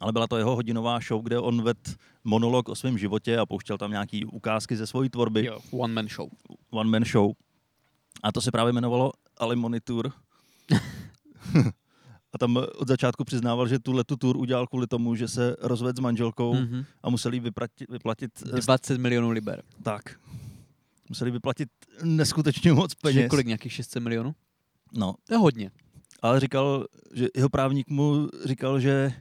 ale 0.00 0.12
byla 0.12 0.26
to 0.26 0.36
jeho 0.36 0.56
hodinová 0.56 1.00
show, 1.08 1.22
kde 1.22 1.38
on 1.38 1.62
ved 1.62 1.96
monolog 2.24 2.68
o 2.68 2.74
svém 2.74 2.98
životě 2.98 3.38
a 3.38 3.46
pouštěl 3.46 3.78
tam 3.78 3.90
nějaký 3.90 4.24
ukázky 4.24 4.76
ze 4.76 4.86
své 4.86 5.08
tvorby, 5.08 5.44
Jo, 5.44 5.58
one 5.70 5.94
man 5.94 6.08
show. 6.08 6.28
one 6.70 6.90
man 6.90 7.04
show. 7.04 7.32
A 8.22 8.32
to 8.32 8.40
se 8.40 8.50
právě 8.50 8.70
jmenovalo 8.72 9.12
Ali 9.36 9.56
Monitor. 9.56 10.12
a 12.32 12.38
tam 12.38 12.56
od 12.76 12.88
začátku 12.88 13.24
přiznával, 13.24 13.68
že 13.68 13.78
tuhle 13.78 14.04
tu 14.04 14.16
tour 14.16 14.36
udělal 14.36 14.66
kvůli 14.66 14.86
tomu, 14.86 15.14
že 15.14 15.28
se 15.28 15.56
rozvedl 15.60 15.96
s 15.96 16.00
manželkou 16.00 16.54
Mm-hmm. 16.54 16.84
a 17.02 17.10
museli 17.10 17.40
vyplatit, 17.40 17.90
vyplatit 17.90 18.30
eh, 18.56 18.60
20 18.60 18.98
milionů 18.98 19.30
liber. 19.30 19.62
tak. 19.82 20.02
Museli 21.08 21.30
vyplatit 21.30 21.68
neskutečně 22.02 22.72
moc 22.72 22.94
peněz. 22.94 23.30
kolik 23.30 23.46
nějakých 23.46 23.72
600 23.72 24.02
milionů? 24.02 24.34
No, 24.92 25.14
To 25.24 25.34
je 25.34 25.38
hodně. 25.38 25.70
ale 26.22 26.40
říkal, 26.40 26.86
že 27.14 27.26
jeho 27.36 27.48
právník 27.48 27.90
mu 27.90 28.28
říkal, 28.44 28.80
že 28.80 29.12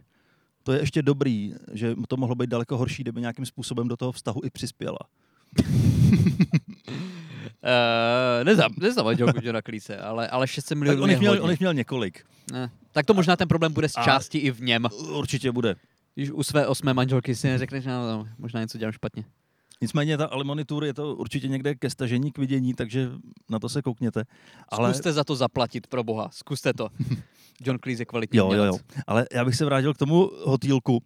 to 0.64 0.72
je 0.74 0.80
ještě 0.80 1.02
dobrý, 1.02 1.54
že 1.72 1.96
to 2.08 2.18
mohlo 2.18 2.36
být 2.36 2.50
daleko 2.50 2.78
horší, 2.78 3.04
kdyby 3.04 3.22
nějakým 3.22 3.46
způsobem 3.46 3.88
do 3.88 3.98
toho 3.98 4.12
vztahu 4.12 4.42
i 4.46 4.50
přispěla. 4.50 4.98
Uh, 7.64 8.44
neznám, 8.44 8.72
neznám 8.80 9.06
manželku 9.06 9.40
Johna 9.44 9.62
Cleese, 9.62 9.98
ale, 9.98 10.28
ale 10.28 10.48
600 10.48 10.70
Tak 10.70 10.78
milionů 10.78 11.04
on 11.04 11.10
je 11.10 11.14
jich, 11.14 11.20
měl, 11.20 11.44
on 11.44 11.50
jich 11.50 11.60
měl 11.60 11.74
několik. 11.74 12.26
Ne. 12.52 12.70
Tak 12.92 13.06
to 13.06 13.14
možná 13.14 13.36
ten 13.36 13.48
problém 13.48 13.74
bude 13.74 13.90
z 13.90 13.98
A- 13.98 14.04
části 14.04 14.38
i 14.38 14.52
v 14.52 14.62
něm. 14.62 14.88
Určitě 15.10 15.52
bude. 15.52 15.76
Když 16.16 16.32
u 16.32 16.44
své 16.44 16.68
osmé 16.68 16.94
manželky 16.94 17.36
si 17.36 17.48
neřekneš, 17.48 17.86
no, 17.86 18.12
no, 18.12 18.28
možná 18.38 18.62
něco 18.62 18.78
dělám 18.78 18.92
špatně. 18.92 19.24
Nicméně 19.82 20.18
ta 20.18 20.26
Alimony 20.26 20.66
Tour 20.66 20.86
je 20.86 20.94
to 20.94 21.16
určitě 21.16 21.48
někde 21.48 21.76
ke 21.76 21.90
stažení, 21.90 22.32
k 22.32 22.38
vidění, 22.38 22.74
takže 22.74 23.10
na 23.50 23.60
to 23.60 23.70
se 23.70 23.82
koukněte. 23.82 24.24
Ale, 24.70 24.94
Zkuste 24.94 25.14
za 25.14 25.24
to 25.24 25.36
zaplatit, 25.36 25.88
pro 25.88 26.04
boha. 26.04 26.30
Zkuste 26.32 26.74
to. 26.74 26.90
John 27.66 27.78
Cleese 27.84 28.02
je 28.02 28.06
kvalitní 28.06 28.38
jo, 28.38 28.54
jo, 28.54 28.64
jo. 28.64 28.78
Ale 29.08 29.26
já 29.34 29.46
bych 29.46 29.56
se 29.56 29.66
vrátil 29.66 29.94
k 29.94 29.98
tomu 29.98 30.32
hotýlku, 30.44 31.04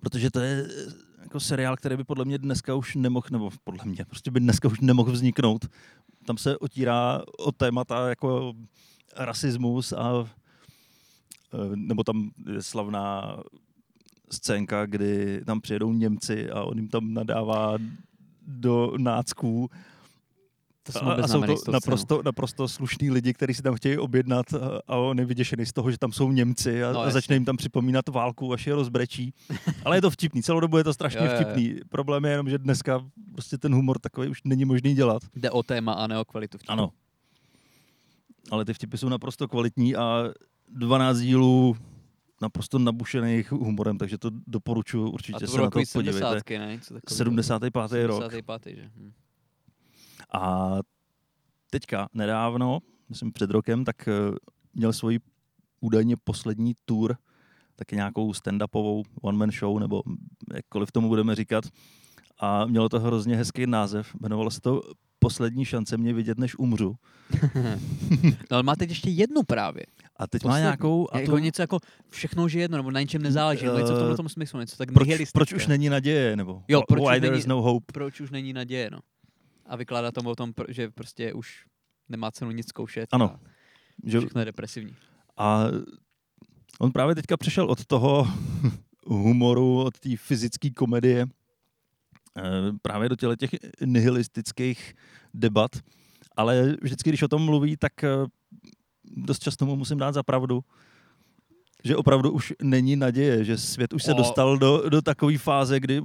protože 0.00 0.30
to 0.30 0.40
je 0.40 0.66
eh, 0.66 0.92
jako 1.22 1.40
seriál, 1.40 1.76
který 1.76 1.96
by 1.96 2.04
podle 2.04 2.24
mě 2.24 2.38
dneska 2.38 2.74
už 2.74 2.94
nemohl, 2.94 3.26
nebo 3.30 3.50
podle 3.64 3.84
mě, 3.84 4.04
prostě 4.04 4.30
by 4.30 4.40
dneska 4.40 4.68
už 4.68 4.80
nemohl 4.80 5.12
vzniknout. 5.12 5.66
Tam 6.26 6.38
se 6.38 6.58
otírá 6.58 7.22
o 7.38 7.52
témata 7.52 8.08
jako 8.08 8.52
rasismus 9.16 9.92
a 9.92 10.24
eh, 11.54 11.76
nebo 11.76 12.04
tam 12.04 12.30
je 12.52 12.62
slavná 12.62 13.36
scénka, 14.30 14.86
kdy 14.86 15.42
tam 15.44 15.60
přijedou 15.60 15.92
Němci 15.92 16.50
a 16.50 16.62
on 16.62 16.76
jim 16.76 16.88
tam 16.88 17.14
nadává 17.14 17.78
do 18.46 18.92
nácků 18.96 19.70
To 20.82 21.04
a, 21.04 21.12
a 21.14 21.28
jsou 21.28 21.42
to 21.42 21.56
scénou. 21.56 21.72
naprosto, 21.72 22.22
naprosto 22.24 22.68
slušní 22.68 23.10
lidi, 23.10 23.32
kteří 23.34 23.54
si 23.54 23.62
tam 23.62 23.74
chtějí 23.74 23.98
objednat 23.98 24.54
a, 24.54 24.80
a 24.86 24.96
on 24.96 25.18
je 25.18 25.24
vyděšený 25.24 25.66
z 25.66 25.72
toho, 25.72 25.90
že 25.90 25.98
tam 25.98 26.12
jsou 26.12 26.32
Němci 26.32 26.84
a, 26.84 26.88
No, 26.88 26.92
no, 26.92 27.00
a 27.00 27.10
začne 27.10 27.36
jim 27.36 27.44
tam 27.44 27.56
připomínat 27.56 28.08
válku, 28.08 28.52
až 28.52 28.66
je 28.66 28.74
rozbrečí. 28.74 29.34
Ale 29.84 29.96
je 29.96 30.00
to 30.00 30.10
vtipný, 30.10 30.42
celou 30.42 30.60
dobu 30.60 30.78
je 30.78 30.84
to 30.84 30.94
strašně 30.94 31.20
Jo, 31.20 31.26
jo, 31.26 31.32
jo. 31.32 31.36
vtipný. 31.36 31.80
Problém 31.88 32.24
je 32.24 32.30
jenom, 32.30 32.50
že 32.50 32.58
dneska 32.58 33.00
prostě 33.32 33.58
ten 33.58 33.74
humor 33.74 33.98
takový 33.98 34.28
už 34.28 34.42
není 34.44 34.64
možný 34.64 34.94
dělat. 34.94 35.22
Jde 35.36 35.50
o 35.50 35.62
téma 35.62 35.92
a 35.92 36.06
ne 36.06 36.18
o 36.18 36.24
kvalitu 36.24 36.58
vtipu. 36.58 36.72
Ano. 36.72 36.90
Ale 38.50 38.64
ty 38.64 38.74
vtipy 38.74 38.98
jsou 38.98 39.08
naprosto 39.08 39.48
kvalitní 39.48 39.96
a 39.96 40.24
12 40.68 41.18
dílů 41.18 41.76
naprosto 42.42 42.78
nabušených 42.78 43.52
humorem, 43.52 43.98
takže 43.98 44.18
to 44.18 44.30
doporučuji 44.46 45.04
A 45.06 45.10
určitě 45.10 45.38
to 45.46 45.52
se 45.52 45.58
na 45.58 45.70
to 45.70 45.80
podívejte. 45.92 46.18
70. 46.18 46.50
ne? 46.50 46.72
Něco 46.72 46.94
takového. 46.94 47.16
75. 47.16 48.06
rok. 48.06 48.22
75. 48.22 48.76
že? 48.76 48.90
Hm. 48.96 49.12
A 50.34 50.78
teďka 51.70 52.08
nedávno, 52.14 52.78
myslím 53.08 53.32
před 53.32 53.50
rokem, 53.50 53.84
tak 53.84 54.08
eh, 54.08 54.12
měl 54.74 54.92
svoji 54.92 55.18
údajně 55.80 56.16
poslední 56.24 56.72
tour, 56.84 57.16
taky 57.76 57.96
nějakou 57.96 58.32
stand-upovou 58.32 59.02
one-man 59.22 59.50
show, 59.50 59.78
nebo 59.78 60.02
jakkoliv 60.54 60.92
tomu 60.92 61.08
budeme 61.08 61.34
říkat. 61.34 61.64
A 62.38 62.66
mělo 62.66 62.88
to 62.88 63.00
hrozně 63.00 63.36
hezký 63.36 63.66
název, 63.66 64.14
jmenovalo 64.20 64.50
se 64.50 64.60
to 64.60 64.80
Poslední 65.18 65.64
šance 65.64 65.96
mě 65.96 66.12
vidět, 66.14 66.38
než 66.38 66.58
umřu. 66.58 66.94
No 68.22 68.54
ale 68.56 68.62
má 68.62 68.76
teď 68.76 68.88
ještě 68.88 69.10
jednu 69.10 69.42
právě. 69.42 69.82
A 70.16 70.26
teď 70.26 70.44
má 70.44 70.48
Poslední. 70.48 70.62
nějakou... 70.62 71.08
A 71.10 71.14
A 71.16 71.18
jako 71.20 71.30
to, 71.32 71.38
něco 71.38 71.62
jako 71.62 71.78
všechno, 72.10 72.48
že 72.48 72.60
jedno, 72.60 72.76
nebo 72.76 72.90
na 72.90 73.00
ničem 73.00 73.22
nezáleží, 73.22 73.64
nebo 73.66 73.78
něco 73.78 73.94
v 73.94 73.98
tomhle 73.98 74.16
tom 74.16 74.28
smyslu, 74.28 74.60
něco 74.60 74.76
tak 74.76 74.92
proč, 74.92 75.08
proč 75.32 75.52
už 75.52 75.66
není 75.66 75.88
naděje, 75.88 76.36
nebo 76.36 76.62
Jo, 76.68 76.82
proč 76.88 77.00
Why 77.00 77.06
už 77.06 77.10
there 77.14 77.30
není- 77.30 77.38
is 77.38 77.46
no 77.46 77.62
hope. 77.62 77.92
proč 77.92 78.20
už 78.20 78.30
není 78.30 78.52
naděje, 78.52 78.88
no. 78.92 78.98
A 79.66 79.76
vykládá 79.76 80.10
tomu 80.12 80.30
o 80.30 80.34
tom, 80.34 80.52
že 80.68 80.90
prostě 80.90 81.32
už 81.32 81.66
nemá 82.08 82.30
cenu 82.30 82.50
nic 82.50 82.68
zkoušet. 82.68 83.14
Ano. 83.14 83.30
A 83.30 83.40
Že, 84.04 84.18
všechno 84.18 84.40
je 84.40 84.44
depresivní. 84.44 84.96
A 85.36 85.64
on 86.78 86.92
právě 86.92 87.14
teďka 87.14 87.36
přešel 87.36 87.66
od 87.66 87.86
toho 87.86 88.28
humoru, 89.06 89.82
od 89.84 89.98
té 89.98 90.16
fyzické 90.16 90.70
komedie 90.70 91.26
eh, 92.38 92.42
právě 92.82 93.08
do 93.08 93.16
těle 93.16 93.36
těch 93.36 93.50
nihilistických 93.84 94.94
debat. 95.34 95.70
Ale 96.36 96.76
vždycky, 96.82 97.10
když 97.10 97.22
o 97.22 97.28
tom 97.28 97.42
mluví, 97.42 97.76
tak 97.76 98.04
eh, 98.04 98.08
dost 99.04 99.42
často 99.42 99.66
mu 99.66 99.76
musím 99.76 99.98
dát 99.98 100.12
za 100.12 100.22
pravdu, 100.22 100.64
že 101.84 101.96
opravdu 101.96 102.32
už 102.32 102.52
není 102.62 102.96
naděje, 102.96 103.44
že 103.44 103.58
svět 103.58 103.92
už 103.92 104.02
se 104.02 104.12
O. 104.12 104.16
dostal 104.16 104.58
do, 104.58 104.88
do 104.88 105.02
takové 105.02 105.38
fáze, 105.38 105.80
kdy 105.80 106.02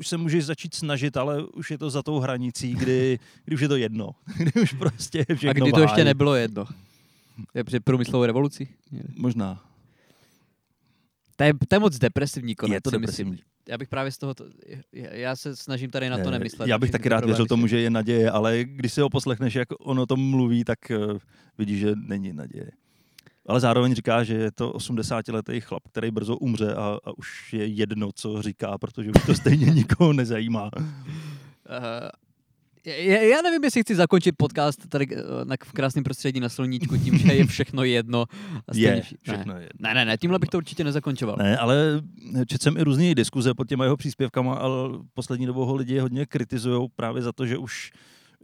už 0.00 0.08
se 0.08 0.16
můžeš 0.16 0.44
začít 0.44 0.74
snažit, 0.74 1.16
ale 1.16 1.46
už 1.46 1.70
je 1.70 1.78
to 1.78 1.90
za 1.90 2.02
tou 2.02 2.18
hranicí, 2.18 2.72
kdy, 2.74 3.18
kdy 3.44 3.54
už 3.54 3.60
je 3.60 3.68
to 3.68 3.76
jedno. 3.76 4.10
Kdy 4.38 4.62
už 4.62 4.72
prostě 4.72 5.18
je 5.28 5.50
A 5.50 5.52
kdy 5.52 5.72
to 5.72 5.80
ještě 5.80 6.04
nebylo 6.04 6.34
jedno. 6.34 6.64
Je 7.54 7.64
před 7.64 7.84
průmyslovou 7.84 8.24
revolucí? 8.24 8.68
Možná. 9.16 9.64
To 11.36 11.44
je, 11.44 11.52
to 11.68 11.74
je 11.74 11.78
moc 11.78 11.98
depresivní 11.98 12.54
konec, 12.54 12.74
je 12.74 12.80
to 12.80 12.90
si 12.90 12.98
depresivní. 12.98 13.30
myslím. 13.30 13.46
Já 13.68 13.78
bych 13.78 13.88
právě 13.88 14.12
z 14.12 14.18
toho, 14.18 14.34
já, 14.92 15.14
já 15.14 15.36
se 15.36 15.56
snažím 15.56 15.90
tady 15.90 16.10
na 16.10 16.18
to 16.18 16.30
Ne, 16.30 16.38
nemyslet. 16.38 16.68
Já 16.68 16.78
bych 16.78 16.90
taky 16.90 17.08
rád 17.08 17.24
věřil 17.24 17.46
tomu, 17.46 17.66
že 17.66 17.80
je 17.80 17.90
naděje, 17.90 18.30
ale 18.30 18.64
když 18.64 18.92
si 18.92 19.00
ho 19.00 19.10
poslechneš, 19.10 19.54
jak 19.54 19.68
on 19.80 20.00
o 20.00 20.06
tom 20.06 20.30
mluví, 20.30 20.64
tak 20.64 20.78
uh, 20.90 21.18
vidíš, 21.58 21.80
že 21.80 21.92
není 21.96 22.32
naděje. 22.32 22.70
Ale 23.46 23.60
zároveň 23.60 23.94
říká, 23.94 24.24
že 24.24 24.34
je 24.34 24.50
to 24.52 24.70
80-letý 24.70 25.60
chlap, 25.60 25.82
který 25.88 26.10
brzo 26.10 26.36
umře 26.36 26.74
a, 26.74 26.98
a 27.04 27.18
už 27.18 27.52
je 27.52 27.66
jedno, 27.66 28.10
co 28.14 28.42
říká, 28.42 28.78
protože 28.78 29.10
už 29.10 29.26
to 29.26 29.34
stejně 29.34 29.66
nikoho 29.70 30.12
nezajímá. 30.12 30.70
Uh, 30.76 32.08
já, 32.84 33.20
já 33.22 33.42
nevím, 33.42 33.64
jestli 33.64 33.82
chci 33.82 33.94
zakončit 33.94 34.32
podcast 34.38 34.88
tady 34.88 35.06
eh, 35.12 35.44
na, 35.44 35.56
v 35.64 35.72
krásném 35.72 36.04
prostředí 36.04 36.40
na 36.40 36.48
sluníčku 36.48 36.96
tím, 36.96 37.18
že 37.18 37.32
je 37.32 37.46
všechno 37.46 37.84
jedno. 37.84 38.24
A 38.68 38.72
stejně 38.72 38.88
Je, 38.88 39.02
všechno 39.22 39.54
ne. 39.54 39.62
je. 39.62 39.68
Ne, 39.78 39.94
ne, 39.94 40.04
ne, 40.04 40.18
tímhle 40.18 40.38
bych 40.38 40.50
to 40.50 40.56
určitě 40.56 40.84
nezakončoval. 40.84 41.36
Ne, 41.38 41.58
ale 41.58 42.02
četl 42.46 42.62
jsem 42.62 42.76
i 42.76 42.82
různé 42.82 43.14
diskuze 43.14 43.54
pod 43.54 43.68
těma 43.68 43.84
jeho 43.84 43.96
příspěvkama, 43.96 44.54
ale 44.54 44.98
poslední 45.14 45.46
dobou 45.46 45.64
ho 45.64 45.74
lidi 45.74 45.98
hodně 45.98 46.26
kritizují 46.26 46.88
právě 46.96 47.22
za 47.22 47.32
to, 47.32 47.46
že 47.46 47.58
už 47.58 47.90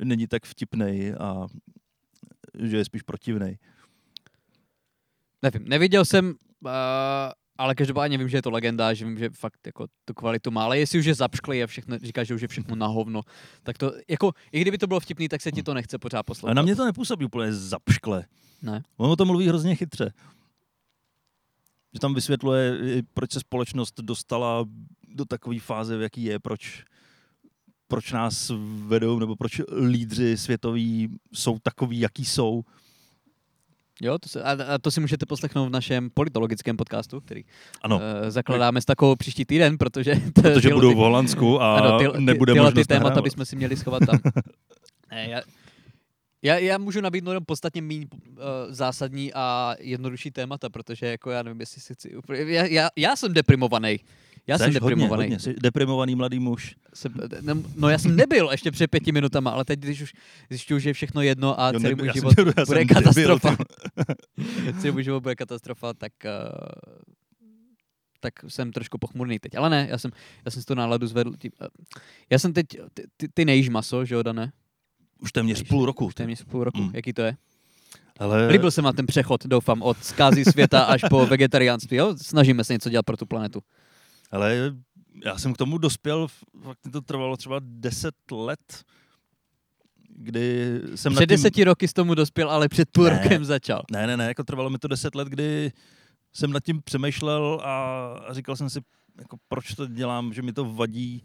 není 0.04 0.26
tak 0.26 0.44
vtipnej 0.44 1.14
a 1.18 1.46
že 2.58 2.76
je 2.76 2.84
spíš 2.84 3.02
protivnej. 3.02 3.58
Nevím, 5.42 5.68
neviděl 5.68 6.04
jsem, 6.04 6.34
uh, 6.64 6.70
ale 7.58 7.74
každopádně 7.74 8.18
vím, 8.18 8.28
že 8.28 8.36
je 8.36 8.42
to 8.42 8.50
legenda, 8.50 8.94
že 8.94 9.04
vím, 9.04 9.18
že 9.18 9.30
fakt 9.30 9.66
jako 9.66 9.86
tu 10.04 10.14
kvalitu 10.14 10.50
má, 10.50 10.64
ale 10.64 10.78
jestli 10.78 10.98
už 10.98 11.04
je 11.04 11.14
zapšklý 11.14 11.62
a 11.62 11.66
všechno, 11.66 11.98
říká, 11.98 12.24
že 12.24 12.34
už 12.34 12.42
je 12.42 12.48
všechno 12.48 12.76
na 12.76 12.86
hovno, 12.86 13.20
tak 13.62 13.78
to, 13.78 13.92
jako, 14.08 14.32
i 14.52 14.60
kdyby 14.60 14.78
to 14.78 14.86
bylo 14.86 15.00
vtipný, 15.00 15.28
tak 15.28 15.42
se 15.42 15.52
ti 15.52 15.62
to 15.62 15.74
nechce 15.74 15.98
pořád 15.98 16.18
Ale 16.18 16.24
poslouchat. 16.24 16.54
na 16.54 16.62
mě 16.62 16.76
to 16.76 16.84
nepůsobí 16.84 17.24
úplně 17.24 17.52
zapškle. 17.52 18.24
Ne. 18.62 18.82
On 18.96 19.10
o 19.10 19.16
tom 19.16 19.28
mluví 19.28 19.48
hrozně 19.48 19.74
chytře. 19.74 20.12
Že 21.92 22.00
tam 22.00 22.14
vysvětluje, 22.14 22.78
proč 23.14 23.32
se 23.32 23.40
společnost 23.40 24.00
dostala 24.00 24.64
do 25.08 25.24
takové 25.24 25.58
fáze, 25.58 25.96
v 25.96 26.02
jaký 26.02 26.24
je, 26.24 26.38
proč, 26.38 26.84
proč 27.88 28.12
nás 28.12 28.52
vedou, 28.86 29.18
nebo 29.18 29.36
proč 29.36 29.60
lídři 29.86 30.36
světoví 30.36 31.08
jsou 31.32 31.58
takový, 31.58 32.00
jaký 32.00 32.24
jsou. 32.24 32.62
Jo, 34.02 34.18
to 34.18 34.28
se, 34.28 34.42
a, 34.42 34.74
a 34.74 34.78
to 34.78 34.90
si 34.90 35.00
můžete 35.00 35.26
poslechnout 35.26 35.66
v 35.66 35.70
našem 35.70 36.10
politologickém 36.14 36.76
podcastu, 36.76 37.20
který 37.20 37.44
Ano, 37.82 37.96
uh, 37.96 38.02
zakládáme 38.30 38.80
s 38.80 38.84
takovou 38.84 39.16
příští 39.16 39.44
týden, 39.44 39.78
protože... 39.78 40.14
T, 40.32 40.42
protože 40.42 40.74
budou 40.74 40.92
v 40.92 40.96
Holandsku 40.96 41.62
a 41.62 41.78
ano, 41.78 41.98
ty, 41.98 42.08
ty, 42.08 42.20
nebude 42.20 42.52
tyhle 42.52 42.70
ty 42.70 42.74
možnost 42.74 42.86
témata 42.86 43.04
nahrávat. 43.04 43.24
bychom 43.24 43.44
si 43.44 43.56
měli 43.56 43.76
schovat 43.76 44.02
tam. 44.06 44.18
ne, 45.10 45.28
já, 45.30 45.40
já, 46.42 46.58
já 46.58 46.78
můžu 46.78 47.00
nabídnout 47.00 47.30
jenom 47.30 47.44
podstatně 47.44 47.82
méně 47.82 48.06
uh, 48.12 48.38
zásadní 48.68 49.34
a 49.34 49.74
jednodušší 49.78 50.30
témata, 50.30 50.70
protože 50.70 51.06
jako 51.06 51.30
já 51.30 51.42
nevím, 51.42 51.60
jestli 51.60 51.80
si 51.80 51.94
chci 51.94 52.16
úplně... 52.16 52.40
Já, 52.40 52.64
já, 52.64 52.88
já 52.96 53.16
jsem 53.16 53.32
deprimovaný. 53.32 54.00
Já 54.48 54.58
jsem 54.58 54.72
Seš 54.72 54.80
hodně, 54.80 54.96
deprimovaný. 54.96 55.22
hodně, 55.22 55.38
jsi 55.38 55.54
deprimovaný 55.62 56.14
mladý 56.14 56.38
muž. 56.38 56.76
Jsem, 56.94 57.14
ne, 57.40 57.54
no 57.76 57.88
já 57.88 57.98
jsem 57.98 58.16
nebyl 58.16 58.50
ještě 58.50 58.70
před 58.70 58.90
pěti 58.90 59.12
minutama, 59.12 59.50
ale 59.50 59.64
teď, 59.64 59.80
když 59.80 60.02
už 60.02 60.12
zjišťuju, 60.50 60.80
že 60.80 60.90
je 60.90 60.94
všechno 60.94 61.22
jedno 61.22 61.60
a 61.60 61.70
Jo, 61.72 61.80
celý 61.80 61.94
můj 61.94 62.06
já 62.06 62.12
jsem 62.12 62.20
život 62.20 62.34
bude 62.34 62.66
jsem 62.66 62.74
debil, 62.78 62.94
katastrofa. 62.94 63.56
ty. 63.56 64.72
celý 64.80 64.92
můj 64.92 65.04
život 65.04 65.20
bude 65.20 65.34
katastrofa, 65.34 65.94
tak, 65.94 66.12
uh, 66.24 66.50
tak 68.20 68.32
jsem 68.48 68.72
trošku 68.72 68.98
pochmurný 68.98 69.38
teď. 69.38 69.54
Ale 69.54 69.70
ne, 69.70 69.86
já 69.90 69.98
jsem, 69.98 70.10
já 70.44 70.50
jsem 70.50 70.62
si 70.62 70.66
to 70.66 70.74
náladu 70.74 71.06
zvedl. 71.06 71.32
Tím, 71.38 71.50
uh, 71.60 71.66
já 72.30 72.38
jsem 72.38 72.52
teď, 72.52 72.66
ty, 72.94 73.02
ty, 73.16 73.28
ty 73.34 73.44
nejíš 73.44 73.68
maso, 73.68 74.04
že 74.04 74.14
jo, 74.14 74.22
Dané? 74.22 74.52
Už 75.20 75.32
téměř 75.32 75.62
půl 75.62 75.86
roku. 75.86 76.06
Už 76.06 76.14
téměř 76.14 76.44
půl 76.44 76.64
roku. 76.64 76.82
Mm. 76.82 76.90
Jaký 76.94 77.12
to 77.12 77.22
je? 77.22 77.36
Ale 78.18 78.46
Líbil 78.48 78.70
se 78.70 78.82
vám 78.82 78.94
ten 78.94 79.06
přechod, 79.06 79.46
doufám, 79.46 79.82
od 79.82 80.04
zkázy 80.04 80.44
světa 80.44 80.82
až 80.82 81.00
po 81.10 81.26
vegetariánství, 81.26 81.96
jo? 81.96 82.14
Snažíme 82.22 82.64
se 82.64 82.72
něco 82.72 82.90
dělat 82.90 83.02
pro 83.06 83.16
tu 83.16 83.26
planetu. 83.26 83.62
Ale 84.36 84.74
já 85.24 85.38
jsem 85.38 85.52
k 85.54 85.56
tomu 85.56 85.78
dospěl, 85.78 86.28
fakt 86.62 86.78
mi 86.86 86.92
to 86.92 87.00
trvalo 87.00 87.36
třeba 87.36 87.60
10 87.62 88.14
let, 88.32 88.84
kdy 90.08 90.80
jsem 90.94 91.12
Před 91.12 91.20
tím... 91.20 91.28
deseti 91.28 91.64
roky 91.64 91.88
s 91.88 91.92
tomu 91.92 92.14
dospěl, 92.14 92.50
ale 92.50 92.68
před 92.68 92.88
půl 92.92 93.04
Ne. 93.04 93.22
rokem 93.22 93.44
začal. 93.44 93.82
Ne, 93.92 94.06
ne, 94.06 94.16
ne, 94.16 94.24
jako 94.24 94.44
trvalo 94.44 94.70
mi 94.70 94.78
to 94.78 94.88
10 94.88 95.14
let, 95.14 95.28
kdy 95.28 95.72
jsem 96.32 96.52
nad 96.52 96.60
tím 96.64 96.82
přemýšlel 96.82 97.60
a, 97.62 98.06
a 98.28 98.32
říkal 98.34 98.56
jsem 98.56 98.70
si, 98.70 98.80
jako 99.18 99.36
proč 99.48 99.74
to 99.74 99.86
dělám, 99.86 100.32
že 100.32 100.42
mi 100.42 100.52
to 100.52 100.64
vadí. 100.64 101.22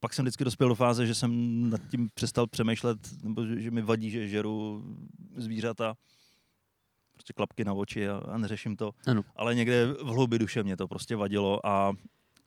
Pak 0.00 0.14
jsem 0.14 0.24
vždycky 0.24 0.44
dospěl 0.44 0.68
do 0.68 0.74
fáze, 0.74 1.06
že 1.06 1.14
jsem 1.14 1.70
nad 1.70 1.80
tím 1.90 2.08
přestal 2.14 2.46
přemýšlet, 2.46 2.98
nebo 3.22 3.46
že, 3.46 3.60
že 3.60 3.70
mi 3.70 3.82
vadí, 3.82 4.10
že 4.10 4.28
žeru 4.28 4.84
zvířata, 5.36 5.94
prostě 7.22 7.32
klapky 7.32 7.64
na 7.64 7.72
oči 7.72 8.08
a, 8.08 8.16
a 8.16 8.38
neřeším 8.38 8.76
to. 8.76 8.92
Ano. 9.06 9.22
Ale 9.36 9.54
někde 9.54 9.86
v 9.86 10.06
hloubi 10.06 10.38
duše 10.38 10.62
mě 10.62 10.76
to 10.76 10.88
prostě 10.88 11.16
vadilo 11.16 11.66
a 11.66 11.92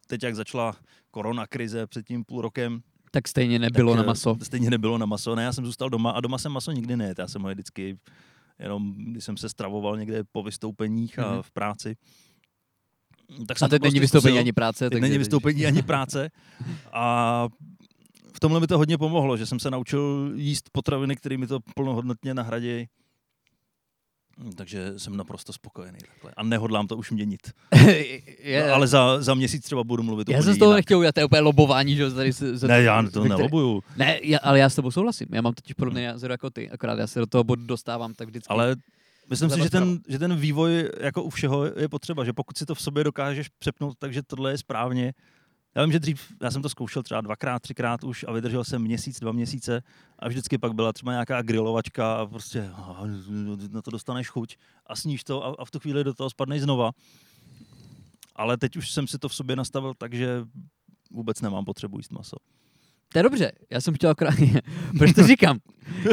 teď, 0.07 0.23
jak 0.23 0.35
začala 0.35 0.75
korona 1.11 1.47
krize 1.47 1.87
před 1.87 2.07
tím 2.07 2.23
půl 2.25 2.41
rokem, 2.41 2.81
Tak 3.11 3.27
stejně 3.27 3.59
nebylo 3.59 3.91
tak, 3.93 3.97
na 3.97 4.03
eh, 4.03 4.07
maso. 4.07 4.37
Stejně 4.43 4.69
nebylo 4.69 4.97
na 4.97 5.05
maso. 5.05 5.35
Ne, 5.35 5.43
já 5.43 5.53
jsem 5.53 5.65
zůstal 5.65 5.89
doma 5.89 6.11
a 6.11 6.21
doma 6.21 6.37
jsem 6.37 6.51
maso 6.51 6.71
nikdy 6.71 6.97
nejet. 6.97 7.19
Já 7.19 7.27
jsem 7.27 7.41
ho 7.41 7.49
vždycky 7.49 7.97
jenom, 8.59 8.93
když 8.97 9.23
jsem 9.23 9.37
se 9.37 9.49
stravoval 9.49 9.97
někde 9.97 10.23
po 10.31 10.43
vystoupeních 10.43 11.19
a 11.19 11.31
Mhm. 11.33 11.41
v 11.41 11.51
práci. 11.51 11.95
Tak 13.47 13.57
A 13.57 13.59
jsem 13.59 13.69
teď 13.69 13.81
to 13.81 13.85
není 13.85 13.91
prostě 13.93 13.99
vystoupení 14.01 14.31
zkusil. 14.33 14.39
ani 14.39 14.53
práce. 14.53 14.89
Teď 14.89 15.01
není 15.01 15.11
teď- 15.13 15.17
vystoupení 15.19 15.65
ani 15.65 15.81
práce. 15.91 16.29
A 16.93 17.47
v 18.35 18.39
tomhle 18.39 18.59
mi 18.59 18.67
to 18.67 18.77
hodně 18.77 18.97
pomohlo, 18.97 19.37
že 19.37 19.45
jsem 19.45 19.59
se 19.59 19.71
naučil 19.71 20.31
jíst 20.35 20.69
potraviny, 20.71 21.15
které 21.15 21.37
mi 21.37 21.47
to 21.47 21.59
plnohodnotně 21.75 22.33
nahradí. 22.33 22.85
Takže 24.55 24.93
jsem 24.97 25.17
naprosto 25.17 25.53
spokojený 25.53 25.97
takhle. 25.99 26.31
A 26.37 26.43
nehodlám 26.43 26.87
to 26.87 26.97
už 26.97 27.11
měnit. 27.11 27.39
je, 28.43 28.67
No, 28.67 28.73
ale 28.73 28.87
za, 28.87 29.21
za 29.21 29.33
měsíc 29.33 29.63
třeba 29.65 29.83
budu 29.83 30.03
mluvit 30.03 30.29
já 30.29 30.41
jsem 30.41 30.53
z 30.53 30.57
toho 30.57 30.71
jinak. 30.71 30.77
nechtěl 30.77 30.97
udělat, 30.99 31.15
to 31.15 31.19
je 31.21 31.25
úplně 31.25 31.41
lobování, 31.41 31.95
že 31.95 32.11
tady 32.11 32.33
se, 32.33 32.57
za 32.57 32.67
Ne, 32.67 32.81
já 32.81 33.01
to 33.01 33.05
ve 33.05 33.11
které- 33.11 33.27
nelobuju. 33.29 33.83
Ne, 33.97 34.19
já, 34.23 34.39
ale 34.43 34.59
já 34.59 34.69
s 34.69 34.75
tebou 34.75 34.91
souhlasím. 34.91 35.27
Já 35.31 35.41
mám 35.41 35.53
totiž 35.53 35.73
podobný 35.73 36.05
názor 36.05 36.31
jako 36.31 36.49
ty, 36.49 36.69
akorát 36.69 36.99
já 36.99 37.07
se 37.07 37.19
do 37.19 37.25
toho 37.25 37.43
bodu 37.43 37.65
dostávám 37.65 38.13
tak 38.13 38.27
vždycky. 38.27 38.47
Ale 38.49 38.75
myslím 39.29 39.49
si, 39.49 39.61
že 39.63 39.69
ten, 39.69 39.99
že 40.07 40.19
ten 40.19 40.35
vývoj 40.35 40.89
jako 41.01 41.23
u 41.23 41.29
všeho 41.29 41.65
je 41.79 41.89
potřeba, 41.89 42.23
že 42.23 42.33
pokud 42.33 42.57
si 42.57 42.65
to 42.65 42.75
v 42.75 42.81
sobě 42.81 43.03
dokážeš 43.03 43.49
přepnout, 43.59 43.95
takže 43.99 44.21
tohle 44.27 44.51
je 44.51 44.57
správně. 44.57 45.13
Já 45.75 45.83
vím, 45.83 45.91
že 45.91 45.99
dřív, 45.99 46.33
já 46.41 46.51
jsem 46.51 46.61
to 46.61 46.69
zkoušel 46.69 47.03
třeba 47.03 47.21
dvakrát, 47.21 47.61
třikrát 47.61 48.03
už 48.03 48.25
a 48.27 48.31
vydržel 48.31 48.63
jsem 48.63 48.81
měsíc, 48.81 49.19
dva 49.19 49.31
měsíce 49.31 49.83
a 50.19 50.27
vždycky 50.27 50.57
pak 50.57 50.73
byla 50.73 50.93
třeba 50.93 51.11
nějaká 51.11 51.41
grilovačka 51.41 52.15
a 52.15 52.25
prostě 52.25 52.69
ah, 52.73 53.07
na 53.71 53.81
to 53.81 53.91
dostaneš 53.91 54.29
chuť 54.29 54.57
a 54.87 54.95
sníš 54.95 55.23
to 55.23 55.45
a, 55.45 55.55
a 55.59 55.65
v 55.65 55.71
tu 55.71 55.79
chvíli 55.79 56.03
do 56.03 56.13
toho 56.13 56.29
spadneš 56.29 56.61
znova. 56.61 56.91
Ale 58.35 58.57
teď 58.57 58.77
už 58.77 58.91
jsem 58.91 59.07
si 59.07 59.17
to 59.17 59.29
v 59.29 59.35
sobě 59.35 59.55
nastavil 59.55 59.93
tak, 59.93 60.13
že 60.13 60.43
vůbec 61.11 61.41
nemám 61.41 61.65
potřebu 61.65 61.97
jíst 61.97 62.11
maso. 62.11 62.35
To 63.13 63.19
je 63.19 63.23
dobře, 63.23 63.51
já 63.69 63.81
jsem 63.81 63.93
chtěl 63.93 64.09
akorát, 64.09 64.33
proč 64.97 65.13
to 65.13 65.27
říkám? 65.27 65.59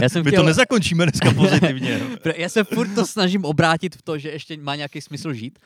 Já 0.03 0.09
jsem 0.09 0.25
My 0.25 0.31
chtěl, 0.31 0.43
to 0.43 0.47
nezakončíme 0.47 1.05
dneska 1.05 1.33
pozitivně. 1.35 2.01
Já 2.37 2.49
se 2.49 2.65
furt 2.65 2.95
to 2.95 3.07
snažím 3.07 3.45
obrátit 3.45 3.97
v 3.97 4.03
to, 4.03 4.19
že 4.19 4.31
ještě 4.31 4.57
má 4.57 4.77
nějaký 4.77 5.01
smysl 5.01 5.33
žít. 5.33 5.59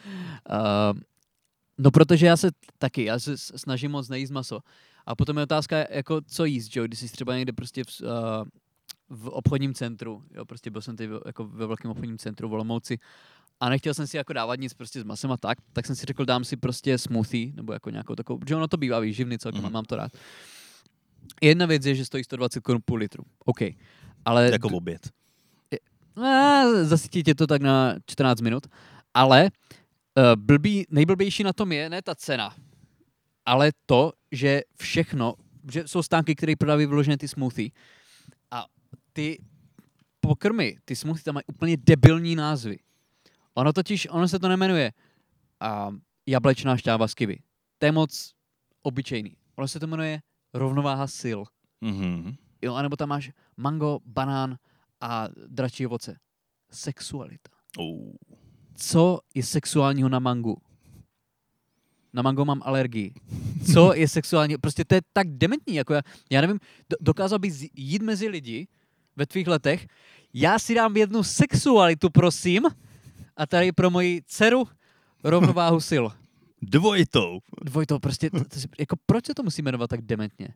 Uh, 0.50 1.00
no 1.78 1.90
protože 1.90 2.26
já 2.26 2.36
se 2.36 2.50
taky, 2.78 3.04
já 3.04 3.18
se 3.18 3.38
snažím 3.38 3.90
moc 3.90 4.08
nejíst 4.08 4.30
maso. 4.30 4.60
A 5.06 5.14
potom 5.14 5.36
je 5.36 5.42
otázka, 5.42 5.76
jako 5.90 6.20
co 6.26 6.44
jíst, 6.44 6.76
jo? 6.76 6.84
Když 6.84 6.98
jsi 6.98 7.08
třeba 7.08 7.36
někde 7.36 7.52
prostě 7.52 7.84
v, 7.84 8.00
uh, 8.00 8.08
v 9.08 9.28
obchodním 9.28 9.74
centru, 9.74 10.22
jo, 10.34 10.44
prostě 10.44 10.70
byl 10.70 10.82
jsem 10.82 10.96
tady 10.96 11.08
v- 11.08 11.20
jako 11.26 11.44
ve 11.44 11.66
velkém 11.66 11.90
obchodním 11.90 12.18
centru 12.18 12.48
v 12.48 12.52
Olomouci 12.52 12.98
a 13.60 13.68
nechtěl 13.68 13.94
jsem 13.94 14.06
si 14.06 14.16
jako 14.16 14.32
dávat 14.32 14.60
nic 14.60 14.74
prostě 14.74 15.00
s 15.00 15.04
masem 15.04 15.32
a 15.32 15.36
tak, 15.36 15.58
tak 15.72 15.86
jsem 15.86 15.96
si 15.96 16.06
řekl, 16.06 16.24
dám 16.24 16.44
si 16.44 16.56
prostě 16.56 16.98
smoothie, 16.98 17.52
nebo 17.52 17.72
jako 17.72 17.90
nějakou 17.90 18.14
takovou, 18.14 18.40
že 18.48 18.56
ono 18.56 18.68
to 18.68 18.76
bývá 18.76 19.00
výživný 19.00 19.38
celkem, 19.38 19.64
mm. 19.64 19.72
mám 19.72 19.84
to 19.84 19.96
rád. 19.96 20.12
Jedna 21.42 21.66
věc 21.66 21.86
je, 21.86 21.94
že 21.94 22.04
stojí 22.04 22.24
120 22.24 22.60
korun 22.60 22.80
půl 22.84 22.98
litru. 22.98 23.24
OK. 23.44 23.60
Ale 24.24 24.50
jako 24.52 24.68
oběd. 24.68 25.10
Eh, 26.24 26.84
zasytí 26.84 27.22
tě 27.22 27.34
to 27.34 27.46
tak 27.46 27.62
na 27.62 27.94
14 28.06 28.40
minut. 28.40 28.66
Ale 29.14 29.50
blbý, 30.36 30.86
nejblbější 30.90 31.42
na 31.42 31.52
tom 31.52 31.72
je 31.72 31.90
ne 31.90 32.02
ta 32.02 32.14
cena, 32.14 32.56
ale 33.46 33.72
to, 33.86 34.12
že 34.32 34.60
všechno, 34.78 35.34
že 35.72 35.88
jsou 35.88 36.02
stánky, 36.02 36.34
které 36.34 36.56
prodávají 36.56 36.86
vyloženě 36.86 37.18
ty 37.18 37.28
smoothie 37.28 37.70
a 38.50 38.64
ty 39.12 39.42
pokrmy, 40.20 40.76
ty 40.84 40.96
smoothie 40.96 41.24
tam 41.24 41.34
mají 41.34 41.44
úplně 41.46 41.76
debilní 41.76 42.36
názvy. 42.36 42.78
Ono 43.54 43.72
totiž, 43.72 44.08
ono 44.10 44.28
se 44.28 44.38
to 44.38 44.48
nemenuje 44.48 44.92
a 45.60 45.90
jablečná 46.26 46.76
šťáva 46.76 47.08
z 47.08 47.14
kivy. 47.14 47.38
To 47.78 47.86
je 47.86 47.92
moc 47.92 48.32
obyčejný. 48.82 49.36
Ono 49.56 49.68
se 49.68 49.80
to 49.80 49.86
jmenuje 49.86 50.20
rovnováha 50.54 51.06
sil. 51.20 51.40
Mhm. 51.80 52.36
Jo, 52.62 52.74
anebo 52.74 52.96
tam 52.96 53.08
máš 53.08 53.30
mango, 53.56 53.98
banán 54.04 54.56
a 55.00 55.28
dračí 55.46 55.86
ovoce. 55.86 56.16
Sexualita. 56.70 57.50
Oh. 57.78 58.12
Co 58.76 59.20
je 59.34 59.42
sexuálního 59.42 60.08
na 60.08 60.18
mangu? 60.18 60.56
Na 62.12 62.22
mango 62.22 62.44
mám 62.44 62.62
alergii. 62.64 63.14
Co 63.72 63.94
je 63.94 64.08
sexuální? 64.08 64.56
Prostě 64.56 64.84
to 64.84 64.94
je 64.94 65.00
tak 65.12 65.28
dementní. 65.28 65.74
Jako 65.74 65.94
já, 65.94 66.02
já 66.30 66.40
nevím, 66.40 66.60
do, 66.90 66.96
dokázal 67.00 67.38
bys 67.38 67.64
jít 67.74 68.02
mezi 68.02 68.28
lidi 68.28 68.68
ve 69.16 69.26
tvých 69.26 69.46
letech. 69.46 69.86
Já 70.34 70.58
si 70.58 70.74
dám 70.74 70.96
jednu 70.96 71.22
sexualitu, 71.22 72.10
prosím. 72.10 72.62
A 73.36 73.46
tady 73.46 73.72
pro 73.72 73.90
moji 73.90 74.22
dceru 74.26 74.68
rovnováhu 75.24 75.80
sil. 75.90 76.04
Dvojitou. 76.62 77.40
Dvojito, 77.64 78.00
prostě, 78.00 78.30
to, 78.30 78.44
to, 78.44 78.58
jako 78.78 78.96
proč 79.06 79.26
se 79.26 79.34
to 79.34 79.42
musí 79.42 79.62
jmenovat 79.62 79.90
tak 79.90 80.02
dementně? 80.02 80.48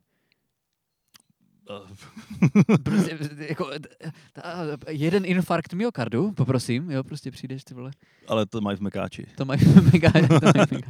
Prostě, 2.83 3.17
jako, 3.37 3.69
ta, 4.33 4.67
jeden 4.89 5.25
infarkt 5.25 5.73
myokardu, 5.73 6.31
poprosím, 6.31 6.91
jo, 6.91 7.03
prostě 7.03 7.31
přijdeš, 7.31 7.63
ty 7.63 7.73
vole. 7.73 7.91
Ale 8.27 8.45
to 8.45 8.61
mají 8.61 8.77
v 8.77 8.81
Mekáči. 8.81 9.25
To 9.37 9.45
mají 9.45 9.61
mega, 9.93 10.11
to 10.11 10.51
mají. 10.57 10.83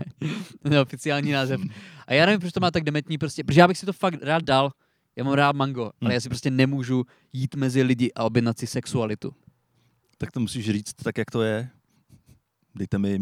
To 0.63 0.73
je 0.73 0.82
oficiální 0.82 1.32
název. 1.32 1.61
A 2.07 2.13
já 2.13 2.25
nevím, 2.25 2.39
proč 2.39 2.53
to 2.53 2.59
má 2.59 2.71
tak 2.71 2.84
dementní, 2.84 3.17
prostě, 3.17 3.43
protože 3.43 3.59
já 3.59 3.67
bych 3.67 3.77
si 3.77 3.86
to 3.86 3.93
fakt 3.93 4.23
rád 4.23 4.43
dal. 4.43 4.71
Já 5.15 5.23
mám 5.23 5.34
rád 5.34 5.55
mango, 5.55 5.82
ale 5.82 5.91
Hmm. 6.01 6.11
já 6.11 6.19
si 6.21 6.29
prostě 6.29 6.51
nemůžu 6.51 7.05
jít 7.34 7.55
mezi 7.55 7.84
lidi 7.84 8.11
a 8.15 8.23
objednat 8.23 8.59
si 8.59 8.67
sexualitu. 8.67 9.34
Tak 10.17 10.32
to 10.32 10.39
musíš 10.39 10.65
říct 10.69 10.93
tak, 10.93 11.17
jak 11.17 11.32
to 11.32 11.41
je. 11.41 11.69
Dejte 12.75 12.97
mi 12.97 13.19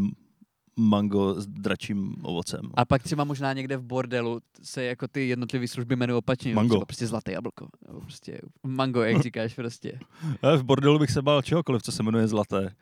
mango 0.79 1.41
s 1.41 1.47
dračím 1.47 2.15
ovocem. 2.21 2.61
A 2.73 2.85
pak 2.85 3.03
třeba 3.03 3.23
možná 3.23 3.53
někde 3.53 3.77
v 3.77 3.83
bordelu 3.83 4.39
se 4.63 4.83
jako 4.83 5.07
ty 5.07 5.27
jednotlivé 5.27 5.67
služby 5.67 5.93
jmenují 5.93 6.17
opačně. 6.17 6.55
Mango. 6.55 6.73
Třeba 6.75 6.85
prostě 6.85 7.07
zlaté 7.07 7.31
jablko. 7.31 7.67
Nebo 7.87 8.01
prostě 8.01 8.41
mango, 8.63 9.01
jak 9.01 9.21
říkáš 9.21 9.53
prostě. 9.53 9.99
Ale 10.41 10.57
v 10.57 10.63
bordelu 10.63 10.99
bych 10.99 11.11
se 11.11 11.21
bál 11.21 11.41
čehokoliv, 11.41 11.81
co 11.81 11.91
se 11.91 12.03
jmenuje 12.03 12.27
zlaté. 12.27 12.75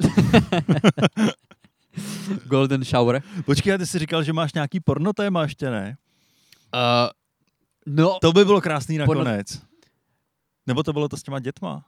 Golden 2.46 2.84
shower. 2.84 3.22
Počkej, 3.44 3.72
a 3.72 3.78
ty 3.78 3.86
jsi 3.86 3.98
říkal, 3.98 4.22
že 4.22 4.32
máš 4.32 4.52
nějaký 4.52 4.80
porno 4.80 5.12
téma 5.12 5.42
ještě, 5.42 5.70
ne? 5.70 5.96
Uh, 6.74 7.10
no, 7.86 8.18
To 8.20 8.32
by 8.32 8.44
bylo 8.44 8.60
krásný 8.60 8.98
Porno- 8.98 9.24
nakonec. 9.24 9.62
Nebo 10.66 10.82
to 10.82 10.92
bylo 10.92 11.08
to 11.08 11.16
s 11.16 11.22
těma 11.22 11.38
dětma? 11.38 11.84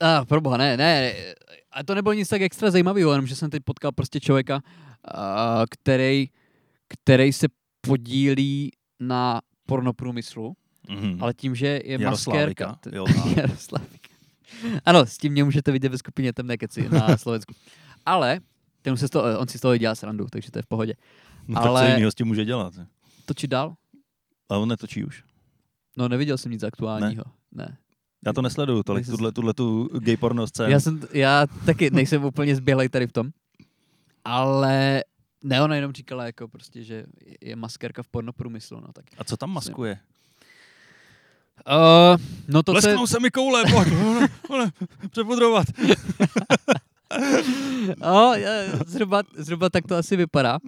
A 0.00 0.24
proboha, 0.24 0.56
ne, 0.56 0.76
ne. 0.76 1.12
A 1.72 1.82
to 1.84 1.94
nebylo 1.94 2.12
nic 2.12 2.28
tak 2.28 2.42
extra 2.42 2.70
zajímavého, 2.70 3.10
jenom 3.12 3.26
že 3.26 3.36
jsem 3.36 3.50
teď 3.50 3.62
potkal 3.64 3.92
prostě 3.92 4.20
člověka, 4.20 4.56
a, 4.56 4.60
který, 5.70 6.28
který 6.88 7.32
se 7.32 7.46
podílí 7.80 8.70
na 9.00 9.40
pornoprůmyslu, 9.66 10.56
Mhm. 10.88 11.18
ale 11.22 11.34
tím, 11.34 11.54
že 11.54 11.80
je 11.84 11.98
maskérka. 11.98 12.78
jo, 12.92 13.04
tak. 13.24 13.36
Jaroslávika. 13.36 14.08
Ano, 14.84 15.06
s 15.06 15.18
tím 15.18 15.32
mě 15.32 15.44
můžete 15.44 15.72
vidět 15.72 15.88
ve 15.88 15.98
skupině 15.98 16.32
Temné 16.32 16.56
keci 16.56 16.88
na 16.88 17.16
Slovensku. 17.16 17.54
Ale 18.06 18.40
ten 18.82 18.96
se 18.96 19.08
toho, 19.08 19.38
on 19.38 19.48
si 19.48 19.58
z 19.58 19.60
toho 19.60 19.76
dělá 19.76 19.94
srandu, 19.94 20.26
takže 20.30 20.50
to 20.50 20.58
je 20.58 20.62
v 20.62 20.66
pohodě. 20.66 20.94
No, 21.48 21.54
tak 21.54 21.64
ale- 21.66 21.86
co 21.86 21.94
jiného 21.94 22.10
s 22.10 22.14
tím 22.14 22.26
může 22.26 22.44
dělat? 22.44 22.74
Točit 23.24 23.50
dál? 23.50 23.74
A 24.48 24.56
on 24.56 24.68
netočí 24.68 25.04
už. 25.04 25.24
No, 25.96 26.08
neviděl 26.08 26.38
jsem 26.38 26.52
nic 26.52 26.62
aktuálního. 26.62 27.24
Ne. 27.52 27.64
ne. 27.64 27.76
Já 28.26 28.32
to 28.32 28.42
nesleduju, 28.42 28.82
tolik 28.82 29.06
tuhle, 29.06 29.32
tuhle 29.32 29.54
tu 29.54 29.88
gay 29.98 30.16
porno 30.16 30.46
scénu. 30.46 30.70
Já, 30.72 30.80
jsem, 30.80 31.00
já 31.12 31.46
taky 31.66 31.90
nejsem 31.90 32.24
úplně 32.24 32.56
zběhlej 32.56 32.88
tady 32.88 33.06
v 33.06 33.12
tom, 33.12 33.30
ale 34.28 35.04
ne, 35.44 35.62
ona 35.62 35.76
jenom 35.76 35.92
říkala 35.92 36.26
jako 36.26 36.48
prostě, 36.48 36.84
že 36.84 37.04
je 37.40 37.56
maskérka 37.56 38.02
v 38.02 38.08
pornoprůmyslu, 38.08 38.80
no 38.80 38.92
tak. 38.92 39.04
A 39.18 39.24
co 39.24 39.36
tam 39.36 39.50
maskuje? 39.50 39.98
Uh, 41.68 42.20
no 42.48 42.62
to, 42.62 42.72
Lesknou 42.72 43.06
se 43.06 43.20
mi 43.20 43.30
koule, 43.30 43.62
pojď, 43.70 43.88
přepudrovat. 45.10 45.66
no, 48.00 48.34
já- 48.34 48.84
zhruba, 48.86 49.22
zhruba 49.36 49.70
tak 49.70 49.86
to 49.86 49.96
asi 49.96 50.16
vypadá, 50.16 50.58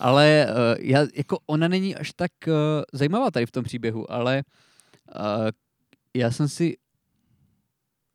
ale 0.00 0.46
uh, 0.48 0.84
já, 0.84 1.06
jako 1.14 1.38
ona 1.46 1.68
není 1.68 1.96
až 1.96 2.12
tak 2.12 2.32
uh, 2.46 2.52
zajímavá 2.92 3.30
tady 3.30 3.46
v 3.46 3.50
tom 3.52 3.64
příběhu, 3.64 4.12
ale 4.12 4.42
uh, 5.16 5.48
já 6.16 6.30
jsem 6.30 6.48
si 6.48 6.76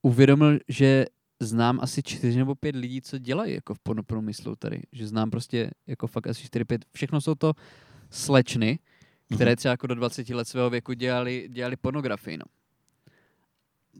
uvědomil, 0.01 0.59
že 0.67 1.05
znám 1.39 1.79
asi 1.81 2.03
čtyři 2.03 2.37
nebo 2.37 2.55
pět 2.55 2.75
lidí, 2.75 3.01
co 3.01 3.17
dělají 3.17 3.53
jako 3.53 3.73
v 3.73 3.79
pornoprůmyslu 3.79 4.55
tady. 4.55 4.81
Že 4.91 5.07
znám 5.07 5.29
prostě 5.29 5.71
jako 5.87 6.07
fakt 6.07 6.27
asi 6.27 6.43
čtyři, 6.43 6.65
pět. 6.65 6.85
Všechno 6.93 7.21
jsou 7.21 7.35
to 7.35 7.53
slečny, 8.09 8.79
které 9.35 9.55
třeba 9.55 9.71
jako 9.71 9.87
do 9.87 9.95
20 9.95 10.29
let 10.29 10.47
svého 10.47 10.69
věku 10.69 10.93
dělali, 10.93 11.49
dělali 11.51 11.75
pornografii. 11.75 12.37
No. 12.37 12.45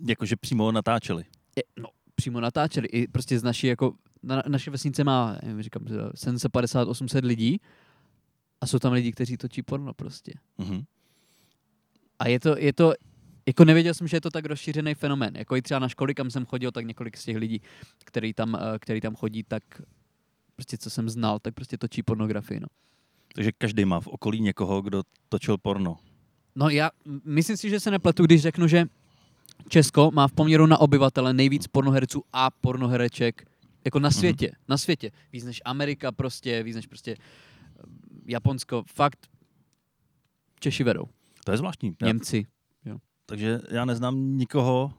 Jakože 0.07 0.35
přímo 0.35 0.71
natáčeli. 0.71 1.25
Je, 1.55 1.63
no, 1.79 1.89
přímo 2.15 2.39
natáčeli. 2.39 2.87
I 2.87 3.07
prostě 3.07 3.39
z 3.39 3.43
naší, 3.43 3.67
jako, 3.67 3.93
na, 4.23 4.43
naše 4.47 4.71
vesnice 4.71 5.03
má, 5.03 5.37
nevím, 5.43 5.61
říkám, 5.61 5.83
750-800 5.83 7.25
lidí 7.25 7.61
a 8.61 8.67
jsou 8.67 8.79
tam 8.79 8.93
lidi, 8.93 9.11
kteří 9.11 9.37
točí 9.37 9.61
porno 9.61 9.93
prostě. 9.93 10.33
Mhm. 10.57 10.83
A 12.19 12.27
je 12.27 12.39
to, 12.39 12.57
je 12.57 12.73
to, 12.73 12.93
jako 13.47 13.65
nevěděl 13.65 13.93
jsem, 13.93 14.07
že 14.07 14.17
je 14.17 14.21
to 14.21 14.29
tak 14.29 14.45
rozšířený 14.45 14.95
fenomén. 14.95 15.35
Jako 15.35 15.55
i 15.55 15.61
třeba 15.61 15.79
na 15.79 15.89
školy, 15.89 16.15
kam 16.15 16.31
jsem 16.31 16.45
chodil, 16.45 16.71
tak 16.71 16.85
několik 16.85 17.17
z 17.17 17.23
těch 17.23 17.37
lidí, 17.37 17.61
který 18.05 18.33
tam, 18.33 18.55
eh, 18.55 18.79
který 18.79 19.01
tam 19.01 19.15
chodí, 19.15 19.43
tak 19.43 19.63
prostě 20.55 20.77
co 20.77 20.89
jsem 20.89 21.09
znal, 21.09 21.39
tak 21.39 21.53
prostě 21.53 21.77
točí 21.77 22.03
pornografii, 22.03 22.59
no. 22.59 22.67
Takže 23.35 23.51
každý 23.57 23.85
má 23.85 23.99
v 23.99 24.07
okolí 24.07 24.41
někoho, 24.41 24.81
kdo 24.81 25.03
točil 25.29 25.57
porno. 25.57 25.97
No 26.55 26.69
já 26.69 26.91
myslím 27.25 27.57
si, 27.57 27.69
že 27.69 27.79
se 27.79 27.91
nepletu, 27.91 28.25
když 28.25 28.41
řeknu, 28.41 28.67
že 28.67 28.85
Česko 29.69 30.11
má 30.11 30.27
v 30.27 30.31
poměru 30.31 30.65
na 30.65 30.77
obyvatele 30.77 31.33
nejvíc 31.33 31.67
pornoherců 31.67 32.23
a 32.33 32.51
pornohereček 32.51 33.45
jako 33.85 33.99
na 33.99 34.11
světě, 34.11 34.47
mm-hmm. 34.47 34.65
na 34.67 34.77
světě. 34.77 35.11
Víc 35.33 35.43
než 35.43 35.61
Amerika 35.65 36.11
prostě, 36.11 36.63
víc 36.63 36.75
než 36.75 36.87
prostě 36.87 37.11
eh, 37.11 37.83
Japonsko, 38.25 38.83
fakt 38.95 39.27
Češi 40.59 40.83
vedou, 40.83 41.05
To 41.43 41.51
je 41.51 41.57
zvláštní. 41.57 41.95
Němci. 42.01 42.45
Takže 43.27 43.59
já 43.71 43.85
neznám 43.85 44.37
nikoho, 44.37 44.93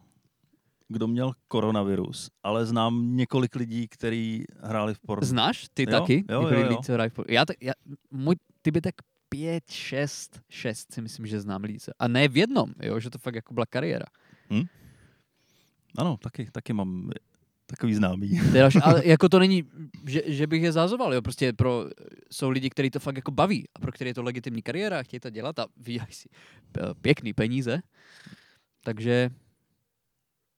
kdo 0.88 1.06
měl 1.06 1.32
koronavirus, 1.48 2.30
ale 2.42 2.66
znám 2.66 3.16
několik 3.16 3.54
lidí, 3.54 3.88
kteří 3.88 4.44
hráli 4.62 4.94
v 4.94 5.00
porno. 5.00 5.26
Znáš 5.26 5.66
ty 5.74 5.82
Jo, 5.82 6.00
taky? 6.00 6.24
jo, 6.30 6.42
jo, 6.42 6.48
lidi, 6.48 6.74
jo. 6.74 6.80
co 6.84 6.92
hrají 6.92 7.10
v 7.10 7.18
Já, 7.28 7.44
tak, 7.44 7.56
já, 7.62 7.72
můj 8.10 8.36
typ 8.62 8.74
je 8.74 8.82
tak 8.82 8.94
pět, 9.28 9.70
šest, 9.70 10.40
šest 10.48 10.92
si 10.92 11.02
myslím, 11.02 11.26
že 11.26 11.40
znám 11.40 11.62
lidí. 11.62 11.78
A 11.98 12.08
ne 12.08 12.28
v 12.28 12.36
jednom, 12.36 12.72
jo, 12.82 13.00
že 13.00 13.10
to 13.10 13.18
fakt 13.18 13.34
jako 13.34 13.54
byla 13.54 13.66
kariéra. 13.66 14.06
Ano, 15.98 16.16
taky, 16.16 16.48
taky 16.52 16.72
mám 16.72 17.10
takový 17.68 17.94
známý. 17.94 18.40
Další, 18.52 18.78
ale 18.78 19.02
jako 19.06 19.28
to 19.28 19.38
není, 19.38 19.64
že, 20.06 20.22
že 20.26 20.46
bych 20.46 20.62
je 20.62 20.72
zázoval, 20.72 21.14
jo, 21.14 21.22
prostě 21.22 21.52
pro, 21.52 21.86
jsou 22.32 22.50
lidi, 22.50 22.70
kteří 22.70 22.90
to 22.90 23.00
fakt 23.00 23.16
jako 23.16 23.30
baví 23.30 23.64
a 23.76 23.80
pro 23.80 23.92
které 23.92 24.10
je 24.10 24.14
to 24.14 24.22
legitimní 24.22 24.62
kariéra 24.62 24.98
a 24.98 25.02
chtějí 25.02 25.20
to 25.20 25.30
dělat 25.30 25.58
a 25.58 25.66
vydělají 25.76 26.12
si 26.12 26.28
eh, 26.78 26.82
pěkný 27.00 27.32
peníze, 27.32 27.80
takže 28.84 29.30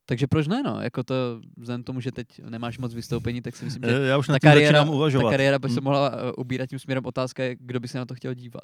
takže 0.07 0.27
proč 0.27 0.47
ne, 0.47 0.63
no, 0.63 0.81
jako 0.83 1.03
to, 1.03 1.15
vzhledem 1.57 1.83
tomu, 1.83 2.01
že 2.01 2.13
teď 2.13 2.27
nemáš 2.49 2.79
moc 2.79 2.95
vystoupení, 2.95 3.43
tak 3.43 3.57
si 3.57 3.65
myslím, 3.65 3.83
že 3.87 3.97
Eh, 4.05 4.07
Já 4.07 4.19
už 4.19 4.27
ta 4.27 4.39
kariéra, 4.39 4.67
začínám 4.67 4.87
ta 4.87 4.93
uvažovat. 4.93 5.31
kariéra 5.31 5.59
by 5.59 5.69
se 5.69 5.81
Hm. 5.81 5.85
mohla 5.85 6.11
uh, 6.25 6.31
ubírat 6.37 6.69
tím 6.71 6.79
směrem. 6.79 7.07
Otázka 7.07 7.43
je, 7.45 7.57
kdo 7.61 7.81
by 7.81 7.89
se 7.89 7.99
na 7.99 8.05
to 8.07 8.15
chtěl 8.15 8.35
dívat. 8.35 8.63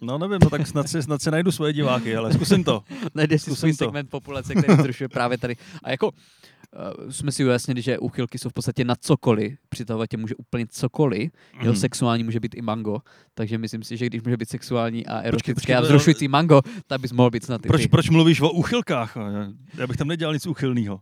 No 0.00 0.18
nevím, 0.18 0.38
no 0.44 0.50
tak 0.50 0.66
snad 0.66 0.88
si, 0.88 1.02
snad 1.02 1.22
si 1.22 1.30
najdu 1.30 1.52
svoje 1.52 1.72
diváky, 1.72 2.16
ale 2.16 2.32
zkusím 2.32 2.64
to. 2.64 2.84
Najde 3.14 3.38
si 3.38 3.42
Zkusím 3.44 3.56
svůj 3.56 3.72
to. 3.72 3.84
segment 3.84 4.10
populace, 4.10 4.54
který 4.54 4.74
zrušuje 4.82 5.08
právě 5.08 5.38
tady. 5.38 5.56
A 5.82 5.90
jako 5.90 6.10
uh, 7.04 7.10
jsme 7.10 7.32
si 7.32 7.44
ujasnili, 7.44 7.82
že 7.82 7.98
úchylky 7.98 8.38
jsou 8.38 8.48
v 8.48 8.52
podstatě 8.52 8.84
na 8.84 8.94
cokoliv. 9.00 9.58
Přitahovat 9.68 10.10
tě 10.10 10.16
může 10.16 10.34
úplně 10.34 10.66
cokoliv. 10.70 11.32
Jeho 11.60 11.72
Mhm. 11.72 11.76
sexuální 11.80 12.24
může 12.24 12.40
být 12.40 12.54
i 12.54 12.62
mango. 12.62 12.98
Takže 13.34 13.58
myslím 13.58 13.82
si, 13.82 13.96
že 13.96 14.06
když 14.06 14.22
může 14.22 14.36
být 14.36 14.48
sexuální 14.48 15.06
a 15.06 15.18
erotické 15.20 15.54
počkej, 15.54 15.76
a 15.76 15.80
to- 15.80 15.86
vzrušující 15.86 16.28
mango, 16.28 16.60
tak 16.86 17.00
bys 17.00 17.12
mohl 17.12 17.30
být 17.30 17.44
snad 17.44 17.62
Proč, 17.62 17.82
ty. 17.82 17.88
proč 17.88 18.10
mluvíš 18.10 18.40
o 18.40 18.50
úchylkách? 18.50 19.16
Já 19.78 19.86
bych 19.86 19.96
tam 19.96 20.08
nedělal 20.08 20.34
nic 20.34 20.46
úchylného. 20.46 21.00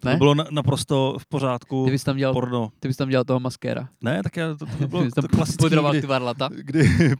To 0.00 0.08
Ne? 0.08 0.16
bylo 0.16 0.34
na, 0.34 0.44
naprosto 0.50 1.16
v 1.18 1.26
pořádku. 1.26 1.84
Ty 1.84 1.90
bys 1.90 2.04
tam 2.04 2.16
dělal, 2.16 2.34
Porno. 2.34 2.72
ty 2.80 2.88
bys 2.88 2.96
tam 2.96 3.08
dělal 3.08 3.24
toho 3.24 3.40
maskéra. 3.40 3.88
Ne, 4.02 4.22
tak 4.22 4.36
já, 4.36 4.54
to, 4.54 4.66
to 4.66 4.88
bylo 4.88 5.10
to 5.14 5.28
klasický, 5.28 5.66
kdy, 5.90 6.00
ty 6.00 6.06
varlata. 6.06 6.48
kdy 6.62 7.14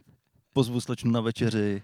pozvu 0.53 0.81
slečnu 0.81 1.11
na 1.11 1.21
večeři, 1.21 1.81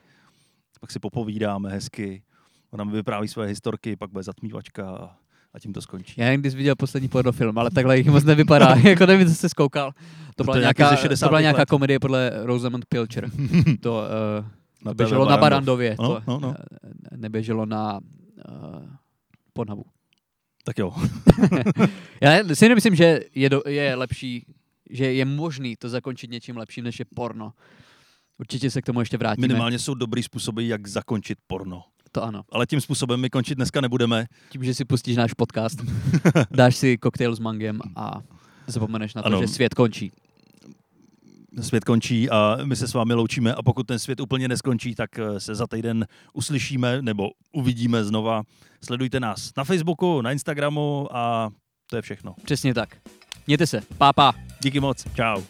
pak 0.82 0.92
si 0.92 1.00
popovídáme 1.00 1.70
hezky, 1.70 2.24
ona 2.72 2.84
mi 2.84 2.92
vypráví 2.92 3.28
své 3.28 3.46
historky, 3.48 3.96
pak 3.96 4.12
bude 4.12 4.24
zatmívačka 4.24 4.90
a, 4.90 5.16
a 5.54 5.60
tím 5.60 5.74
to 5.74 5.82
skončí. 5.82 6.14
Já 6.18 6.26
nevím, 6.26 6.42
kdy 6.42 6.52
jsi 6.52 6.58
viděl 6.58 6.76
poslední 6.76 7.10
pornofilm, 7.10 7.58
ale 7.58 7.72
takhle 7.72 7.98
jich 7.98 8.08
moc 8.08 8.24
nevypadá. 8.24 8.76
jako 8.84 9.06
nevím, 9.06 9.28
co 9.28 9.36
jsi 9.36 9.50
zkoukal. 9.50 9.92
To 10.36 10.44
byla, 10.44 10.58
nějaký 10.58 10.82
nějaká, 10.82 10.96
ze 10.96 11.02
60. 11.02 11.26
to 11.26 11.30
byla 11.30 11.42
nějaká 11.42 11.60
let. 11.62 11.70
komedie 11.70 12.00
podle 12.00 12.32
Rosamund 12.44 12.86
Pilcher. 12.86 13.32
To, 13.82 14.04
uh, 14.40 14.46
Na 14.86 14.92
to 14.92 14.96
běželo 14.96 15.30
na 15.30 15.38
Barandově. 15.38 15.96
No, 16.00 16.08
to 16.08 16.22
no, 16.28 16.40
no. 16.40 16.56
neběželo 17.16 17.66
na 17.66 18.00
uh, 18.00 18.84
Pornhubu. 19.54 19.86
Tak 20.64 20.78
jo. 20.78 20.94
Já 22.22 22.56
si 22.56 22.70
nemyslím, 22.70 22.96
že 22.96 23.20
je, 23.36 23.50
do, 23.50 23.62
je 23.68 23.96
lepší, 23.96 24.46
že 24.90 25.14
je 25.14 25.26
možný 25.26 25.76
to 25.76 25.90
zakončit 25.90 26.32
něčím 26.32 26.58
lepším, 26.58 26.84
než 26.84 27.00
je 27.00 27.06
porno. 27.16 27.54
Určitě 28.40 28.72
se 28.72 28.82
k 28.82 28.86
tomu 28.86 29.00
ještě 29.00 29.18
vrátíme. 29.18 29.48
Minimálně 29.48 29.80
jsou 29.80 29.94
dobrý 29.94 30.24
způsoby, 30.24 30.68
jak 30.68 30.88
zakončit 30.88 31.38
porno. 31.48 31.84
To 32.12 32.24
ano. 32.24 32.42
Ale 32.52 32.66
tím 32.66 32.82
způsobem 32.82 33.20
my 33.20 33.30
končit 33.30 33.56
dneska 33.56 33.82
nebudeme. 33.82 34.26
Tím, 34.50 34.64
že 34.64 34.74
si 34.74 34.86
pustíš 34.86 35.16
náš 35.18 35.34
podcast, 35.34 35.80
dáš 36.52 36.76
si 36.76 36.98
koktejl 36.98 37.36
s 37.36 37.40
mangem 37.40 37.80
a 37.96 38.22
zapomeneš 38.68 39.14
na 39.14 39.22
to, 39.22 39.26
Ano. 39.26 39.42
že 39.42 39.48
svět 39.48 39.74
končí. 39.74 40.12
Svět 41.62 41.84
končí 41.84 42.30
a 42.30 42.58
my 42.64 42.76
se 42.76 42.88
s 42.88 42.94
vámi 42.94 43.14
loučíme 43.14 43.54
a 43.54 43.62
pokud 43.64 43.88
ten 43.88 44.00
svět 44.00 44.20
úplně 44.20 44.48
neskončí, 44.48 44.96
tak 44.96 45.20
eh, 45.20 45.40
se 45.40 45.56
za 45.56 45.68
týden 45.68 46.06
uslyšíme 46.34 47.02
nebo 47.02 47.30
uvidíme 47.54 48.04
znova. 48.04 48.44
Sledujte 48.84 49.20
nás 49.20 49.52
na 49.58 49.64
Facebooku, 49.64 50.22
na 50.22 50.32
Instagramu 50.32 51.08
a 51.18 51.50
to 51.90 51.96
je 51.96 52.02
všechno. 52.02 52.36
Přesně 52.44 52.74
tak. 52.74 52.98
Mějte 53.48 53.68
se. 53.68 53.82
Pá, 53.98 54.14
pá. 54.14 54.34
Díky 54.64 54.80
moc. 54.80 55.06
Čau. 55.16 55.42